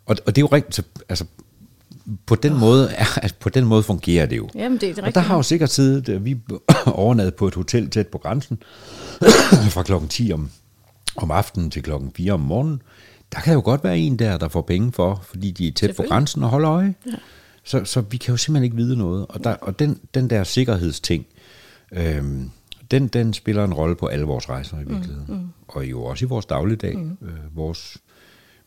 Og, 0.06 0.16
og 0.26 0.26
det 0.26 0.38
er 0.38 0.40
jo 0.42 0.46
rigtigt. 0.46 0.74
så, 0.74 0.82
Altså, 1.08 1.24
på 2.26 2.34
den, 2.34 2.52
oh. 2.52 2.58
måde, 2.60 2.90
er, 2.92 3.18
altså, 3.22 3.34
på 3.40 3.48
den 3.48 3.64
måde 3.64 3.82
fungerer 3.82 4.26
det 4.26 4.36
jo. 4.36 4.48
jamen 4.54 4.78
det 4.80 4.88
er 4.88 4.94
det 4.94 4.98
Og 4.98 5.06
rigtigt. 5.06 5.14
der 5.14 5.20
har 5.20 5.36
jo 5.36 5.42
sikkert 5.42 5.70
siddet, 5.70 6.08
øh, 6.08 6.24
vi 6.24 6.36
overnattet 6.86 7.34
på 7.34 7.48
et 7.48 7.54
hotel 7.54 7.90
tæt 7.90 8.06
på 8.06 8.18
grænsen, 8.18 8.58
fra 9.74 9.82
klokken 9.82 10.08
10 10.08 10.32
om, 10.32 10.50
om 11.16 11.30
aftenen 11.30 11.70
til 11.70 11.82
klokken 11.82 12.12
4 12.16 12.32
om 12.32 12.40
morgenen. 12.40 12.82
Der 13.32 13.40
kan 13.40 13.54
jo 13.54 13.60
godt 13.64 13.84
være 13.84 13.98
en 13.98 14.18
der, 14.18 14.36
der 14.38 14.48
får 14.48 14.62
penge 14.62 14.92
for, 14.92 15.22
fordi 15.28 15.50
de 15.50 15.68
er 15.68 15.72
tæt 15.72 15.96
på 15.96 16.02
grænsen 16.08 16.42
og 16.42 16.50
holder 16.50 16.70
øje. 16.70 16.94
Ja. 17.06 17.12
Så, 17.68 17.84
så 17.84 18.00
vi 18.00 18.16
kan 18.16 18.32
jo 18.32 18.36
simpelthen 18.36 18.64
ikke 18.64 18.76
vide 18.76 18.96
noget. 18.96 19.26
Og, 19.28 19.44
der, 19.44 19.50
og 19.50 19.78
den, 19.78 20.00
den 20.14 20.30
der 20.30 20.44
sikkerhedsting, 20.44 21.26
øhm, 21.92 22.50
den, 22.90 23.08
den 23.08 23.34
spiller 23.34 23.64
en 23.64 23.74
rolle 23.74 23.96
på 23.96 24.06
alle 24.06 24.24
vores 24.24 24.48
rejser 24.48 24.76
i 24.76 24.84
virkeligheden. 24.84 25.24
Mm, 25.28 25.34
mm. 25.34 25.48
Og 25.68 25.90
jo 25.90 26.04
også 26.04 26.24
i 26.24 26.28
vores 26.28 26.46
dagligdag. 26.46 26.98
Mm. 26.98 27.18
Øh, 27.22 27.56
vores, 27.56 27.96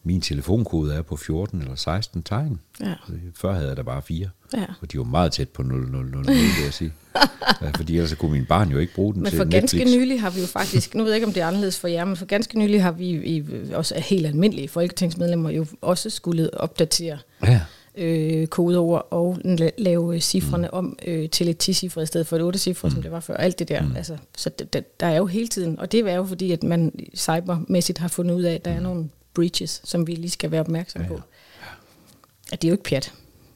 min 0.03 0.21
telefonkode 0.21 0.93
er 0.93 1.01
på 1.01 1.15
14 1.15 1.61
eller 1.61 1.75
16 1.75 2.23
tegn. 2.23 2.59
Ja. 2.79 2.89
Altså, 2.89 3.13
Før 3.35 3.53
havde 3.53 3.67
jeg 3.67 3.77
da 3.77 3.81
bare 3.81 4.01
fire. 4.01 4.29
Ja. 4.53 4.65
Og 4.81 4.91
de 4.91 4.97
var 4.97 5.03
meget 5.03 5.31
tæt 5.31 5.49
på 5.49 5.63
0, 5.63 5.79
0, 5.79 6.05
0, 6.05 6.11
0 6.11 6.25
vil 6.27 6.35
jeg 6.63 6.73
sige. 6.73 6.93
Fordi 7.75 7.95
ellers 7.95 8.09
så 8.09 8.15
kunne 8.15 8.31
min 8.31 8.45
barn 8.45 8.69
jo 8.69 8.77
ikke 8.77 8.93
bruge 8.93 9.13
den 9.13 9.23
Men 9.23 9.29
til 9.29 9.37
for 9.37 9.43
Netflix. 9.45 9.71
ganske 9.81 9.97
nylig 9.97 10.21
har 10.21 10.29
vi 10.29 10.41
jo 10.41 10.47
faktisk, 10.47 10.95
nu 10.95 11.03
ved 11.03 11.11
jeg 11.11 11.15
ikke, 11.15 11.27
om 11.27 11.33
det 11.33 11.41
er 11.41 11.47
anderledes 11.47 11.79
for 11.79 11.87
jer, 11.87 12.05
men 12.05 12.15
for 12.15 12.25
ganske 12.25 12.59
nylig 12.59 12.83
har 12.83 12.91
vi 12.91 13.05
i, 13.09 13.43
også 13.73 13.95
helt 13.97 14.25
almindelige 14.25 14.67
folketingsmedlemmer 14.67 15.49
jo 15.49 15.65
også 15.81 16.09
skulle 16.09 16.59
opdatere 16.59 17.17
Ja. 17.43 17.61
Øh, 17.95 18.47
kodeord 18.47 19.07
og 19.11 19.37
la- 19.45 19.73
lave 19.77 20.19
cifrene 20.19 20.67
mm. 20.67 20.77
om 20.77 20.99
øh, 21.05 21.29
til 21.29 21.49
et 21.49 21.69
10-cifre 21.69 22.01
i 22.01 22.05
stedet 22.05 22.27
for 22.27 22.37
et 22.37 22.55
8-cifre, 22.55 22.87
mm. 22.87 22.91
som 22.91 23.01
det 23.01 23.11
var 23.11 23.19
før. 23.19 23.33
Alt 23.37 23.59
det 23.59 23.69
der. 23.69 23.81
Mm. 23.81 23.95
Altså, 23.95 24.17
så 24.37 24.49
det, 24.49 24.99
der 24.99 25.07
er 25.07 25.17
jo 25.17 25.25
hele 25.25 25.47
tiden, 25.47 25.79
og 25.79 25.91
det 25.91 25.99
er 25.99 26.15
jo 26.15 26.25
fordi, 26.25 26.51
at 26.51 26.63
man 26.63 26.93
cybermæssigt 27.15 27.97
har 27.97 28.07
fundet 28.07 28.35
ud 28.35 28.43
af, 28.43 28.53
at 28.53 28.65
der 28.65 28.71
er 28.71 28.79
nogle 28.79 29.09
breaches, 29.33 29.81
som 29.83 30.07
vi 30.07 30.15
lige 30.15 30.31
skal 30.31 30.51
være 30.51 30.61
opmærksom 30.61 31.05
på. 31.07 31.21
At 32.51 32.61
det 32.61 32.67
er 32.67 32.69
jo 32.69 32.73
ikke 32.73 32.83
pjat. 32.83 33.13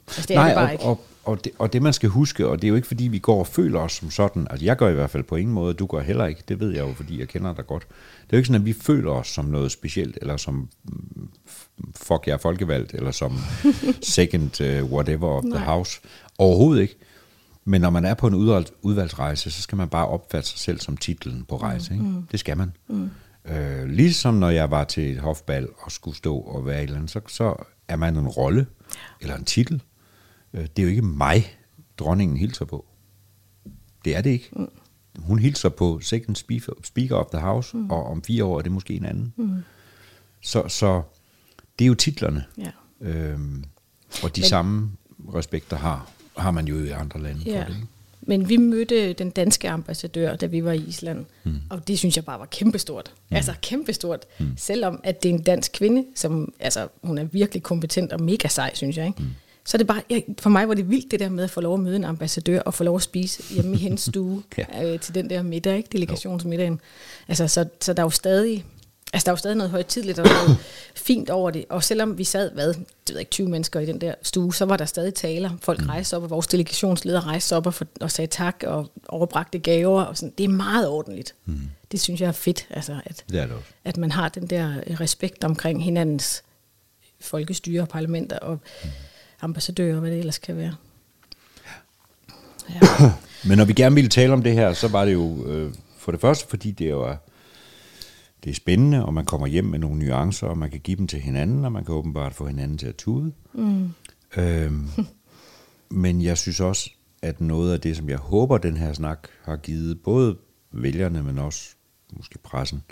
Altså, 0.07 0.21
det 0.21 0.31
er 0.31 0.39
Nej, 0.39 0.47
det 0.47 0.55
bare 0.55 0.65
og, 0.65 0.71
ikke. 0.71 0.83
Og, 0.85 0.99
og, 1.25 1.43
det, 1.43 1.51
og 1.59 1.73
det 1.73 1.81
man 1.81 1.93
skal 1.93 2.09
huske, 2.09 2.47
og 2.47 2.61
det 2.61 2.67
er 2.67 2.69
jo 2.69 2.75
ikke 2.75 2.87
fordi 2.87 3.03
vi 3.03 3.19
går 3.19 3.39
og 3.39 3.47
føler 3.47 3.79
os 3.79 3.93
som 3.93 4.11
sådan, 4.11 4.47
altså 4.49 4.65
jeg 4.65 4.77
gør 4.77 4.89
i 4.89 4.93
hvert 4.93 5.09
fald 5.09 5.23
på 5.23 5.35
ingen 5.35 5.53
måde, 5.53 5.73
du 5.73 5.85
gør 5.85 5.99
heller 5.99 6.25
ikke, 6.25 6.43
det 6.47 6.59
ved 6.59 6.71
jeg 6.71 6.79
jo, 6.87 6.93
fordi 6.93 7.19
jeg 7.19 7.27
kender 7.27 7.53
dig 7.53 7.67
godt. 7.67 7.87
Det 7.87 8.29
er 8.29 8.37
jo 8.37 8.37
ikke 8.37 8.47
sådan, 8.47 8.61
at 8.61 8.65
vi 8.65 8.73
føler 8.73 9.11
os 9.11 9.27
som 9.27 9.45
noget 9.45 9.71
specielt, 9.71 10.17
eller 10.21 10.37
som 10.37 10.69
mm, 10.83 11.29
fuck 11.95 12.27
jeg 12.27 12.33
er 12.33 12.37
folkevalgt, 12.37 12.93
eller 12.93 13.11
som 13.11 13.37
second 14.17 14.61
uh, 14.61 14.91
whatever 14.91 15.27
of 15.27 15.43
the 15.43 15.49
Nej. 15.49 15.63
house. 15.63 16.01
Overhovedet 16.37 16.81
ikke. 16.81 16.95
Men 17.65 17.81
når 17.81 17.89
man 17.89 18.05
er 18.05 18.13
på 18.13 18.27
en 18.27 18.33
udvalg, 18.33 18.67
udvalgsrejse, 18.81 19.51
så 19.51 19.61
skal 19.61 19.75
man 19.75 19.89
bare 19.89 20.07
opfatte 20.07 20.49
sig 20.49 20.59
selv 20.59 20.79
som 20.79 20.97
titlen 20.97 21.45
på 21.49 21.57
rejse. 21.57 21.93
Ikke? 21.93 22.05
Mm. 22.05 22.23
Det 22.31 22.39
skal 22.39 22.57
man. 22.57 22.71
Mm. 22.87 23.09
Øh, 23.45 23.85
ligesom 23.89 24.33
når 24.33 24.49
jeg 24.49 24.71
var 24.71 24.83
til 24.83 25.11
et 25.11 25.19
hofbal 25.19 25.67
og 25.77 25.91
skulle 25.91 26.17
stå 26.17 26.37
og 26.37 26.65
være 26.65 26.77
et 26.77 26.83
eller 26.83 26.95
andet, 26.95 27.11
så, 27.11 27.21
så 27.27 27.55
er 27.87 27.95
man 27.95 28.17
en 28.17 28.27
rolle 28.27 28.65
eller 29.21 29.35
en 29.35 29.45
titel. 29.45 29.81
Øh, 30.55 30.61
det 30.61 30.79
er 30.79 30.83
jo 30.83 30.89
ikke 30.89 31.01
mig, 31.01 31.57
dronningen 31.97 32.37
hilser 32.37 32.65
på. 32.65 32.85
Det 34.05 34.15
er 34.15 34.21
det 34.21 34.29
ikke. 34.29 34.49
Mm. 34.51 34.69
Hun 35.19 35.39
hilser 35.39 35.69
på 35.69 35.99
second 36.01 36.35
speaker, 36.35 36.73
speaker 36.83 37.15
of 37.15 37.25
the 37.25 37.39
house, 37.41 37.77
mm. 37.77 37.89
og 37.89 38.05
om 38.05 38.23
fire 38.23 38.45
år 38.45 38.57
er 38.57 38.61
det 38.61 38.71
måske 38.71 38.93
en 38.93 39.05
anden. 39.05 39.33
Mm. 39.37 39.63
Så, 40.41 40.67
så 40.67 41.01
det 41.79 41.85
er 41.85 41.87
jo 41.87 41.93
titlerne. 41.95 42.45
Ja. 42.57 42.71
Øhm, 43.01 43.63
og 44.23 44.35
de 44.35 44.41
Men- 44.41 44.47
samme 44.49 44.91
respekter 45.33 45.77
har, 45.77 46.11
har 46.37 46.51
man 46.51 46.67
jo 46.67 46.83
i 46.83 46.89
andre 46.89 47.21
lande. 47.21 47.41
Ja. 47.45 47.61
For 47.61 47.67
det, 47.67 47.75
ikke? 47.75 47.87
Men 48.27 48.49
vi 48.49 48.57
mødte 48.57 49.13
den 49.13 49.29
danske 49.29 49.69
ambassadør, 49.69 50.35
da 50.35 50.45
vi 50.45 50.63
var 50.63 50.71
i 50.71 50.83
Island, 50.87 51.25
mm. 51.43 51.55
og 51.69 51.87
det 51.87 51.99
synes 51.99 52.15
jeg 52.15 52.25
bare 52.25 52.39
var 52.39 52.45
kæmpestort. 52.45 53.13
Mm. 53.29 53.35
Altså 53.35 53.53
kæmpestort. 53.61 54.25
Mm. 54.39 54.57
Selvom 54.57 54.99
at 55.03 55.23
det 55.23 55.29
er 55.29 55.33
en 55.33 55.41
dansk 55.41 55.71
kvinde, 55.71 56.05
som 56.15 56.53
altså, 56.59 56.87
hun 57.03 57.17
er 57.17 57.23
virkelig 57.23 57.63
kompetent 57.63 58.13
og 58.13 58.21
mega 58.23 58.47
sej, 58.47 58.71
synes 58.75 58.97
jeg. 58.97 59.07
Ikke? 59.07 59.21
Mm. 59.23 59.29
Så 59.65 59.77
er 59.77 59.79
det 59.79 59.87
bare, 59.87 60.01
jeg, 60.09 60.23
for 60.39 60.49
mig 60.49 60.67
var 60.67 60.73
det 60.73 60.89
vildt 60.89 61.11
det 61.11 61.19
der 61.19 61.29
med 61.29 61.43
at 61.43 61.49
få 61.49 61.61
lov 61.61 61.73
at 61.73 61.79
møde 61.79 61.95
en 61.95 62.03
ambassadør 62.03 62.59
og 62.59 62.73
få 62.73 62.83
lov 62.83 62.95
at 62.95 63.01
spise 63.01 63.53
hjemme 63.53 63.73
i 63.75 63.77
hendes 63.79 64.01
stue 64.11 64.43
Ja. 64.57 64.93
øh, 64.93 64.99
til 64.99 65.15
den 65.15 65.29
der 65.29 65.41
middag, 65.43 65.77
ikke? 65.77 65.89
delegationsmiddagen. 65.91 66.79
Altså, 67.27 67.47
så, 67.47 67.65
så 67.81 67.93
der 67.93 68.01
er 68.01 68.05
jo 68.05 68.09
stadig, 68.09 68.65
altså, 69.13 69.25
der 69.25 69.31
er 69.31 69.33
jo 69.33 69.37
stadig 69.37 69.57
noget 69.57 69.71
højtidligt 69.71 70.19
og 70.19 70.25
noget 70.25 70.57
fint 71.07 71.29
over 71.29 71.51
det. 71.51 71.65
Og 71.69 71.83
selvom 71.83 72.17
vi 72.17 72.23
sad, 72.23 72.51
hvad, 72.51 72.67
det 72.67 72.77
ved 73.07 73.15
jeg 73.15 73.19
ikke, 73.19 73.29
20 73.31 73.49
mennesker 73.49 73.79
i 73.79 73.85
den 73.85 74.01
der 74.01 74.13
stue, 74.21 74.53
så 74.55 74.65
var 74.65 74.77
der 74.77 74.85
stadig 74.85 75.13
taler. 75.13 75.51
Folk 75.61 75.81
mm. 75.81 75.87
rejste 75.87 76.17
op, 76.17 76.23
og 76.23 76.29
vores 76.29 76.47
delegationsleder 76.47 77.27
rejste 77.27 77.55
op 77.55 77.65
og, 77.67 77.73
for, 77.73 77.85
og 78.01 78.11
sagde 78.11 78.27
tak 78.27 78.63
og 78.67 78.91
overbragte 79.07 79.59
gaver. 79.59 80.01
Og 80.03 80.17
sådan. 80.17 80.33
Det 80.37 80.43
er 80.43 80.47
meget 80.49 80.87
ordentligt. 80.87 81.35
Mm. 81.45 81.59
Det 81.91 81.99
synes 82.01 82.21
jeg 82.21 82.27
er 82.27 82.31
fedt, 82.31 82.67
altså, 82.69 82.99
at, 83.05 83.23
Det 83.31 83.39
er 83.39 83.45
det 83.45 83.55
også. 83.55 83.67
at 83.83 83.97
man 83.97 84.11
har 84.11 84.29
den 84.29 84.47
der 84.47 84.73
respekt 84.99 85.43
omkring 85.43 85.83
hinandens 85.83 86.43
folkestyre, 87.21 87.87
parlamenter 87.87 88.37
og 88.39 88.59
mm. 88.83 88.89
Ambassadører, 89.41 89.99
hvad 89.99 90.11
det 90.11 90.19
ellers 90.19 90.37
kan 90.37 90.57
være. 90.57 90.75
Ja. 92.69 92.79
Men 93.47 93.57
når 93.57 93.65
vi 93.65 93.73
gerne 93.73 93.95
ville 93.95 94.09
tale 94.09 94.33
om 94.33 94.43
det 94.43 94.53
her, 94.53 94.73
så 94.73 94.87
var 94.87 95.05
det 95.05 95.13
jo 95.13 95.45
øh, 95.45 95.73
for 95.97 96.11
det 96.11 96.21
første, 96.21 96.47
fordi 96.49 96.71
det 96.71 96.89
jo 96.89 97.01
er, 97.01 97.15
det 98.43 98.49
er 98.49 98.55
spændende, 98.55 99.05
og 99.05 99.13
man 99.13 99.25
kommer 99.25 99.47
hjem 99.47 99.65
med 99.65 99.79
nogle 99.79 99.99
nuancer, 99.99 100.47
og 100.47 100.57
man 100.57 100.71
kan 100.71 100.79
give 100.79 100.97
dem 100.97 101.07
til 101.07 101.19
hinanden, 101.19 101.65
og 101.65 101.71
man 101.71 101.85
kan 101.85 101.95
åbenbart 101.95 102.33
få 102.33 102.47
hinanden 102.47 102.77
til 102.77 102.87
at 102.87 102.95
tude. 102.95 103.31
Mm. 103.53 103.89
Øhm, 104.37 104.89
men 106.03 106.21
jeg 106.21 106.37
synes 106.37 106.59
også, 106.59 106.89
at 107.21 107.41
noget 107.41 107.73
af 107.73 107.81
det, 107.81 107.97
som 107.97 108.09
jeg 108.09 108.17
håber, 108.17 108.57
den 108.57 108.77
her 108.77 108.93
snak 108.93 109.27
har 109.43 109.55
givet 109.55 110.01
både 110.01 110.37
vælgerne, 110.71 111.23
men 111.23 111.39
også 111.39 111.75
måske 112.13 112.37
pressen, 112.37 112.83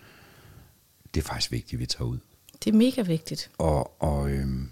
det 1.14 1.20
er 1.20 1.26
faktisk 1.26 1.52
vigtigt, 1.52 1.74
at 1.74 1.80
vi 1.80 1.86
tager 1.86 2.10
ud. 2.10 2.18
Det 2.64 2.74
er 2.74 2.78
mega 2.78 3.02
vigtigt. 3.02 3.52
Og, 3.58 4.02
og, 4.02 4.32
øhm, 4.32 4.70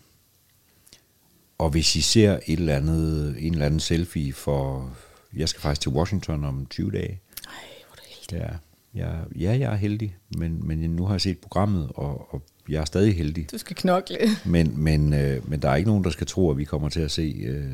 og 1.61 1.69
hvis 1.69 1.95
I 1.95 2.01
ser 2.01 2.31
et 2.45 2.59
eller 2.59 2.75
andet, 2.75 3.35
en 3.39 3.53
eller 3.53 3.65
anden 3.65 3.79
selfie 3.79 4.33
for... 4.33 4.93
Jeg 5.35 5.49
skal 5.49 5.61
faktisk 5.61 5.81
til 5.81 5.91
Washington 5.91 6.43
om 6.43 6.65
20 6.69 6.91
dage. 6.91 7.03
Ej, 7.47 7.53
hvor 7.87 7.93
er 7.93 7.95
du 7.95 8.01
heldig. 8.07 8.59
Ja, 8.93 9.03
jeg, 9.05 9.25
ja, 9.39 9.51
jeg 9.59 9.71
er 9.71 9.75
heldig, 9.75 10.15
men, 10.37 10.67
men 10.67 10.77
nu 10.79 11.05
har 11.05 11.13
jeg 11.13 11.21
set 11.21 11.37
programmet, 11.39 11.91
og, 11.95 12.33
og 12.33 12.41
jeg 12.69 12.81
er 12.81 12.85
stadig 12.85 13.15
heldig. 13.15 13.51
Du 13.51 13.57
skal 13.57 13.75
knokle. 13.75 14.17
Men, 14.45 14.83
men, 14.83 15.13
øh, 15.13 15.49
men 15.49 15.61
der 15.61 15.69
er 15.69 15.75
ikke 15.75 15.89
nogen, 15.89 16.03
der 16.03 16.09
skal 16.09 16.27
tro, 16.27 16.51
at 16.51 16.57
vi 16.57 16.63
kommer 16.63 16.89
til 16.89 16.99
at 16.99 17.11
se 17.11 17.35
øh, 17.45 17.73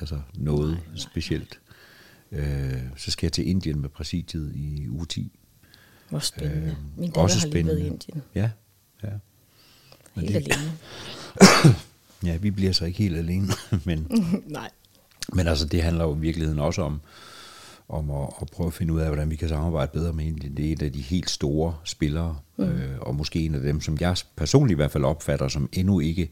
altså 0.00 0.20
noget 0.34 0.70
nej, 0.70 0.80
nej, 0.88 0.96
specielt. 0.96 1.60
Øh, 2.32 2.72
så 2.96 3.10
skal 3.10 3.26
jeg 3.26 3.32
til 3.32 3.48
Indien 3.48 3.80
med 3.80 3.88
præsidiet 3.88 4.52
i 4.54 4.88
uge 4.88 5.06
10. 5.06 5.38
Hvor 6.08 6.18
spændende. 6.18 6.66
Øh, 6.66 6.72
Min 6.98 7.06
datter 7.08 7.20
også 7.20 7.38
har 7.38 7.46
lige 7.54 7.66
været 7.66 7.78
i. 7.80 7.86
Indien. 7.86 8.22
Ja, 8.34 8.50
ja. 9.04 9.08
Men 10.14 10.24
Helt 10.28 10.46
det- 10.46 10.52
alene. 10.52 10.72
Ja, 12.24 12.36
vi 12.36 12.50
bliver 12.50 12.72
så 12.72 12.84
ikke 12.84 12.98
helt 12.98 13.16
alene, 13.16 13.48
men, 13.86 14.06
Nej. 14.46 14.70
men 15.32 15.46
altså, 15.46 15.66
det 15.66 15.82
handler 15.82 16.04
jo 16.04 16.16
i 16.16 16.18
virkeligheden 16.18 16.58
også 16.60 16.82
om, 16.82 17.00
om 17.88 18.10
at, 18.10 18.28
at 18.40 18.48
prøve 18.52 18.66
at 18.66 18.74
finde 18.74 18.92
ud 18.92 19.00
af, 19.00 19.06
hvordan 19.06 19.30
vi 19.30 19.36
kan 19.36 19.48
samarbejde 19.48 19.90
bedre 19.92 20.12
med 20.12 20.24
Indien. 20.24 20.56
Det 20.56 20.68
er 20.68 20.72
et 20.72 20.82
af 20.82 20.92
de 20.92 21.00
helt 21.00 21.30
store 21.30 21.76
spillere, 21.84 22.38
mm. 22.56 22.64
øh, 22.64 22.98
og 23.00 23.14
måske 23.14 23.40
en 23.44 23.54
af 23.54 23.60
dem, 23.60 23.80
som 23.80 23.96
jeg 24.00 24.16
personligt 24.36 24.76
i 24.76 24.78
hvert 24.78 24.90
fald 24.90 25.04
opfatter, 25.04 25.48
som 25.48 25.68
endnu 25.72 26.00
ikke 26.00 26.30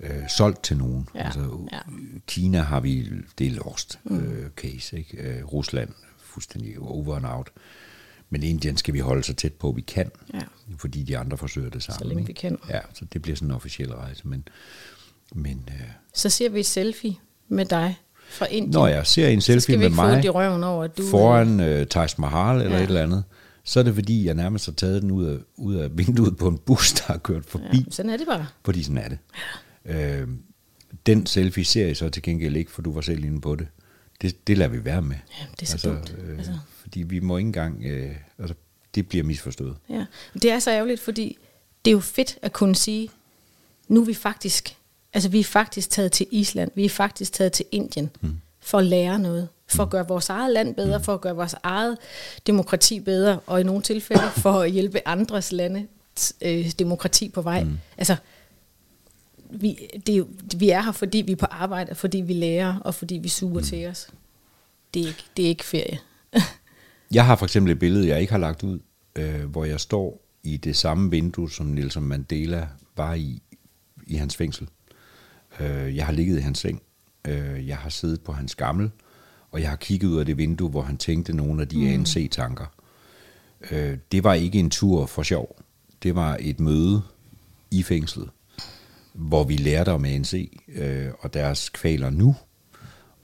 øh, 0.00 0.28
solgt 0.36 0.62
til 0.62 0.76
nogen. 0.76 1.08
Ja, 1.14 1.24
Altså, 1.24 1.68
ja. 1.72 1.78
Kina 2.26 2.60
har 2.60 2.80
vi, 2.80 3.08
det 3.38 3.46
er 3.46 3.50
lost 3.50 3.98
mm. 4.04 4.18
øh, 4.18 4.50
case, 4.50 4.98
ikke? 4.98 5.16
Øh, 5.16 5.44
Rusland 5.44 5.88
fuldstændig 6.18 6.78
over 6.78 7.16
and 7.16 7.26
out. 7.26 7.50
Men 8.30 8.42
Indien 8.42 8.76
skal 8.76 8.94
vi 8.94 8.98
holde 8.98 9.22
så 9.22 9.34
tæt 9.34 9.52
på, 9.52 9.72
vi 9.72 9.80
kan, 9.80 10.10
Ja. 10.34 10.40
fordi 10.78 11.02
de 11.02 11.18
andre 11.18 11.36
forsøger 11.36 11.70
det 11.70 11.82
samme. 11.82 12.08
længe 12.08 12.20
ikke? 12.20 12.26
vi 12.26 12.32
kan. 12.32 12.58
Ja, 12.68 12.80
så 12.94 13.04
det 13.12 13.22
bliver 13.22 13.36
sådan 13.36 13.48
en 13.48 13.54
officiel 13.54 13.92
rejse, 13.94 14.28
men, 14.28 14.48
men 15.34 15.68
øh, 15.68 15.80
Så 16.14 16.28
ser 16.30 16.48
vi 16.48 16.60
et 16.60 16.66
selfie 16.66 17.16
med 17.48 17.64
dig 17.64 17.98
fra 18.28 18.46
Indien. 18.46 18.70
når 18.70 18.86
jeg 18.86 19.06
ser 19.06 19.28
en 19.28 19.40
selfie 19.40 19.76
med 19.78 19.88
mig 19.90 20.24
i 20.24 20.28
røven 20.28 20.64
over, 20.64 20.84
at 20.84 20.98
du... 20.98 21.08
foran 21.10 21.60
øh, 21.60 21.86
Taj 21.86 22.08
Mahal 22.18 22.56
eller 22.56 22.70
Ja. 22.70 22.76
ja. 22.76 22.82
et 22.82 22.88
eller 22.88 23.02
andet, 23.02 23.24
så 23.64 23.78
er 23.80 23.84
det 23.84 23.94
fordi, 23.94 24.26
jeg 24.26 24.34
nærmest 24.34 24.66
har 24.66 24.72
taget 24.72 25.02
den 25.02 25.10
ud 25.10 25.24
af, 25.26 25.38
ud 25.56 25.74
af 25.74 25.98
vinduet 25.98 26.36
på 26.36 26.48
en 26.48 26.58
bus, 26.58 26.92
der 26.92 27.02
har 27.06 27.18
kørt 27.18 27.44
forbi. 27.46 27.76
Ja, 27.76 27.90
sådan 27.90 28.10
er 28.10 28.16
det 28.16 28.26
bare. 28.26 28.46
Fordi 28.64 28.82
sådan 28.82 28.98
er 28.98 29.08
det. 29.08 29.18
Øh, 29.84 30.28
den 31.06 31.26
selfie 31.26 31.64
ser 31.64 31.86
jeg 31.86 31.96
så 31.96 32.08
til 32.08 32.22
gengæld 32.22 32.56
ikke, 32.56 32.70
for 32.70 32.82
du 32.82 32.92
var 32.92 33.00
selv 33.00 33.24
inde 33.24 33.40
på 33.40 33.54
det. 33.54 33.68
Det, 34.22 34.46
det 34.46 34.58
lader 34.58 34.70
vi 34.70 34.84
være 34.84 35.02
med. 35.02 35.16
Ja, 35.40 35.44
det 35.60 35.74
er 35.74 35.78
så 35.78 35.88
dumt. 35.88 36.14
Øh, 36.18 36.38
Altså. 36.38 36.52
Fordi 36.82 37.02
vi 37.02 37.20
må 37.20 37.36
ikke 37.36 37.46
engang... 37.46 37.84
Øh, 37.84 38.10
altså, 38.38 38.54
det 38.94 39.08
bliver 39.08 39.24
misforstået. 39.24 39.76
Ja, 39.90 40.04
det 40.34 40.50
er 40.50 40.58
så 40.58 40.70
ærgerligt, 40.70 41.00
fordi 41.00 41.38
det 41.84 41.90
er 41.90 41.92
jo 41.92 42.00
fedt 42.00 42.38
at 42.42 42.52
kunne 42.52 42.74
sige, 42.76 43.10
nu 43.88 44.00
er 44.00 44.04
vi 44.04 44.14
faktisk, 44.14 44.76
altså 45.16 45.28
vi 45.28 45.40
er 45.40 45.44
faktisk 45.44 45.90
taget 45.90 46.12
til 46.12 46.26
Island, 46.30 46.70
vi 46.74 46.84
er 46.84 46.88
faktisk 46.88 47.32
taget 47.32 47.52
til 47.52 47.64
Indien 47.72 48.10
mm. 48.20 48.36
for 48.60 48.78
at 48.78 48.84
lære 48.84 49.18
noget, 49.18 49.48
for 49.68 49.82
at 49.82 49.90
gøre 49.90 50.08
vores 50.08 50.28
eget 50.28 50.52
land 50.52 50.74
bedre, 50.74 51.02
for 51.02 51.14
at 51.14 51.20
gøre 51.20 51.36
vores 51.36 51.54
eget 51.62 51.98
demokrati 52.46 53.00
bedre, 53.00 53.40
og 53.46 53.60
i 53.60 53.64
nogle 53.64 53.82
tilfælde 53.82 54.22
for 54.36 54.52
at 54.52 54.70
hjælpe 54.70 55.08
andres 55.08 55.52
lande 55.52 55.86
øh, 56.42 56.70
demokrati 56.78 57.28
på 57.28 57.42
vej. 57.42 57.64
Mm. 57.64 57.78
Altså, 57.98 58.16
vi, 59.50 59.78
det 60.06 60.16
er 60.16 60.24
vi 60.56 60.70
er 60.70 60.82
her, 60.82 60.92
fordi 60.92 61.18
vi 61.18 61.32
er 61.32 61.36
på 61.36 61.46
arbejde, 61.50 61.94
fordi 61.94 62.18
vi 62.20 62.32
lærer, 62.32 62.78
og 62.78 62.94
fordi 62.94 63.14
vi 63.14 63.28
suger 63.28 63.60
mm. 63.60 63.66
til 63.66 63.86
os. 63.86 64.08
Det 64.94 65.02
er 65.02 65.06
ikke, 65.06 65.24
det 65.36 65.44
er 65.44 65.48
ikke 65.48 65.64
ferie. 65.64 65.98
Jeg 67.14 67.26
har 67.26 67.36
for 67.36 67.46
eksempel 67.46 67.72
et 67.72 67.78
billede, 67.78 68.08
jeg 68.08 68.20
ikke 68.20 68.32
har 68.32 68.38
lagt 68.38 68.62
ud, 68.62 68.78
øh, 69.16 69.44
hvor 69.44 69.64
jeg 69.64 69.80
står 69.80 70.20
i 70.42 70.56
det 70.56 70.76
samme 70.76 71.10
vindue, 71.10 71.50
som 71.50 71.66
Nelson 71.66 72.02
Mandela 72.02 72.68
var 72.96 73.14
i, 73.14 73.42
i 74.06 74.14
hans 74.14 74.36
fængsel. 74.36 74.68
Øh, 75.60 75.96
jeg 75.96 76.06
har 76.06 76.12
ligget 76.12 76.38
i 76.38 76.40
hans 76.40 76.58
seng. 76.58 76.82
Øh, 77.24 77.68
jeg 77.68 77.76
har 77.76 77.88
siddet 77.88 78.20
på 78.20 78.32
hans 78.32 78.54
gammel, 78.54 78.90
og 79.50 79.60
jeg 79.60 79.68
har 79.68 79.76
kigget 79.76 80.08
ud 80.08 80.18
af 80.18 80.26
det 80.26 80.38
vindue, 80.38 80.70
hvor 80.70 80.82
han 80.82 80.96
tænkte 80.96 81.32
nogle 81.32 81.62
af 81.62 81.68
de 81.68 81.78
mm. 81.78 81.86
ANC-tanker. 81.86 82.66
Øh, 83.70 83.98
det 84.12 84.24
var 84.24 84.34
ikke 84.34 84.58
en 84.58 84.70
tur 84.70 85.06
for 85.06 85.22
sjov. 85.22 85.62
Det 86.02 86.14
var 86.14 86.36
et 86.40 86.60
møde 86.60 87.02
i 87.70 87.82
fængslet, 87.82 88.30
hvor 89.12 89.44
vi 89.44 89.56
lærte 89.56 89.92
om 89.92 90.04
ANC 90.04 90.60
øh, 90.68 91.08
og 91.18 91.34
deres 91.34 91.68
kvaler 91.68 92.10
nu. 92.10 92.36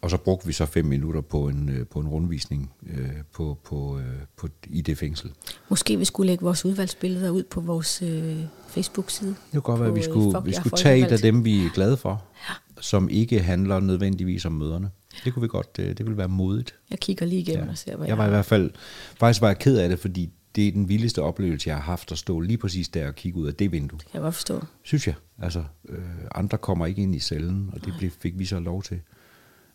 Og 0.03 0.11
så 0.11 0.16
brugte 0.16 0.46
vi 0.46 0.53
så 0.53 0.66
fem 0.66 0.84
minutter 0.84 1.20
på 1.20 1.48
en, 1.48 1.68
øh, 1.68 1.86
på 1.86 2.00
en 2.00 2.09
rundvisning 2.09 2.72
øh, 2.86 3.09
på, 3.32 3.59
på, 3.64 3.98
øh, 3.98 4.05
på, 4.36 4.48
i 4.66 4.80
det 4.80 4.98
fængsel. 4.98 5.30
Måske 5.68 5.98
vi 5.98 6.05
skulle 6.05 6.26
lægge 6.26 6.44
vores 6.44 6.64
udvalgsbilleder 6.64 7.30
ud 7.30 7.42
på 7.42 7.61
vores 7.61 8.03
øh, 8.03 8.36
Facebook-side. 8.68 9.28
Det 9.30 9.53
kunne 9.53 9.61
godt 9.61 9.80
være, 9.80 9.88
at 9.88 9.94
vi 9.94 10.00
øh, 10.00 10.05
skulle, 10.05 10.32
Fuck 10.36 10.46
vi 10.46 10.53
skulle 10.53 10.76
tage 10.76 11.07
et 11.07 11.12
af 11.12 11.18
dem, 11.18 11.44
vi 11.44 11.64
er 11.64 11.70
glade 11.74 11.96
for, 11.96 12.24
ja. 12.48 12.55
som 12.80 13.09
ikke 13.09 13.40
handler 13.40 13.80
nødvendigvis 13.80 14.44
om 14.44 14.53
møderne. 14.53 14.90
Det 15.24 15.34
kunne 15.34 15.40
vi 15.40 15.48
godt, 15.48 15.76
det, 15.76 15.98
det 15.98 16.07
ville 16.07 16.18
være 16.18 16.28
modigt. 16.28 16.74
Jeg 16.90 16.98
kigger 16.98 17.26
lige 17.26 17.40
igennem 17.40 17.64
ja. 17.64 17.70
og 17.70 17.78
ser, 17.78 17.96
hvad 17.96 18.07
Jeg 18.07 18.18
var 18.18 18.26
i 18.26 18.30
hvert 18.30 18.44
fald, 18.44 18.70
faktisk 19.16 19.40
var 19.40 19.48
jeg 19.48 19.59
ked 19.59 19.76
af 19.76 19.88
det, 19.88 19.98
fordi 19.98 20.30
det 20.57 20.68
er 20.68 20.72
den 20.72 20.88
vildeste 20.88 21.22
oplevelse, 21.22 21.68
jeg 21.68 21.76
har 21.76 21.82
haft 21.82 22.12
at 22.12 22.18
stå 22.18 22.40
lige 22.40 22.59
præcis 22.59 22.88
der 22.88 23.09
og 23.09 23.14
kigge 23.14 23.38
ud 23.38 23.46
af 23.46 23.55
det 23.55 23.72
vindue. 23.72 23.98
kan 23.98 24.09
jeg 24.14 24.22
godt 24.22 24.34
forstå. 24.34 24.61
Synes 24.82 25.07
jeg. 25.07 25.14
Altså, 25.42 25.64
øh, 25.88 25.98
andre 26.34 26.59
kommer 26.59 26.86
ikke 26.86 27.03
ind 27.03 27.14
i 27.14 27.18
cellen, 27.18 27.70
og 27.72 27.84
det 27.84 27.94
blev, 27.98 28.11
fik 28.11 28.38
vi 28.38 28.44
så 28.44 28.61
lov 28.61 28.82
til. 28.82 29.00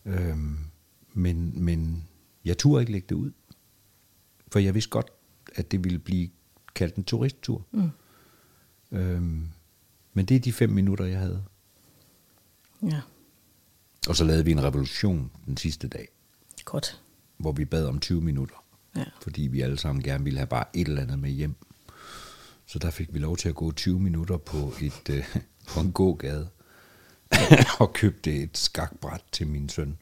Øhm, 0.07 0.57
men, 1.13 1.63
men 1.63 2.07
jeg 2.45 2.57
turde 2.57 2.81
ikke 2.81 2.91
lægge 2.91 3.05
det 3.09 3.15
ud. 3.15 3.31
For 4.47 4.59
jeg 4.59 4.73
vidste 4.73 4.89
godt, 4.89 5.07
at 5.55 5.71
det 5.71 5.83
ville 5.83 5.99
blive 5.99 6.29
kaldt 6.75 6.95
en 6.95 7.03
turisttur. 7.03 7.65
Mm. 7.71 7.89
Øhm, 8.91 9.47
men 10.13 10.25
det 10.25 10.35
er 10.35 10.39
de 10.39 10.53
fem 10.53 10.69
minutter, 10.69 11.05
jeg 11.05 11.19
havde. 11.19 11.43
Ja, 12.83 13.01
Og 14.09 14.15
så 14.15 14.23
lavede 14.23 14.45
vi 14.45 14.51
en 14.51 14.63
revolution 14.63 15.31
den 15.45 15.57
sidste 15.57 15.87
dag, 15.87 16.07
godt. 16.65 17.01
hvor 17.37 17.51
vi 17.51 17.65
bad 17.65 17.85
om 17.85 17.99
20 17.99 18.21
minutter. 18.21 18.55
Ja. 18.95 19.05
Fordi 19.21 19.41
vi 19.41 19.61
alle 19.61 19.77
sammen 19.77 20.03
gerne 20.03 20.23
ville 20.23 20.39
have 20.39 20.47
bare 20.47 20.65
et 20.73 20.87
eller 20.87 21.01
andet 21.01 21.19
med 21.19 21.29
hjem. 21.29 21.55
Så 22.65 22.79
der 22.79 22.89
fik 22.91 23.13
vi 23.13 23.19
lov 23.19 23.37
til 23.37 23.49
at 23.49 23.55
gå 23.55 23.71
20 23.71 23.99
minutter 23.99 24.37
på, 24.37 24.73
et, 24.81 25.09
øh, 25.09 25.35
på 25.73 25.79
en 25.79 25.91
gågade. 25.91 26.49
og 27.79 27.93
købte 27.93 28.35
et 28.43 28.57
skakbræt 28.57 29.21
til 29.31 29.47
min 29.47 29.69
søn. 29.69 29.97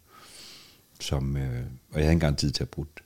Som, 1.00 1.38
øh, 1.38 1.44
og 1.44 1.50
jeg 1.52 1.64
havde 1.94 2.02
ikke 2.04 2.12
engang 2.12 2.38
tid 2.38 2.52
til 2.52 2.64
at 2.64 2.70
bruge 2.70 2.88
det. 2.96 3.04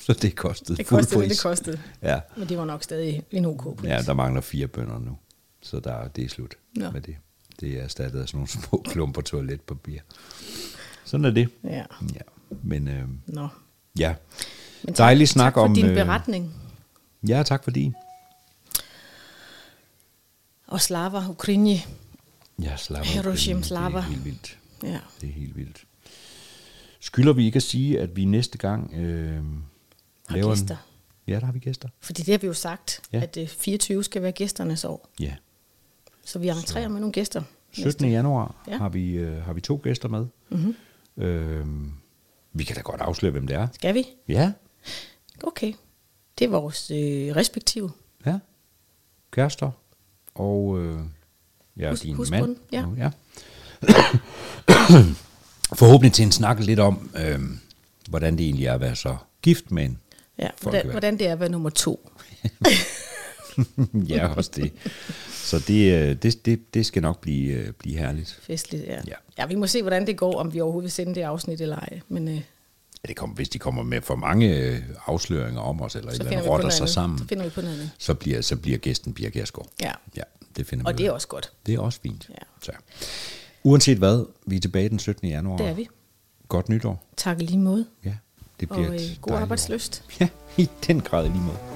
Så 0.00 0.12
det 0.12 0.36
kostede 0.36 0.76
Det 0.78 0.86
kostede, 0.86 1.20
pris. 1.20 1.32
det 1.32 1.42
kostede. 1.42 1.80
Ja. 2.02 2.20
Men 2.36 2.48
det 2.48 2.58
var 2.58 2.64
nok 2.64 2.82
stadig 2.82 3.22
en 3.30 3.44
OK 3.44 3.76
pris. 3.76 3.88
ja, 3.88 4.02
der 4.02 4.12
mangler 4.14 4.40
fire 4.40 4.66
bønder 4.66 4.98
nu. 4.98 5.18
Så 5.62 5.80
der, 5.80 6.08
det 6.08 6.24
er 6.24 6.28
slut 6.28 6.54
Nå. 6.76 6.90
med 6.90 7.00
det. 7.00 7.16
Det 7.60 7.78
er 7.78 7.82
erstattet 7.82 8.20
af 8.22 8.28
sådan 8.28 8.36
nogle 8.38 8.48
små 8.68 8.82
klumper 8.90 9.22
toiletpapir. 9.22 10.00
Sådan 11.04 11.24
er 11.24 11.30
det. 11.30 11.48
Ja. 11.64 11.76
Ja. 12.14 12.20
Men 12.62 12.88
øh, 12.88 13.04
Nå. 13.26 13.48
ja, 13.98 14.14
Men 14.82 14.94
tak, 14.94 15.04
Dejlig 15.04 15.28
snak 15.28 15.44
tak 15.46 15.54
for 15.54 15.60
om, 15.62 15.74
din 15.74 15.86
øh, 15.86 15.94
beretning. 15.94 16.54
ja, 17.28 17.42
tak 17.42 17.64
fordi. 17.64 17.92
Og 20.66 20.80
Slava 20.80 21.28
Ukraine. 21.28 21.78
Ja, 22.62 22.76
slapper. 22.76 23.10
Hiroshima 23.10 23.58
Det 23.58 23.66
slapper. 23.66 23.98
er 23.98 24.02
helt 24.02 24.24
vildt. 24.24 24.58
Ja. 24.82 24.98
Det 25.20 25.28
er 25.28 25.32
helt 25.32 25.56
vildt. 25.56 25.84
Skylder 27.00 27.32
vi 27.32 27.44
ikke 27.46 27.56
at 27.56 27.62
sige, 27.62 28.00
at 28.00 28.16
vi 28.16 28.24
næste 28.24 28.58
gang 28.58 28.94
øh, 28.94 29.42
Har 30.28 30.36
laver 30.36 30.48
gæster. 30.50 30.76
En, 31.26 31.32
ja, 31.32 31.40
der 31.40 31.46
har 31.46 31.52
vi 31.52 31.58
gæster. 31.58 31.88
Fordi 32.00 32.22
det 32.22 32.32
har 32.32 32.38
vi 32.38 32.46
jo 32.46 32.52
sagt, 32.52 33.00
Ja. 33.12 33.20
at 33.22 33.36
øh, 33.36 33.48
24 33.48 34.04
skal 34.04 34.22
være 34.22 34.32
gæsternes 34.32 34.84
år. 34.84 35.08
Ja. 35.20 35.34
Så 36.24 36.38
vi 36.38 36.48
entrerer 36.48 36.88
med 36.88 37.00
nogle 37.00 37.12
gæster. 37.12 37.42
17. 37.72 38.10
januar 38.10 38.64
Ja. 38.68 38.76
har, 38.76 38.88
vi, 38.88 39.10
øh, 39.12 39.42
har 39.42 39.52
vi 39.52 39.60
to 39.60 39.80
gæster 39.84 40.08
med. 40.08 40.26
Mm-hmm. 40.50 40.74
Øh, 41.24 41.66
vi 42.52 42.64
kan 42.64 42.76
da 42.76 42.82
godt 42.82 43.00
afsløre, 43.00 43.32
hvem 43.32 43.46
det 43.46 43.56
er. 43.56 43.68
Skal 43.72 43.94
vi? 43.94 44.04
Ja, 44.28 44.52
Okay. 45.42 45.72
Det 46.38 46.44
er 46.44 46.48
vores 46.48 46.90
øh, 46.90 47.36
respektive. 47.36 47.90
ja. 48.26 48.38
Kærester 49.30 49.70
og 50.34 50.80
øh, 50.80 51.00
ja, 51.78 51.90
Hus- 51.90 52.00
din 52.00 52.14
husbond, 52.14 52.40
mand. 52.40 52.56
ja. 52.72 52.84
ja. 53.04 53.10
Forhåbentlig 55.74 56.12
til 56.12 56.24
en 56.24 56.32
snak 56.32 56.60
lidt 56.60 56.80
om, 56.80 57.10
øh, 57.16 57.40
hvordan 58.08 58.38
det 58.38 58.44
egentlig 58.44 58.66
er 58.66 58.74
at 58.74 58.80
være 58.80 58.96
så 58.96 59.16
gift 59.42 59.70
med 59.70 59.84
en 59.84 59.98
Ja, 60.38 60.48
hvordan, 60.62 60.90
hvordan 60.90 61.18
det 61.18 61.26
er 61.26 61.32
at 61.32 61.40
være 61.40 61.48
nummer 61.48 61.70
to. 61.70 62.10
ja, 64.08 64.26
også 64.28 64.50
det. 64.56 64.72
Så 65.30 65.58
det, 65.58 65.92
øh, 65.92 66.16
det, 66.22 66.46
det, 66.46 66.74
det 66.74 66.86
skal 66.86 67.02
nok 67.02 67.20
blive, 67.20 67.52
øh, 67.52 67.72
blive 67.72 67.98
herligt. 67.98 68.40
Festligt, 68.42 68.84
ja. 68.84 68.92
Ja. 68.92 69.00
ja. 69.06 69.14
Ja, 69.38 69.46
vi 69.46 69.54
må 69.54 69.66
se, 69.66 69.82
hvordan 69.82 70.06
det 70.06 70.16
går, 70.16 70.40
om 70.40 70.54
vi 70.54 70.60
overhovedet 70.60 70.84
vil 70.84 70.92
sende 70.92 71.14
det 71.14 71.20
afsnit 71.20 71.60
eller 71.60 71.76
ej. 71.76 72.00
Men 72.08 72.28
øh, 72.28 72.40
Ja, 73.04 73.08
det 73.08 73.16
kommer, 73.16 73.36
hvis 73.36 73.48
de 73.48 73.58
kommer 73.58 73.82
med 73.82 74.00
for 74.02 74.14
mange 74.16 74.56
øh, 74.58 74.78
afsløringer 75.06 75.60
om 75.60 75.80
os, 75.82 75.94
eller 75.96 76.10
et 76.10 76.16
så 76.16 76.22
eller 76.22 76.30
finder 76.30 76.42
andet 76.42 76.50
rotter 76.50 76.68
sig 76.70 76.88
sammen, 76.88 77.18
Så 77.18 77.24
finder 77.24 77.44
vi 77.44 77.50
på 77.50 77.60
noget 77.60 77.74
andet. 77.74 77.90
så 77.98 78.14
bliver, 78.14 78.40
så 78.40 78.56
bliver 78.56 78.78
gæsten 78.78 79.14
Pia 79.14 79.30
Kjærsgaard. 79.30 79.68
Ja. 79.80 79.92
Ja, 80.16 80.22
det 80.56 80.66
finder 80.66 80.84
Og 80.86 80.92
vi 80.92 80.98
det 80.98 81.06
er 81.06 81.10
også 81.12 81.28
godt. 81.28 81.52
det 81.66 81.74
er 81.74 81.78
også 81.78 82.00
fint. 82.02 82.26
Ja. 82.30 82.34
Så. 82.62 82.72
Uanset 83.62 83.98
hvad, 83.98 84.24
vi 84.46 84.56
er 84.56 84.60
tilbage 84.60 84.88
den 84.88 84.98
17. 84.98 85.28
januar. 85.28 85.56
Det 85.56 85.66
er 85.68 85.74
vi. 85.74 85.88
Godt 86.48 86.68
nytår. 86.68 87.06
Tak 87.16 87.38
lige 87.38 87.58
måde. 87.58 87.86
Ja, 88.04 88.14
det 88.60 88.68
bliver 88.68 88.88
Og 88.88 88.94
et 88.94 89.00
øh, 89.00 89.00
god 89.00 89.00
dejligt 89.00 89.26
år. 89.30 89.36
arbejdsløst. 89.36 90.04
Ja, 90.20 90.28
i 90.56 90.68
den 90.86 91.00
grad 91.00 91.24
lige 91.28 91.40
måde. 91.40 91.73